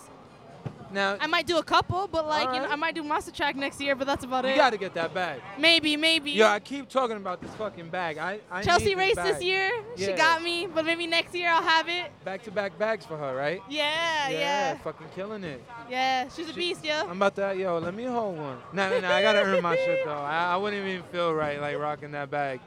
now, 0.93 1.17
I 1.21 1.27
might 1.27 1.47
do 1.47 1.59
a 1.59 1.63
couple, 1.63 2.07
but 2.07 2.27
like 2.27 2.55
you 2.55 2.61
know, 2.61 2.69
I 2.69 2.77
might 2.77 2.95
do 2.95 3.03
Monster 3.03 3.33
Track 3.33 3.57
next 3.57 3.81
year, 3.81 3.95
but 3.95 4.07
that's 4.07 4.25
about 4.25 4.45
you 4.45 4.51
it. 4.51 4.53
You 4.53 4.59
got 4.59 4.71
to 4.71 4.77
get 4.79 4.95
that 4.95 5.15
bag. 5.15 5.41
Maybe, 5.59 5.97
maybe. 5.97 6.33
Yo, 6.33 6.47
I 6.47 6.61
keep 6.61 6.89
talking 6.89 7.17
about 7.17 7.41
this 7.41 7.51
fucking 7.55 7.89
bag. 7.89 8.19
I, 8.19 8.41
I 8.51 8.63
Chelsea 8.63 8.95
raced 8.95 9.17
this 9.17 9.37
this 9.37 9.45
year. 9.45 9.71
She 9.97 10.13
got 10.13 10.43
me, 10.43 10.67
but 10.67 10.85
maybe 10.85 11.07
next 11.07 11.35
year 11.35 11.49
I'll 11.49 11.63
have 11.63 11.89
it. 11.89 12.11
Back-to-back 12.25 12.79
bags 12.79 13.07
for 13.07 13.17
her, 13.17 13.35
right? 13.35 13.63
Yeah, 13.69 14.29
yeah. 14.29 14.39
yeah. 14.39 14.79
fucking 14.79 15.09
killing 15.15 15.45
it. 15.45 15.63
Yeah, 15.91 16.29
she's 16.29 16.51
a 16.51 16.55
beast, 16.55 16.85
yo. 16.85 17.01
I'm 17.01 17.17
about 17.23 17.37
to, 17.37 17.55
yo, 17.57 17.79
let 17.79 17.95
me 17.95 18.05
hold 18.05 18.39
one. 18.39 18.59
No, 18.73 18.91
no, 18.91 19.01
no, 19.01 19.09
I 19.13 19.23
gotta 19.23 19.43
earn 19.43 19.63
my 19.63 19.77
shit 19.77 20.05
though. 20.05 20.13
I, 20.13 20.53
I 20.53 20.57
wouldn't 20.57 20.87
even 20.87 21.03
feel 21.11 21.33
right 21.35 21.61
like 21.61 21.79
rocking 21.79 22.13
that 22.13 22.31
bag. 22.31 22.61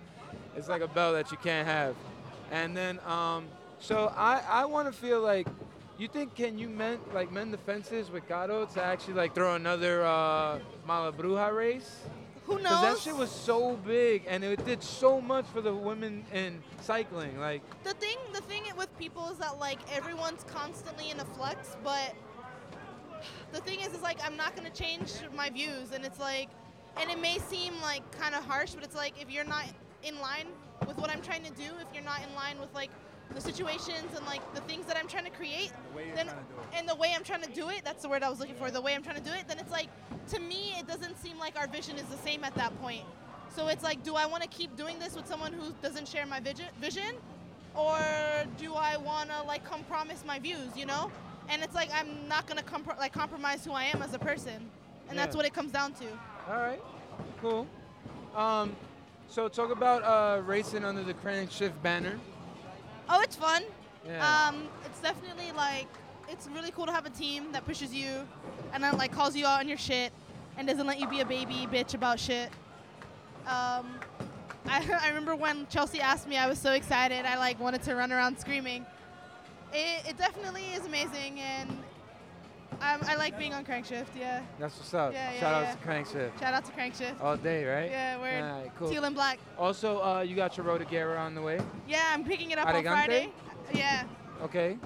It's 0.55 0.67
like 0.67 0.81
a 0.81 0.87
belt 0.87 1.15
that 1.15 1.31
you 1.31 1.37
can't 1.37 1.67
have. 1.67 1.95
And 2.51 2.75
then, 2.75 2.99
um, 3.05 3.47
so 3.79 4.13
I, 4.15 4.41
I 4.47 4.65
want 4.65 4.88
to 4.88 4.93
feel 4.93 5.21
like, 5.21 5.47
you 5.97 6.07
think 6.09 6.35
can 6.35 6.57
you 6.57 6.67
mend 6.67 6.99
like 7.13 7.31
mend 7.31 7.53
the 7.53 7.57
fences 7.57 8.11
with 8.11 8.27
Gato 8.27 8.65
to 8.65 8.83
actually 8.83 9.13
like 9.13 9.33
throw 9.33 9.55
another 9.55 10.03
uh, 10.05 10.59
Malabruja 10.88 11.55
race? 11.55 12.01
Who 12.45 12.55
knows? 12.55 12.63
Because 12.63 12.81
that 12.81 12.99
shit 12.99 13.15
was 13.15 13.31
so 13.31 13.77
big 13.77 14.23
and 14.27 14.43
it 14.43 14.63
did 14.65 14.83
so 14.83 15.21
much 15.21 15.45
for 15.45 15.61
the 15.61 15.73
women 15.73 16.25
in 16.33 16.61
cycling. 16.81 17.39
Like, 17.39 17.61
the 17.83 17.93
thing 17.93 18.17
the 18.33 18.41
thing 18.41 18.63
with 18.77 18.95
people 18.99 19.29
is 19.29 19.38
that 19.38 19.57
like 19.57 19.79
everyone's 19.95 20.43
constantly 20.43 21.09
in 21.11 21.19
a 21.19 21.25
flux 21.25 21.77
but 21.83 22.13
the 23.51 23.59
thing 23.61 23.79
is 23.79 23.93
is 23.93 24.01
like 24.01 24.19
i'm 24.25 24.35
not 24.35 24.55
going 24.55 24.69
to 24.69 24.83
change 24.83 25.11
my 25.35 25.49
views 25.49 25.91
and 25.93 26.05
it's 26.05 26.19
like 26.19 26.49
and 26.97 27.09
it 27.09 27.19
may 27.19 27.38
seem 27.39 27.73
like 27.81 28.03
kind 28.19 28.35
of 28.35 28.43
harsh 28.43 28.73
but 28.73 28.83
it's 28.83 28.95
like 28.95 29.13
if 29.21 29.31
you're 29.31 29.45
not 29.45 29.65
in 30.03 30.19
line 30.19 30.47
with 30.88 30.97
what 30.97 31.09
i'm 31.09 31.21
trying 31.21 31.43
to 31.43 31.51
do 31.51 31.63
if 31.79 31.88
you're 31.93 32.03
not 32.03 32.19
in 32.27 32.35
line 32.35 32.59
with 32.59 32.73
like 32.73 32.89
the 33.33 33.41
situations 33.41 34.07
and 34.15 34.25
like 34.25 34.41
the 34.53 34.61
things 34.61 34.85
that 34.85 34.95
i'm 34.97 35.07
trying 35.07 35.25
to 35.25 35.31
create 35.31 35.71
then 36.15 36.27
and 36.73 36.88
the 36.88 36.95
way 36.95 37.11
i'm 37.15 37.23
trying 37.23 37.41
to 37.41 37.51
do 37.51 37.69
it 37.69 37.81
that's 37.83 38.01
the 38.03 38.09
word 38.09 38.23
i 38.23 38.29
was 38.29 38.39
looking 38.39 38.55
for 38.55 38.71
the 38.71 38.79
way 38.81 38.93
i'm 38.95 39.03
trying 39.03 39.17
to 39.17 39.21
do 39.23 39.31
it 39.31 39.47
then 39.47 39.57
it's 39.59 39.71
like 39.71 39.88
to 40.29 40.39
me 40.39 40.73
it 40.77 40.88
doesn't 40.88 41.17
seem 41.21 41.38
like 41.38 41.57
our 41.59 41.67
vision 41.67 41.95
is 41.97 42.03
the 42.05 42.17
same 42.17 42.43
at 42.43 42.53
that 42.55 42.71
point 42.81 43.03
So 43.55 43.67
it's 43.69 43.83
like, 43.83 44.03
do 44.03 44.15
I 44.15 44.25
want 44.25 44.43
to 44.43 44.49
keep 44.49 44.75
doing 44.75 44.99
this 44.99 45.15
with 45.15 45.27
someone 45.27 45.53
who 45.53 45.71
doesn't 45.81 46.07
share 46.09 46.25
my 46.25 46.41
vision, 46.41 46.65
vision, 46.81 47.15
or 47.73 47.97
do 48.57 48.73
I 48.73 48.97
want 48.97 49.29
to 49.29 49.43
like 49.47 49.63
compromise 49.63 50.23
my 50.27 50.39
views? 50.39 50.75
You 50.75 50.85
know? 50.85 51.09
And 51.47 51.63
it's 51.63 51.73
like 51.75 51.89
I'm 51.93 52.27
not 52.27 52.47
gonna 52.47 52.63
compro- 52.63 52.97
like 52.99 53.13
compromise 53.13 53.63
who 53.63 53.71
I 53.71 53.85
am 53.85 54.01
as 54.01 54.13
a 54.13 54.19
person, 54.19 54.69
and 55.07 55.17
that's 55.17 55.35
what 55.38 55.45
it 55.45 55.53
comes 55.53 55.71
down 55.71 55.93
to. 55.93 56.05
All 56.49 56.57
right, 56.67 56.81
cool. 57.41 57.65
Um, 58.35 58.75
so 59.29 59.47
talk 59.47 59.71
about 59.71 60.03
uh, 60.03 60.41
racing 60.41 60.83
under 60.83 61.03
the 61.03 61.13
Crank 61.13 61.49
Shift 61.51 61.81
banner. 61.81 62.19
Oh, 63.09 63.21
it's 63.21 63.35
fun. 63.35 63.63
Yeah. 64.05 64.47
Um, 64.49 64.67
it's 64.85 64.99
definitely 65.01 65.51
like 65.51 65.87
it's 66.29 66.47
really 66.47 66.71
cool 66.71 66.85
to 66.85 66.91
have 66.91 67.05
a 67.05 67.11
team 67.11 67.51
that 67.51 67.65
pushes 67.65 67.93
you 67.93 68.27
and 68.73 68.83
then 68.83 68.97
like 68.97 69.11
calls 69.11 69.35
you 69.35 69.45
out 69.45 69.59
on 69.59 69.67
your 69.67 69.77
shit 69.77 70.11
and 70.57 70.67
doesn't 70.67 70.87
let 70.87 70.99
you 70.99 71.07
be 71.07 71.21
a 71.21 71.25
baby 71.25 71.67
bitch 71.71 71.93
about 71.93 72.19
shit. 72.19 72.49
Um, 73.45 73.99
I, 74.67 74.83
I 75.01 75.07
remember 75.09 75.35
when 75.35 75.67
Chelsea 75.67 76.01
asked 76.01 76.27
me, 76.27 76.37
I 76.37 76.47
was 76.47 76.57
so 76.57 76.71
excited. 76.71 77.25
I 77.25 77.37
like 77.37 77.59
wanted 77.59 77.83
to 77.83 77.95
run 77.95 78.11
around 78.11 78.39
screaming. 78.39 78.85
It, 79.73 80.09
it 80.09 80.17
definitely 80.17 80.63
is 80.73 80.85
amazing, 80.85 81.39
and 81.39 81.69
um, 82.81 82.99
I 83.07 83.15
like 83.15 83.38
being 83.38 83.53
on 83.53 83.63
Crankshift. 83.65 84.07
Yeah. 84.17 84.41
That's 84.59 84.77
what's 84.77 84.93
up. 84.93 85.13
Yeah, 85.13 85.33
yeah, 85.33 85.39
Shout 85.39 85.63
yeah. 85.63 85.69
out 85.69 85.81
to 85.81 85.88
Crankshift. 85.88 86.39
Shout 86.39 86.53
out 86.53 86.65
to 86.65 86.71
Crankshift. 86.71 87.21
All 87.21 87.38
day, 87.38 87.65
right? 87.65 87.89
Yeah, 87.89 88.19
word. 88.19 88.43
All 88.43 88.61
right, 88.61 88.71
cool. 88.77 88.89
Teal 88.89 89.03
and 89.05 89.15
black. 89.15 89.39
Also, 89.57 90.01
uh, 90.03 90.21
you 90.21 90.35
got 90.35 90.57
your 90.57 90.65
Rotogera 90.65 91.19
on 91.19 91.35
the 91.35 91.41
way. 91.41 91.59
Yeah, 91.88 92.03
I'm 92.11 92.23
picking 92.23 92.51
it 92.51 92.57
up 92.57 92.67
Aragante? 92.67 92.77
on 92.77 92.83
Friday. 92.83 93.29
Yeah. 93.73 94.03
Okay. 94.43 94.77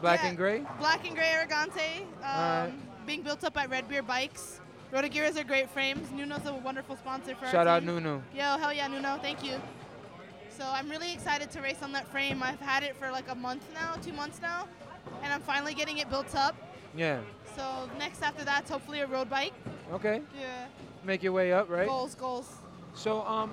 Black 0.00 0.20
Yeah. 0.22 0.28
and 0.28 0.36
gray. 0.36 0.64
Black 0.78 1.06
and 1.06 1.14
gray 1.16 1.32
Aragante, 1.34 2.02
um, 2.22 2.24
Alright. 2.24 3.06
being 3.06 3.22
built 3.22 3.42
up 3.44 3.56
at 3.56 3.70
Red 3.70 3.88
Beer 3.88 4.02
Bikes. 4.02 4.60
Rotogeras 4.92 5.36
are 5.38 5.44
great 5.44 5.68
frames. 5.70 6.10
Nuno's 6.12 6.46
a 6.46 6.52
wonderful 6.54 6.96
sponsor 6.96 7.34
for 7.34 7.46
us. 7.46 7.50
Shout 7.50 7.66
our 7.66 7.76
out. 7.78 7.82
Nuno. 7.82 8.22
Yo, 8.34 8.42
hell 8.58 8.72
yeah, 8.72 8.86
Nuno, 8.86 9.18
thank 9.20 9.42
you. 9.42 9.54
So 10.56 10.64
I'm 10.66 10.88
really 10.88 11.12
excited 11.12 11.50
to 11.50 11.60
race 11.60 11.82
on 11.82 11.92
that 11.92 12.06
frame. 12.08 12.42
I've 12.42 12.60
had 12.60 12.82
it 12.82 12.96
for 12.96 13.10
like 13.10 13.28
a 13.28 13.34
month 13.34 13.64
now, 13.74 13.94
two 14.02 14.12
months 14.12 14.40
now, 14.40 14.66
and 15.22 15.32
I'm 15.32 15.40
finally 15.42 15.74
getting 15.74 15.98
it 15.98 16.08
built 16.08 16.34
up. 16.34 16.54
Yeah. 16.96 17.20
So 17.56 17.88
next 17.98 18.22
after 18.22 18.44
that's 18.44 18.70
hopefully 18.70 19.00
a 19.00 19.06
road 19.06 19.30
bike. 19.30 19.52
Okay. 19.92 20.22
Yeah. 20.38 20.66
Make 21.04 21.22
your 21.22 21.32
way 21.32 21.52
up, 21.52 21.68
right? 21.70 21.86
Goals, 21.86 22.14
goals. 22.14 22.50
So, 22.94 23.22
um, 23.22 23.52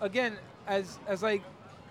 again, 0.00 0.36
as 0.66 0.98
as 1.06 1.22
like 1.22 1.42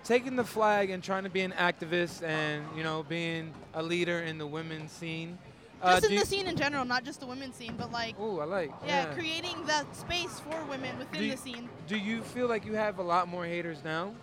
taking 0.04 0.36
the 0.36 0.44
flag 0.44 0.90
and 0.90 1.04
trying 1.04 1.24
to 1.24 1.30
be 1.30 1.42
an 1.42 1.52
activist 1.52 2.24
and 2.24 2.64
you 2.76 2.84
know 2.84 3.04
being 3.04 3.54
a 3.74 3.84
leader 3.84 4.20
in 4.20 4.38
the 4.38 4.48
women's 4.48 4.92
scene. 4.92 5.38
Uh, 5.82 6.00
Just 6.00 6.12
in 6.12 6.20
the 6.20 6.26
scene 6.26 6.46
in 6.46 6.56
general, 6.56 6.86
not 6.86 7.04
just 7.04 7.20
the 7.20 7.26
women's 7.26 7.56
scene, 7.56 7.74
but 7.76 7.92
like 7.92 8.20
Ooh, 8.20 8.40
I 8.40 8.46
like. 8.46 8.72
yeah, 8.86 9.06
creating 9.16 9.66
that 9.66 9.96
space 9.96 10.40
for 10.40 10.64
women 10.66 10.98
within 11.00 11.24
you- 11.24 11.32
the 11.32 11.38
scene. 11.38 11.68
Do 11.88 11.98
you 11.98 12.22
feel 12.22 12.48
like 12.48 12.66
you 12.66 12.74
have 12.74 13.00
a 13.00 13.04
lot 13.04 13.28
more 13.28 13.46
haters 13.46 13.84
now? 13.84 14.14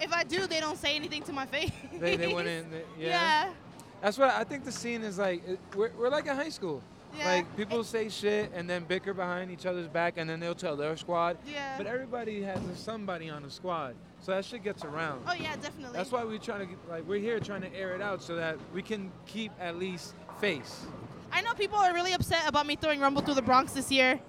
If 0.00 0.12
I 0.12 0.22
do, 0.22 0.46
they 0.46 0.60
don't 0.60 0.78
say 0.78 0.94
anything 0.94 1.24
to 1.24 1.32
my 1.32 1.46
face. 1.46 1.72
They 1.98 2.16
they 2.16 2.32
wouldn't. 2.32 2.70
they- 2.70 2.84
yeah. 2.96 3.08
yeah. 3.46 3.52
That's 4.00 4.18
what 4.18 4.30
I 4.30 4.44
think. 4.44 4.64
The 4.64 4.72
scene 4.72 5.02
is 5.02 5.18
like 5.18 5.42
we're 5.76 5.90
we're 5.98 6.08
like 6.08 6.26
in 6.26 6.36
high 6.36 6.48
school. 6.50 6.82
Yeah. 7.16 7.26
Like 7.26 7.56
people 7.56 7.82
say 7.84 8.10
shit 8.10 8.52
and 8.54 8.68
then 8.68 8.84
bicker 8.84 9.14
behind 9.14 9.50
each 9.50 9.64
other's 9.64 9.88
back 9.88 10.14
and 10.18 10.28
then 10.28 10.40
they'll 10.40 10.54
tell 10.54 10.76
their 10.76 10.96
squad. 10.96 11.38
Yeah. 11.50 11.74
But 11.78 11.86
everybody 11.86 12.42
has 12.42 12.60
somebody 12.76 13.30
on 13.30 13.42
the 13.42 13.50
squad, 13.50 13.94
so 14.20 14.32
that 14.32 14.44
shit 14.44 14.62
gets 14.62 14.84
around. 14.84 15.22
Oh 15.26 15.32
yeah, 15.34 15.56
definitely. 15.56 15.96
That's 15.96 16.12
why 16.12 16.22
we're 16.24 16.38
trying 16.38 16.60
to 16.60 16.66
get, 16.66 16.78
like 16.88 17.06
we're 17.08 17.18
here 17.20 17.40
trying 17.40 17.62
to 17.62 17.74
air 17.74 17.94
it 17.94 18.02
out 18.02 18.22
so 18.22 18.36
that 18.36 18.58
we 18.74 18.82
can 18.82 19.10
keep 19.26 19.52
at 19.58 19.76
least 19.78 20.14
face. 20.38 20.84
I 21.32 21.40
know 21.42 21.54
people 21.54 21.78
are 21.78 21.92
really 21.94 22.12
upset 22.12 22.42
about 22.46 22.66
me 22.66 22.76
throwing 22.76 23.00
Rumble 23.00 23.22
through 23.22 23.34
the 23.34 23.42
Bronx 23.42 23.72
this 23.72 23.90
year. 23.90 24.20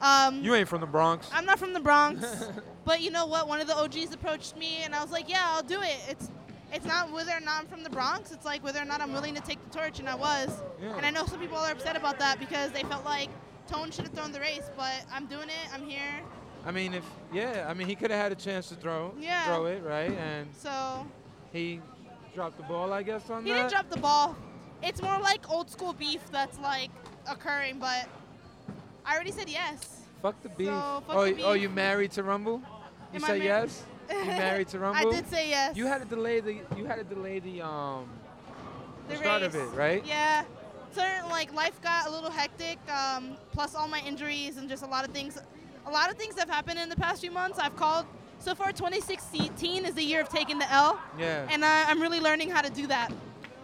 Um, 0.00 0.42
You 0.44 0.54
ain't 0.54 0.68
from 0.68 0.80
the 0.80 0.86
Bronx. 0.86 1.28
I'm 1.32 1.44
not 1.44 1.58
from 1.58 1.72
the 1.72 1.80
Bronx, 1.80 2.24
but 2.84 3.00
you 3.00 3.10
know 3.10 3.26
what? 3.26 3.48
One 3.48 3.60
of 3.60 3.66
the 3.66 3.76
OGs 3.76 4.12
approached 4.14 4.56
me, 4.56 4.78
and 4.84 4.94
I 4.94 5.02
was 5.02 5.10
like, 5.12 5.28
"Yeah, 5.28 5.42
I'll 5.44 5.62
do 5.62 5.80
it." 5.82 5.96
It's 6.08 6.30
it's 6.72 6.86
not 6.86 7.10
whether 7.12 7.32
or 7.32 7.40
not 7.40 7.60
I'm 7.60 7.66
from 7.66 7.82
the 7.82 7.90
Bronx. 7.90 8.32
It's 8.32 8.44
like 8.44 8.62
whether 8.62 8.80
or 8.80 8.84
not 8.84 9.00
I'm 9.00 9.12
willing 9.12 9.34
to 9.34 9.40
take 9.40 9.58
the 9.70 9.78
torch, 9.78 9.98
and 9.98 10.08
I 10.08 10.14
was. 10.14 10.50
Yeah. 10.82 10.96
And 10.96 11.04
I 11.06 11.10
know 11.10 11.24
some 11.26 11.40
people 11.40 11.56
are 11.58 11.72
upset 11.72 11.96
about 11.96 12.18
that 12.18 12.38
because 12.38 12.70
they 12.72 12.82
felt 12.82 13.04
like 13.04 13.28
Tone 13.66 13.90
should 13.90 14.04
have 14.06 14.14
thrown 14.14 14.32
the 14.32 14.40
race, 14.40 14.70
but 14.76 14.94
I'm 15.12 15.26
doing 15.26 15.48
it. 15.48 15.74
I'm 15.74 15.86
here. 15.86 16.22
I 16.66 16.70
mean, 16.70 16.94
if 16.94 17.04
yeah, 17.32 17.66
I 17.68 17.74
mean 17.74 17.86
he 17.88 17.94
could 17.94 18.10
have 18.10 18.20
had 18.20 18.32
a 18.32 18.34
chance 18.34 18.68
to 18.68 18.74
throw 18.74 19.14
Yeah. 19.18 19.44
throw 19.46 19.66
it 19.66 19.82
right, 19.84 20.10
and 20.10 20.48
So 20.56 21.06
he 21.52 21.80
dropped 22.34 22.56
the 22.56 22.64
ball, 22.64 22.92
I 22.92 23.02
guess, 23.02 23.28
on 23.30 23.44
he 23.44 23.50
that. 23.52 23.56
didn't 23.56 23.70
drop 23.70 23.90
the 23.90 23.98
ball. 24.00 24.36
It's 24.82 25.00
more 25.02 25.18
like 25.20 25.50
old 25.50 25.70
school 25.70 25.92
beef 25.92 26.20
that's 26.30 26.58
like 26.58 26.90
occurring, 27.28 27.78
but 27.78 28.06
I 29.04 29.14
already 29.14 29.32
said 29.32 29.48
yes. 29.48 30.02
Fuck 30.22 30.42
the 30.42 30.48
beef. 30.50 30.68
So, 30.68 31.02
fuck 31.06 31.16
oh, 31.16 31.24
the 31.24 31.32
y- 31.34 31.42
oh, 31.44 31.52
you 31.52 31.68
married 31.68 32.10
to 32.12 32.22
Rumble? 32.22 32.60
You 33.12 33.16
Am 33.16 33.20
say 33.22 33.42
yes? 33.42 33.84
You 34.10 34.24
married 34.24 34.68
to 34.68 34.78
Rumble? 34.78 35.08
I 35.12 35.14
did 35.14 35.28
say 35.28 35.48
yes. 35.50 35.76
You 35.76 35.86
had 35.86 36.00
to 36.02 36.08
delay 36.08 36.40
the 36.40 36.56
you 36.76 36.84
had 36.86 36.96
to 36.96 37.04
delay 37.04 37.38
the 37.38 37.62
um 37.62 38.08
the 39.08 39.16
start 39.16 39.42
of 39.42 39.54
it, 39.54 39.64
right? 39.74 40.04
Yeah. 40.06 40.44
Certain 40.94 41.28
like 41.28 41.52
life 41.52 41.80
got 41.82 42.06
a 42.06 42.10
little 42.10 42.30
hectic. 42.30 42.78
Um, 42.90 43.36
plus 43.52 43.74
all 43.74 43.88
my 43.88 44.00
injuries 44.06 44.56
and 44.56 44.68
just 44.68 44.82
a 44.82 44.86
lot 44.86 45.06
of 45.06 45.12
things. 45.12 45.38
A 45.86 45.90
lot 45.90 46.10
of 46.10 46.16
things 46.16 46.38
have 46.38 46.50
happened 46.50 46.78
in 46.78 46.88
the 46.88 46.96
past 46.96 47.20
few 47.20 47.30
months. 47.30 47.58
I've 47.58 47.76
called. 47.76 48.06
So 48.40 48.54
far, 48.54 48.70
2016 48.70 49.84
is 49.84 49.94
the 49.94 50.02
year 50.02 50.20
of 50.20 50.28
taking 50.28 50.60
the 50.60 50.70
L, 50.72 51.00
Yeah. 51.18 51.48
and 51.50 51.64
I, 51.64 51.90
I'm 51.90 52.00
really 52.00 52.20
learning 52.20 52.50
how 52.50 52.60
to 52.62 52.70
do 52.70 52.86
that. 52.86 53.10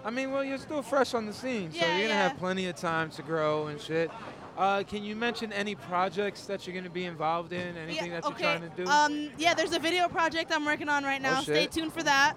I 0.05 0.11
mean, 0.11 0.33
well, 0.33 0.43
you're 0.43 0.59
still 0.59 0.83
fresh 0.83 1.15
on 1.15 1.27
the 1.27 1.33
scene, 1.33 1.71
so 1.71 1.79
Yeah, 1.79 1.93
you're 1.97 2.09
gonna 2.09 2.19
yeah. 2.21 2.29
have 2.29 2.39
plenty 2.39 2.67
of 2.67 2.75
time 2.75 3.09
to 3.11 3.23
grow 3.23 3.69
and 3.69 3.81
shit. 3.81 4.11
Uh, 4.57 4.83
can 4.85 5.03
you 5.03 5.17
mention 5.17 5.53
any 5.53 5.75
projects 5.75 6.47
that 6.47 6.67
you're 6.67 6.75
gonna 6.77 6.89
be 6.89 7.05
involved 7.05 7.53
in? 7.53 7.77
Anything 7.77 8.13
yeah, 8.13 8.21
that 8.21 8.25
you're 8.25 8.33
okay. 8.33 8.43
trying 8.59 8.71
to 8.71 8.85
do? 8.85 8.87
Um, 8.89 9.31
yeah, 9.37 9.55
there's 9.55 9.73
a 9.73 9.79
video 9.79 10.09
project 10.09 10.53
I'm 10.53 10.65
working 10.65 10.89
on 10.89 11.05
right 11.05 11.21
now. 11.21 11.41
Stay 11.41 11.63
shit. 11.63 11.73
tuned 11.73 11.93
for 11.93 12.03
that. 12.05 12.35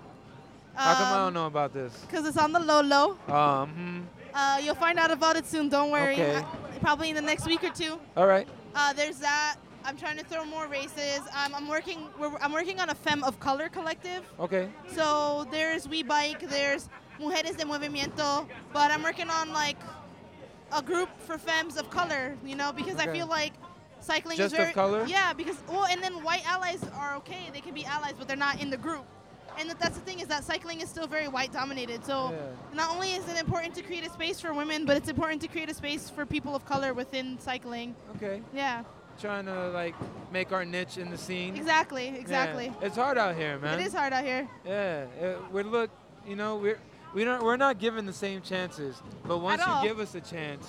How 0.73 0.93
come 0.95 1.06
I 1.06 1.12
Um, 1.12 1.17
don't 1.25 1.34
know 1.34 1.45
about 1.47 1.73
this? 1.73 1.93
Cause 2.12 2.25
it's 2.27 2.38
on 2.38 2.51
the 2.51 2.60
low 2.60 2.82
low. 2.82 3.17
Um, 3.34 3.69
hmm. 3.69 4.01
Uh, 4.34 4.60
you'll 4.63 4.75
find 4.75 4.99
out 4.99 5.12
about 5.12 5.36
it 5.36 5.45
soon. 5.45 5.69
Don't 5.69 5.91
worry. 5.91 6.13
Okay. 6.13 6.43
Probably 6.82 7.10
in 7.10 7.15
the 7.15 7.21
next 7.21 7.45
week 7.47 7.63
or 7.63 7.69
two. 7.71 7.99
all 8.15 8.27
right. 8.27 8.47
Uh, 8.75 8.93
there's 8.93 9.17
that. 9.19 9.58
I'm 9.84 9.95
trying 9.97 10.17
to 10.17 10.23
throw 10.25 10.43
more 10.45 10.67
races. 10.67 11.19
Um, 11.43 11.56
I'm 11.56 11.67
working. 11.67 12.08
We're, 12.19 12.36
I'm 12.39 12.51
working 12.51 12.80
on 12.80 12.89
a 12.89 12.95
Femme 12.95 13.23
of 13.23 13.39
Color 13.39 13.69
collective. 13.69 14.23
Okay. 14.39 14.69
So 14.93 15.47
there's 15.51 15.88
We 15.88 16.03
Bike. 16.03 16.41
There's 16.49 16.89
Mujeres 17.19 17.58
de 17.58 17.65
Movimiento. 17.65 18.47
But 18.73 18.91
I'm 18.91 19.01
working 19.01 19.30
on 19.30 19.53
like 19.53 19.77
a 20.71 20.82
group 20.82 21.10
for 21.21 21.38
femmes 21.38 21.77
of 21.77 21.89
color. 21.89 22.36
You 22.45 22.56
know, 22.56 22.71
because 22.71 22.97
I 22.97 23.08
feel 23.08 23.27
like 23.27 23.53
cycling 23.99 24.38
Just 24.38 24.53
is 24.53 24.60
of 24.60 24.65
very 24.65 24.73
color? 24.73 25.06
Yeah, 25.08 25.34
because 25.34 25.58
well, 25.67 25.86
and 25.86 26.01
then 26.01 26.23
white 26.23 26.47
allies 26.47 26.82
are 26.95 27.15
okay. 27.17 27.49
They 27.53 27.62
can 27.62 27.73
be 27.73 27.86
allies, 27.86 28.13
but 28.17 28.27
they're 28.27 28.38
not 28.38 28.62
in 28.62 28.69
the 28.69 28.77
group. 28.77 29.06
And 29.60 29.71
that's 29.71 29.97
the 29.97 30.01
thing 30.06 30.19
is 30.19 30.27
that 30.27 30.43
cycling 30.43 30.82
is 30.82 30.89
still 30.89 31.08
very 31.08 31.27
white 31.27 31.51
dominated. 31.51 32.06
So 32.06 32.32
Yeah. 32.32 32.38
not 32.75 32.91
only 32.93 33.13
is 33.13 33.27
it 33.27 33.38
important 33.39 33.73
to 33.75 33.82
create 33.82 34.06
a 34.06 34.10
space 34.12 34.39
for 34.39 34.53
women, 34.53 34.86
but 34.86 34.97
it's 34.97 35.10
important 35.10 35.41
to 35.41 35.47
create 35.47 35.67
a 35.69 35.73
space 35.73 36.12
for 36.12 36.27
people 36.27 36.56
of 36.56 36.63
color 36.65 36.93
within 36.93 37.39
cycling. 37.39 37.95
Okay. 38.17 38.43
Yeah, 38.53 38.84
Trying 39.19 39.45
to 39.47 39.69
like 39.69 39.95
make 40.32 40.51
our 40.51 40.63
niche 40.63 40.99
in 40.99 41.10
the 41.10 41.17
scene. 41.17 41.56
exactly, 41.56 42.06
Yeah. 42.10 42.19
exactly. 42.21 42.71
It's 42.84 42.95
hard 42.97 43.17
out 43.17 43.36
here, 43.36 43.58
man. 43.58 43.80
It 43.80 43.88
is 43.88 43.93
hard 43.93 44.13
out 44.13 44.23
here. 44.23 44.47
Yeah. 44.63 45.06
uh, 45.19 45.39
we're 45.51 45.63
look, 45.63 45.89
you 46.27 46.36
know, 46.36 46.58
we're 46.58 46.77
we 47.13 47.23
don't 47.23 47.43
we're 47.43 47.57
not 47.57 47.79
given 47.79 48.05
the 48.05 48.13
same 48.13 48.41
chances, 48.41 49.01
but 49.25 49.39
once 49.39 49.61
you 49.65 49.87
give 49.87 49.99
us 49.99 50.15
a 50.15 50.21
chance, 50.21 50.67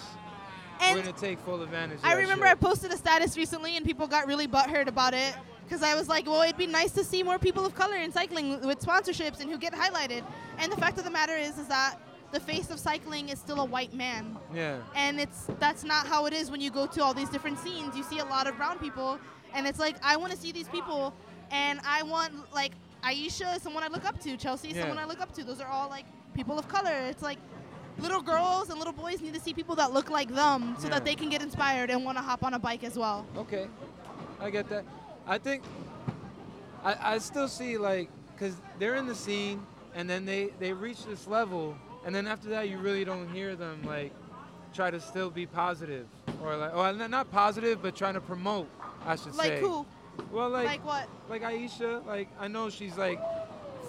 And 0.80 0.96
we're 0.96 1.02
gonna 1.04 1.16
take 1.16 1.38
full 1.40 1.62
advantage. 1.62 1.98
I 2.02 2.12
of 2.12 2.16
that 2.16 2.22
remember 2.22 2.46
I 2.46 2.50
shit. 2.50 2.60
posted 2.60 2.92
a 2.92 2.96
status 2.96 3.36
recently, 3.36 3.76
and 3.76 3.84
people 3.84 4.06
got 4.06 4.26
really 4.26 4.46
butthurt 4.46 4.86
about 4.86 5.12
it 5.14 5.34
because 5.64 5.82
I 5.82 5.94
was 5.96 6.08
like, 6.08 6.26
"Well, 6.26 6.42
it'd 6.42 6.56
be 6.56 6.66
nice 6.66 6.92
to 6.92 7.04
see 7.04 7.22
more 7.22 7.38
people 7.38 7.66
of 7.66 7.74
color 7.74 7.96
in 7.96 8.12
cycling 8.12 8.60
with 8.66 8.78
sponsorships 8.80 9.40
and 9.40 9.50
who 9.50 9.58
get 9.58 9.72
highlighted." 9.72 10.22
And 10.58 10.70
the 10.72 10.76
fact 10.76 10.96
of 10.98 11.04
the 11.04 11.10
matter 11.10 11.36
is, 11.36 11.58
is 11.58 11.66
that 11.68 11.96
the 12.30 12.40
face 12.40 12.70
of 12.70 12.78
cycling 12.78 13.30
is 13.30 13.38
still 13.38 13.60
a 13.60 13.64
white 13.64 13.92
man, 13.94 14.36
Yeah. 14.54 14.78
and 14.94 15.18
it's 15.18 15.46
that's 15.58 15.82
not 15.82 16.06
how 16.06 16.26
it 16.26 16.32
is 16.32 16.50
when 16.50 16.60
you 16.60 16.70
go 16.70 16.86
to 16.86 17.02
all 17.02 17.14
these 17.14 17.28
different 17.30 17.58
scenes. 17.58 17.96
You 17.96 18.02
see 18.04 18.18
a 18.20 18.24
lot 18.24 18.46
of 18.46 18.56
brown 18.56 18.78
people, 18.78 19.18
and 19.54 19.66
it's 19.66 19.78
like 19.80 19.96
I 20.04 20.16
want 20.16 20.32
to 20.32 20.38
see 20.38 20.52
these 20.52 20.68
people, 20.68 21.12
and 21.50 21.80
I 21.84 22.02
want 22.04 22.32
like 22.54 22.72
Ayesha 23.02 23.54
is 23.54 23.62
someone 23.62 23.82
I 23.82 23.88
look 23.88 24.04
up 24.04 24.20
to, 24.20 24.36
Chelsea 24.36 24.68
is 24.70 24.76
Yeah. 24.76 24.82
someone 24.82 24.98
I 24.98 25.06
look 25.06 25.20
up 25.20 25.32
to. 25.34 25.44
Those 25.44 25.60
are 25.60 25.68
all 25.68 25.88
like 25.88 26.04
people 26.38 26.56
of 26.56 26.68
color. 26.68 26.94
It's 27.10 27.22
like 27.22 27.38
little 27.98 28.22
girls 28.22 28.70
and 28.70 28.78
little 28.78 28.92
boys 28.92 29.20
need 29.20 29.34
to 29.34 29.40
see 29.40 29.52
people 29.52 29.74
that 29.74 29.92
look 29.92 30.08
like 30.08 30.32
them 30.32 30.76
so 30.78 30.84
Yeah. 30.86 30.94
that 30.94 31.04
they 31.04 31.16
can 31.16 31.28
get 31.28 31.42
inspired 31.42 31.90
and 31.90 32.04
want 32.04 32.16
to 32.16 32.22
hop 32.22 32.44
on 32.44 32.54
a 32.54 32.58
bike 32.60 32.84
as 32.84 32.96
well. 32.96 33.26
Okay, 33.36 33.66
I 34.40 34.48
get 34.50 34.68
that. 34.68 34.84
I 35.26 35.38
think 35.38 35.64
I, 36.84 37.14
I 37.14 37.18
still 37.18 37.48
see 37.48 37.76
like 37.76 38.08
because 38.32 38.54
they're 38.78 38.94
in 38.94 39.06
the 39.06 39.16
scene 39.16 39.66
and 39.96 40.08
then 40.08 40.24
they 40.24 40.50
they 40.60 40.72
reach 40.72 41.04
this 41.06 41.26
level 41.26 41.76
and 42.06 42.14
then 42.14 42.28
after 42.28 42.48
that 42.50 42.68
you 42.70 42.78
really 42.78 43.04
don't 43.04 43.28
hear 43.30 43.56
them 43.56 43.82
like 43.82 44.12
try 44.72 44.90
to 44.92 45.00
still 45.00 45.28
be 45.28 45.44
positive 45.44 46.06
or 46.42 46.56
like 46.56 46.72
or 46.76 46.92
not 47.08 47.28
positive 47.32 47.82
but 47.82 47.96
trying 47.96 48.14
to 48.14 48.20
promote 48.20 48.68
I 49.04 49.16
should 49.16 49.34
Like 49.34 49.46
say. 49.46 49.54
Like 49.54 49.60
who? 49.62 49.86
Well, 50.32 50.50
like 50.50 50.66
Like 50.66 50.84
what? 50.86 51.08
like 51.28 51.42
Ayesha, 51.42 52.00
like 52.06 52.28
I 52.38 52.46
know 52.46 52.70
she's 52.70 52.96
like 52.96 53.20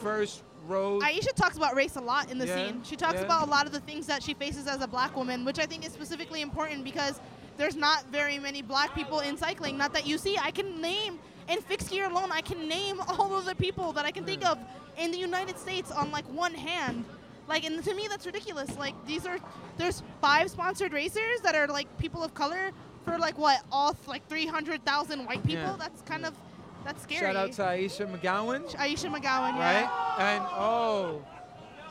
first 0.02 0.42
road. 0.70 1.04
Ayesha 1.04 1.34
talks 1.34 1.58
about 1.58 1.76
race 1.76 1.96
a 1.96 2.02
lot 2.02 2.32
in 2.32 2.38
the 2.38 2.48
Yeah, 2.48 2.56
scene. 2.68 2.84
She 2.84 2.96
talks 2.96 3.16
yeah. 3.16 3.26
about 3.26 3.48
a 3.48 3.50
lot 3.50 3.66
of 3.66 3.72
the 3.72 3.80
things 3.82 4.06
that 4.08 4.24
she 4.24 4.34
faces 4.34 4.68
as 4.68 4.82
a 4.82 4.88
black 4.88 5.16
woman, 5.16 5.44
which 5.44 5.60
I 5.60 5.66
think 5.66 5.86
is 5.86 5.92
specifically 5.92 6.42
important 6.42 6.84
because 6.84 7.20
there's 7.58 7.76
not 7.76 8.06
very 8.06 8.40
many 8.40 8.62
black 8.62 8.96
people 8.96 9.20
in 9.20 9.36
cycling. 9.38 9.78
Not 9.78 9.94
that 9.94 10.08
you 10.08 10.18
see, 10.18 10.38
I 10.38 10.52
can 10.52 10.80
name 10.80 11.20
in 11.50 11.60
fixed 11.62 11.90
gear 11.90 12.10
alone, 12.10 12.32
I 12.32 12.42
can 12.42 12.68
name 12.68 13.02
all 13.08 13.36
of 13.36 13.46
the 13.46 13.56
people 13.56 13.92
that 13.94 14.06
I 14.06 14.12
can 14.12 14.24
think 14.24 14.46
of 14.46 14.58
in 14.98 15.12
the 15.12 15.18
United 15.18 15.58
States 15.58 15.92
on 15.92 16.12
like 16.12 16.26
one 16.26 16.54
hand. 16.54 17.06
Like, 17.48 17.66
and 17.66 17.84
to 17.84 17.94
me, 17.96 18.08
that's 18.08 18.28
ridiculous. 18.28 18.78
Like, 18.78 18.94
these 19.08 19.26
are 19.26 19.40
there's 19.78 20.04
five 20.22 20.52
sponsored 20.52 20.94
racers 20.94 21.42
that 21.42 21.56
are 21.56 21.68
like 21.68 21.88
people 21.98 22.24
of 22.24 22.34
color 22.36 22.72
for 23.04 23.18
like 23.18 23.38
what 23.38 23.64
all 23.72 23.96
like 24.08 24.28
300,000 24.30 25.26
white 25.26 25.44
people. 25.44 25.64
Yeah. 25.64 25.76
That's 25.80 26.02
kind 26.04 26.26
of 26.26 26.36
that's 26.84 27.04
scary. 27.04 27.22
Shout 27.22 27.36
out 27.36 27.52
to 27.54 27.66
Ayesha 27.66 28.06
McGowan. 28.06 28.80
Ayesha 28.80 29.08
McGowan, 29.08 29.56
yeah. 29.56 29.82
right? 29.82 30.20
And 30.20 30.44
oh, 30.52 31.22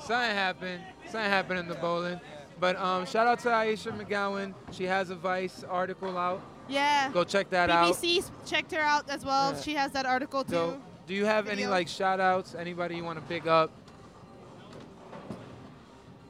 something 0.00 0.30
happened. 0.34 0.82
Something 1.04 1.30
happened 1.30 1.60
in 1.60 1.68
the 1.68 1.74
bowling. 1.76 2.20
But 2.60 2.76
um, 2.76 3.06
shout 3.06 3.26
out 3.26 3.38
to 3.40 3.50
Ayesha 3.50 3.90
McGowan. 3.92 4.54
She 4.72 4.84
has 4.84 5.10
a 5.10 5.14
Vice 5.14 5.64
article 5.68 6.16
out. 6.18 6.42
Yeah. 6.68 7.10
Go 7.12 7.24
check 7.24 7.50
that 7.50 7.70
out. 7.70 7.94
BBC 7.94 8.30
checked 8.46 8.72
her 8.72 8.80
out 8.80 9.08
as 9.08 9.24
well. 9.24 9.52
Yeah. 9.52 9.60
She 9.60 9.74
has 9.74 9.92
that 9.92 10.06
article 10.06 10.44
too. 10.44 10.52
So, 10.52 10.80
do 11.06 11.14
you 11.14 11.24
have 11.24 11.48
any 11.48 11.66
like 11.66 11.88
shout 11.88 12.20
outs? 12.20 12.54
Anybody 12.54 12.96
you 12.96 13.04
want 13.04 13.18
to 13.18 13.24
pick 13.24 13.46
up? 13.46 13.70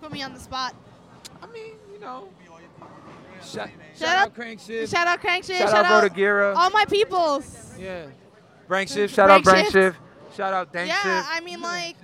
Put 0.01 0.13
me 0.13 0.23
on 0.23 0.33
the 0.33 0.41
spot. 0.41 0.75
I 1.43 1.47
mean, 1.47 1.73
you 1.93 1.99
know. 1.99 2.29
Shout, 3.45 3.71
Shout 3.97 4.09
out- 4.09 4.29
out 4.29 4.35
Crankshift. 4.35 4.91
Shout 4.91 5.07
out 5.07 5.21
Crankshift. 5.21 5.59
Shout 5.59 5.85
out 5.85 6.05
Rotagira. 6.05 6.57
all 6.57 6.71
my 6.71 6.85
peoples. 6.85 7.73
Yeah. 7.79 8.07
Brank 8.69 8.89
Shift. 8.89 9.15
Shout 9.15 9.31
out 9.31 9.43
Brank 9.43 9.71
Shift. 9.71 9.99
Shout 10.37 10.53
out 10.53 10.73
Dank 10.73 10.89
yeah, 10.89 11.03
Shift. 11.23 11.29
I 11.33 11.41
mean 11.41 11.61
like, 11.61 11.97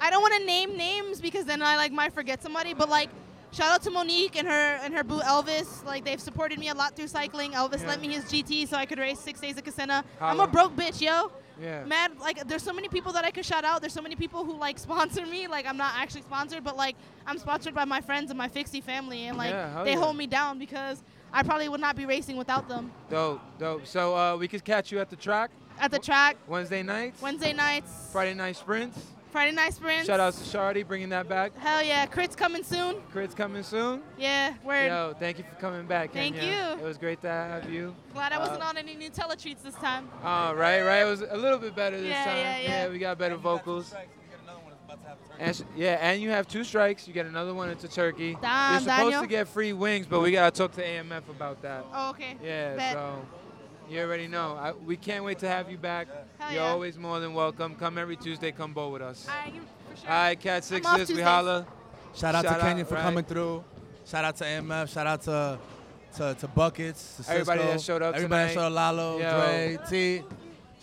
I 0.00 0.10
don't 0.10 0.22
want 0.22 0.34
to 0.40 0.44
name 0.46 0.76
names 0.76 1.20
because 1.20 1.44
then 1.44 1.62
I 1.62 1.76
like 1.76 1.90
might 1.92 2.12
forget 2.12 2.42
somebody. 2.42 2.74
But 2.74 2.88
like, 2.88 3.08
shout 3.50 3.72
out 3.72 3.82
to 3.82 3.90
Monique 3.90 4.36
and 4.36 4.46
her 4.46 4.78
and 4.82 4.94
her 4.94 5.02
boo 5.02 5.20
Elvis. 5.20 5.84
Like 5.84 6.04
they've 6.04 6.20
supported 6.20 6.58
me 6.58 6.68
a 6.68 6.74
lot 6.74 6.94
through 6.94 7.08
cycling. 7.08 7.52
Elvis 7.52 7.80
Yeah. 7.80 7.88
lent 7.88 8.02
me 8.02 8.08
his 8.12 8.24
GT 8.26 8.68
so 8.68 8.76
I 8.76 8.86
could 8.86 8.98
race 8.98 9.18
six 9.18 9.40
days 9.40 9.56
at 9.58 9.64
Kissena. 9.64 10.04
I'm 10.20 10.38
a 10.40 10.46
broke 10.46 10.76
bitch, 10.76 11.00
yo. 11.00 11.32
yeah. 11.60 11.84
Mad, 11.84 12.12
like 12.20 12.46
there's 12.46 12.62
so 12.62 12.72
many 12.72 12.88
people 12.88 13.12
that 13.12 13.24
I 13.24 13.30
could 13.30 13.44
shout 13.46 13.64
out. 13.64 13.80
There's 13.80 13.92
so 13.94 14.02
many 14.02 14.14
people 14.16 14.44
who 14.44 14.56
like 14.56 14.78
sponsor 14.88 15.24
me. 15.26 15.46
Like 15.48 15.66
I'm 15.66 15.76
not 15.78 15.94
actually 15.96 16.22
sponsored, 16.22 16.62
but 16.62 16.76
like 16.76 16.94
I'm 17.26 17.38
sponsored 17.38 17.74
by 17.74 17.84
my 17.86 18.00
friends 18.00 18.30
and 18.30 18.38
my 18.38 18.48
Fixie 18.48 18.80
family, 18.82 19.26
and 19.28 19.38
like 19.38 19.50
Yeah, 19.50 19.82
they 19.82 19.92
yeah. 19.92 19.98
hold 19.98 20.16
me 20.16 20.26
down 20.26 20.58
because 20.58 21.02
I 21.32 21.42
probably 21.42 21.68
would 21.70 21.80
not 21.80 21.96
be 21.96 22.04
racing 22.04 22.36
without 22.36 22.68
them. 22.68 22.92
Dope, 23.08 23.40
dope. 23.58 23.86
So 23.86 24.14
uh, 24.14 24.36
we 24.36 24.46
could 24.48 24.62
catch 24.64 24.92
you 24.92 24.98
at 25.00 25.08
the 25.08 25.16
track 25.16 25.50
At 25.80 25.90
the 25.90 25.98
track, 25.98 26.36
Wednesday 26.46 26.82
nights, 26.82 27.20
Wednesday 27.20 27.52
nights, 27.52 27.90
Friday 28.12 28.34
night 28.34 28.56
sprints. 28.56 28.98
Friday 29.32 29.52
night 29.52 29.72
sprints. 29.72 30.06
Shout 30.06 30.20
out 30.20 30.34
to 30.34 30.40
Shardy 30.44 30.86
bringing 30.86 31.08
that 31.08 31.26
back. 31.28 31.56
Hell 31.58 31.82
yeah, 31.82 32.04
Crit's 32.06 32.36
coming 32.36 32.62
soon. 32.62 32.96
Crit's 33.12 33.34
coming 33.34 33.62
soon. 33.62 34.02
Yeah, 34.18 34.52
word. 34.62 34.86
Yo, 34.88 35.14
thank 35.18 35.38
you 35.38 35.44
for 35.44 35.58
coming 35.58 35.86
back. 35.86 36.12
Thank 36.12 36.36
Kenya. 36.36 36.76
you. 36.76 36.82
It 36.82 36.86
was 36.86 36.98
great 36.98 37.22
to 37.22 37.28
have 37.28 37.70
you. 37.72 37.94
Glad 38.12 38.32
I 38.34 38.38
wasn't 38.38 38.60
Uh, 38.62 38.66
on 38.66 38.76
any 38.76 38.94
new 38.94 39.08
teletreats 39.10 39.62
this 39.62 39.74
time. 39.76 40.08
Oh, 40.22 40.52
right, 40.54 40.82
right. 40.82 40.98
It 41.00 41.06
was 41.06 41.22
a 41.22 41.36
little 41.36 41.58
bit 41.58 41.74
better 41.74 41.98
this 41.98 42.10
Yeah, 42.10 42.24
time. 42.26 42.36
yeah, 42.36 42.58
yeah. 42.58 42.68
yeah. 42.84 42.88
we 42.90 42.98
got 42.98 43.16
better 43.18 43.36
vocals. 43.36 43.94
And 45.38 45.56
sh- 45.56 45.62
yeah, 45.74 45.98
and 46.00 46.20
you 46.20 46.28
have 46.28 46.46
two 46.46 46.62
strikes. 46.62 47.08
You 47.08 47.14
get 47.14 47.24
another 47.26 47.54
one 47.54 47.70
into 47.70 47.88
Turkey. 47.88 48.36
Damn, 48.42 48.72
You're 48.72 48.80
supposed 48.80 49.00
Daniel. 49.00 49.22
to 49.22 49.26
get 49.26 49.48
free 49.48 49.72
wings, 49.72 50.06
but 50.06 50.20
we 50.20 50.30
gotta 50.30 50.54
talk 50.54 50.72
to 50.72 50.82
AMF 50.84 51.28
about 51.30 51.62
that. 51.62 51.84
Oh, 51.92 52.10
okay. 52.10 52.36
Yeah, 52.44 52.76
Bet. 52.76 52.92
so 52.92 53.24
you 53.88 54.00
already 54.00 54.26
know. 54.28 54.56
I, 54.56 54.72
we 54.72 54.96
can't 54.96 55.24
wait 55.24 55.38
to 55.40 55.48
have 55.48 55.70
you 55.70 55.76
back. 55.78 56.08
Hell 56.38 56.52
You're 56.52 56.62
yeah. 56.62 56.68
always 56.68 56.98
more 56.98 57.20
than 57.20 57.34
welcome. 57.34 57.74
Come 57.76 57.98
every 57.98 58.16
Tuesday. 58.16 58.52
Come 58.52 58.72
bowl 58.72 58.90
with 58.92 59.02
us. 59.02 59.26
I, 59.28 59.48
you, 59.48 59.60
for 59.90 59.96
sure. 60.00 60.10
All 60.10 60.22
right, 60.22 60.40
Cat 60.40 60.56
I'm 60.56 60.62
Sixes, 60.62 61.16
we 61.16 61.22
holla. 61.22 61.66
Shout 62.14 62.34
out 62.34 62.44
Shout 62.44 62.56
to 62.56 62.60
Kenya 62.60 62.82
out, 62.82 62.88
for 62.88 62.94
right. 62.96 63.02
coming 63.02 63.24
through. 63.24 63.64
Shout 64.04 64.24
out 64.24 64.36
to 64.36 64.44
AMF. 64.44 64.92
Shout 64.92 65.06
out 65.06 65.22
to 65.22 65.58
to, 66.16 66.34
to 66.40 66.48
Buckets. 66.48 67.16
To 67.24 67.30
Everybody 67.32 67.60
Cisco, 67.60 67.72
that 67.72 67.80
showed 67.80 68.02
up 68.02 68.14
Everybody 68.14 68.42
tonight. 68.42 68.54
that 68.54 68.54
showed 68.54 68.66
up. 68.66 68.72
Lalo, 68.72 69.18
Yo. 69.18 69.40
Dre, 69.40 69.78
T. 69.88 70.22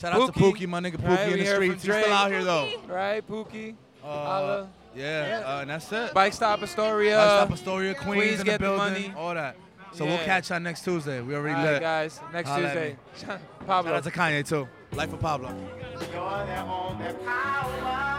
Shout 0.02 0.14
out 0.14 0.34
to 0.34 0.40
Pookie. 0.40 0.54
Pookie, 0.54 0.68
my 0.68 0.80
nigga 0.80 0.96
Pookie 0.96 1.08
Right, 1.18 1.32
in 1.34 1.40
the 1.40 1.46
streets. 1.46 1.74
He's 1.76 1.84
Dre. 1.84 2.02
still 2.02 2.14
out 2.14 2.32
here 2.32 2.44
though. 2.44 2.70
Right, 2.88 3.28
Pookie. 3.28 3.76
Uh, 4.04 4.08
Holla. 4.08 4.70
yeah, 4.96 5.44
uh, 5.46 5.62
and 5.62 5.70
that's 5.70 5.92
it. 5.92 6.14
Bike 6.14 6.34
Stop 6.34 6.64
Astoria. 6.64 7.18
Bike 7.18 7.26
Stop 7.28 7.52
Astoria, 7.52 7.94
Queens, 7.94 8.06
Queens 8.16 8.40
in 8.40 8.46
get 8.46 8.60
the 8.62 8.70
the 8.72 8.78
building, 8.78 8.94
money. 8.94 9.14
all 9.18 9.34
that. 9.36 9.56
So 9.94 10.04
yeah. 10.04 10.16
we'll 10.16 10.26
catch 10.26 10.50
y'all 10.50 10.60
next 10.60 10.84
Tuesday. 10.84 11.22
We 11.22 11.36
already 11.36 11.56
All 11.56 11.64
right, 11.64 11.74
lit. 11.74 11.82
guys. 11.82 12.20
Next 12.32 12.50
Holla 12.50 12.62
Tuesday. 12.64 12.98
Pablo. 13.66 13.92
Shout 13.92 13.98
out 13.98 14.04
to 14.04 14.12
Kanye 14.12 14.48
too. 14.48 14.68
Life 14.96 15.14
of 15.14 15.20
Pablo. 15.20 15.50
You're 15.50 16.08
the 16.08 16.60
only 16.62 17.14
power. 17.26 18.10